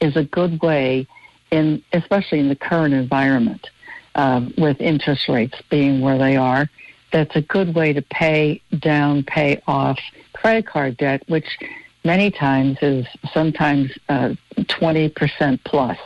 is 0.00 0.16
a 0.16 0.24
good 0.24 0.60
way, 0.62 1.06
in 1.50 1.82
especially 1.92 2.38
in 2.38 2.48
the 2.48 2.56
current 2.56 2.94
environment, 2.94 3.68
uh, 4.14 4.46
with 4.56 4.80
interest 4.80 5.28
rates 5.28 5.60
being 5.70 6.00
where 6.00 6.18
they 6.18 6.36
are. 6.36 6.70
That's 7.12 7.34
a 7.34 7.42
good 7.42 7.74
way 7.74 7.92
to 7.92 8.02
pay 8.02 8.60
down, 8.78 9.24
pay 9.24 9.60
off 9.66 9.98
credit 10.34 10.66
card 10.66 10.96
debt, 10.98 11.24
which 11.26 11.58
many 12.04 12.30
times 12.30 12.78
is 12.82 13.06
sometimes 13.32 13.90
uh, 14.08 14.34
twenty 14.68 15.08
percent 15.08 15.64
plus 15.64 15.98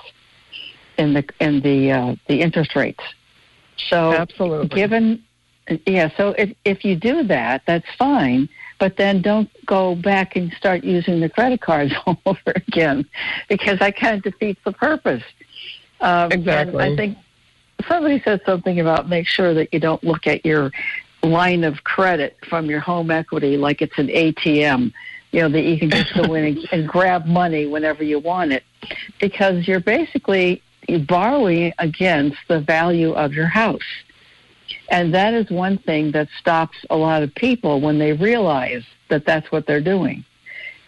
in 0.99 1.15
the 1.15 1.25
in 1.41 1.61
the 1.61 1.93
uh, 1.93 2.17
the 2.29 2.41
interest 2.41 2.75
rates. 2.77 3.03
So 3.89 4.13
Absolutely. 4.13 4.69
given 4.69 5.25
yeah, 5.87 6.11
so 6.17 6.31
if 6.39 6.53
if 6.65 6.85
you 6.85 6.97
do 6.97 7.23
that, 7.25 7.63
that's 7.67 7.87
fine. 7.97 8.49
But 8.79 8.97
then 8.97 9.23
don't 9.23 9.49
go 9.65 9.95
back 9.95 10.35
and 10.35 10.53
start 10.55 10.83
using 10.83 11.21
the 11.21 11.29
credit 11.29 11.61
cards 11.61 11.93
all 12.07 12.19
over 12.27 12.41
again, 12.47 13.07
because 13.49 13.79
that 13.79 13.97
kind 13.97 14.17
of 14.17 14.23
defeats 14.23 14.61
the 14.65 14.73
purpose. 14.73 15.23
Um, 16.01 16.33
Exactly. 16.33 16.83
I 16.83 16.97
think 16.97 17.17
somebody 17.89 18.21
said 18.25 18.41
something 18.45 18.81
about 18.81 19.09
make 19.09 19.29
sure 19.29 19.55
that 19.55 19.73
you 19.73 19.79
don't 19.79 20.03
look 20.03 20.27
at 20.27 20.45
your 20.45 20.73
line 21.23 21.63
of 21.63 21.85
credit 21.85 22.37
from 22.49 22.67
your 22.67 22.81
home 22.81 23.11
equity 23.13 23.57
like 23.57 23.83
it's 23.83 23.99
an 23.99 24.09
ATM. 24.09 24.93
You 25.31 25.43
know 25.43 25.49
that 25.49 25.63
you 25.63 25.79
can 25.79 25.91
just 25.91 26.13
go 26.15 26.35
in 26.35 26.45
and, 26.45 26.69
and 26.73 26.89
grab 26.89 27.25
money 27.27 27.67
whenever 27.67 28.03
you 28.03 28.19
want 28.19 28.53
it, 28.53 28.65
because 29.21 29.69
you're 29.69 29.81
basically 29.81 30.61
borrowing 31.07 31.73
against 31.79 32.39
the 32.49 32.61
value 32.61 33.13
of 33.13 33.33
your 33.33 33.47
house. 33.47 33.81
And 34.91 35.15
that 35.15 35.35
is 35.35 35.51
one 35.51 35.79
thing 35.79 36.13
that 36.13 36.29
stops 36.39 36.77
a 36.91 36.97
lot 36.97 37.23
of 37.23 37.35
people 37.35 37.81
when 37.81 37.99
they 37.99 38.13
realize 38.13 38.85
that 39.09 39.25
that's 39.25 39.51
what 39.51 39.67
they're 39.67 39.81
doing. 39.81 40.25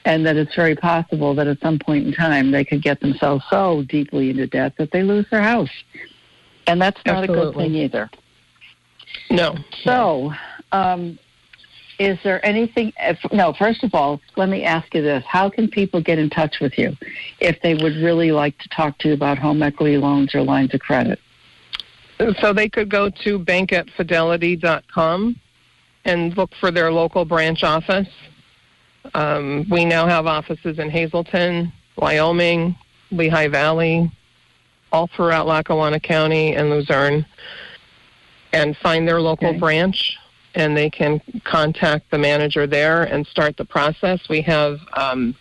And 0.04 0.26
that 0.26 0.36
it's 0.36 0.54
very 0.54 0.76
possible 0.76 1.34
that 1.34 1.46
at 1.46 1.60
some 1.60 1.78
point 1.78 2.06
in 2.06 2.12
time 2.12 2.50
they 2.50 2.64
could 2.64 2.82
get 2.82 3.00
themselves 3.00 3.44
so 3.48 3.82
deeply 3.82 4.30
into 4.30 4.46
debt 4.46 4.74
that 4.76 4.90
they 4.90 5.02
lose 5.02 5.26
their 5.30 5.42
house. 5.42 5.70
And 6.66 6.80
that's 6.80 7.00
not 7.06 7.24
a 7.24 7.26
good 7.26 7.54
thing 7.54 7.74
either. 7.74 8.10
No. 9.30 9.56
So, 9.82 10.32
um, 10.72 11.18
is 11.98 12.18
there 12.24 12.44
anything? 12.44 12.92
If, 12.98 13.18
no, 13.32 13.52
first 13.52 13.84
of 13.84 13.94
all, 13.94 14.20
let 14.36 14.48
me 14.48 14.64
ask 14.64 14.92
you 14.94 15.02
this: 15.02 15.24
How 15.26 15.48
can 15.48 15.68
people 15.68 16.00
get 16.00 16.18
in 16.18 16.30
touch 16.30 16.60
with 16.60 16.78
you 16.78 16.96
if 17.40 17.60
they 17.62 17.74
would 17.74 17.96
really 17.96 18.32
like 18.32 18.58
to 18.58 18.68
talk 18.68 18.98
to 18.98 19.08
you 19.08 19.14
about 19.14 19.38
home 19.38 19.62
equity 19.62 19.96
loans 19.96 20.34
or 20.34 20.42
lines 20.42 20.74
of 20.74 20.80
credit? 20.80 21.18
So 22.40 22.52
they 22.52 22.68
could 22.68 22.88
go 22.88 23.10
to 23.10 23.38
bankatfidelity.com 23.38 25.40
and 26.04 26.36
look 26.36 26.50
for 26.60 26.70
their 26.70 26.92
local 26.92 27.24
branch 27.24 27.64
office. 27.64 28.08
Um, 29.14 29.66
we 29.70 29.84
now 29.84 30.06
have 30.06 30.26
offices 30.26 30.78
in 30.78 30.90
Hazleton, 30.90 31.72
Wyoming, 31.96 32.76
Lehigh 33.10 33.48
Valley, 33.48 34.10
all 34.92 35.08
throughout 35.08 35.46
Lackawanna 35.46 36.00
County 36.00 36.54
and 36.54 36.70
Luzerne, 36.70 37.26
and 38.52 38.76
find 38.76 39.06
their 39.06 39.20
local 39.20 39.48
Okay. 39.48 39.58
branch. 39.58 40.16
And 40.54 40.76
they 40.76 40.90
can 40.90 41.20
contact 41.44 42.10
the 42.10 42.18
manager 42.18 42.66
there 42.66 43.02
and 43.04 43.26
start 43.26 43.56
the 43.56 43.64
process. 43.64 44.28
We 44.28 44.40
have, 44.42 44.78
um, 44.92 45.34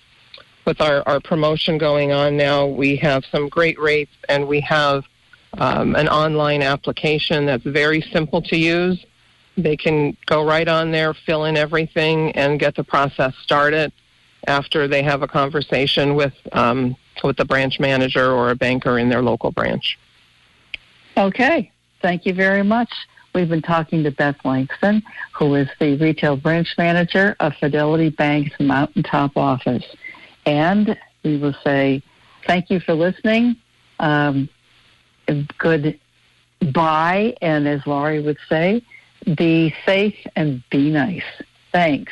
with 0.65 0.81
our, 0.81 1.07
our 1.07 1.19
promotion 1.19 1.77
going 1.77 2.11
on 2.11 2.35
now, 2.35 2.65
we 2.65 2.95
have 2.97 3.23
some 3.31 3.47
great 3.49 3.79
rates 3.79 4.13
and 4.27 4.47
we 4.47 4.59
have 4.61 5.03
um, 5.57 5.95
an 5.95 6.07
online 6.07 6.63
application 6.63 7.45
that's 7.45 7.63
very 7.63 8.01
simple 8.01 8.41
to 8.43 8.57
use. 8.57 9.05
They 9.55 9.77
can 9.77 10.17
go 10.25 10.43
right 10.43 10.67
on 10.67 10.91
there, 10.91 11.13
fill 11.13 11.45
in 11.45 11.57
everything, 11.57 12.31
and 12.31 12.59
get 12.59 12.75
the 12.75 12.83
process 12.83 13.35
started 13.43 13.91
after 14.47 14.87
they 14.87 15.03
have 15.03 15.21
a 15.21 15.27
conversation 15.27 16.15
with 16.15 16.33
um, 16.51 16.95
with 17.23 17.37
the 17.37 17.45
branch 17.45 17.79
manager 17.79 18.31
or 18.31 18.49
a 18.49 18.55
banker 18.55 18.97
in 18.97 19.09
their 19.09 19.21
local 19.21 19.51
branch. 19.51 19.97
Okay, 21.15 21.71
thank 22.01 22.25
you 22.25 22.33
very 22.33 22.63
much. 22.63 22.91
We've 23.33 23.49
been 23.49 23.61
talking 23.61 24.03
to 24.03 24.11
Beth 24.11 24.37
Langston, 24.45 25.01
who 25.33 25.55
is 25.55 25.67
the 25.79 25.97
retail 25.97 26.37
branch 26.37 26.75
manager 26.77 27.35
of 27.39 27.53
Fidelity 27.55 28.09
Bank's 28.09 28.59
Mountaintop 28.59 29.35
office. 29.35 29.85
And 30.45 30.97
we 31.23 31.37
will 31.37 31.55
say 31.63 32.03
thank 32.45 32.69
you 32.69 32.79
for 32.79 32.93
listening. 32.93 33.55
Um, 33.99 34.49
good 35.57 35.99
bye. 36.73 37.35
And 37.41 37.67
as 37.67 37.85
Laurie 37.87 38.21
would 38.21 38.39
say, 38.49 38.83
be 39.35 39.73
safe 39.85 40.17
and 40.35 40.63
be 40.69 40.89
nice. 40.89 41.23
Thanks. 41.71 42.11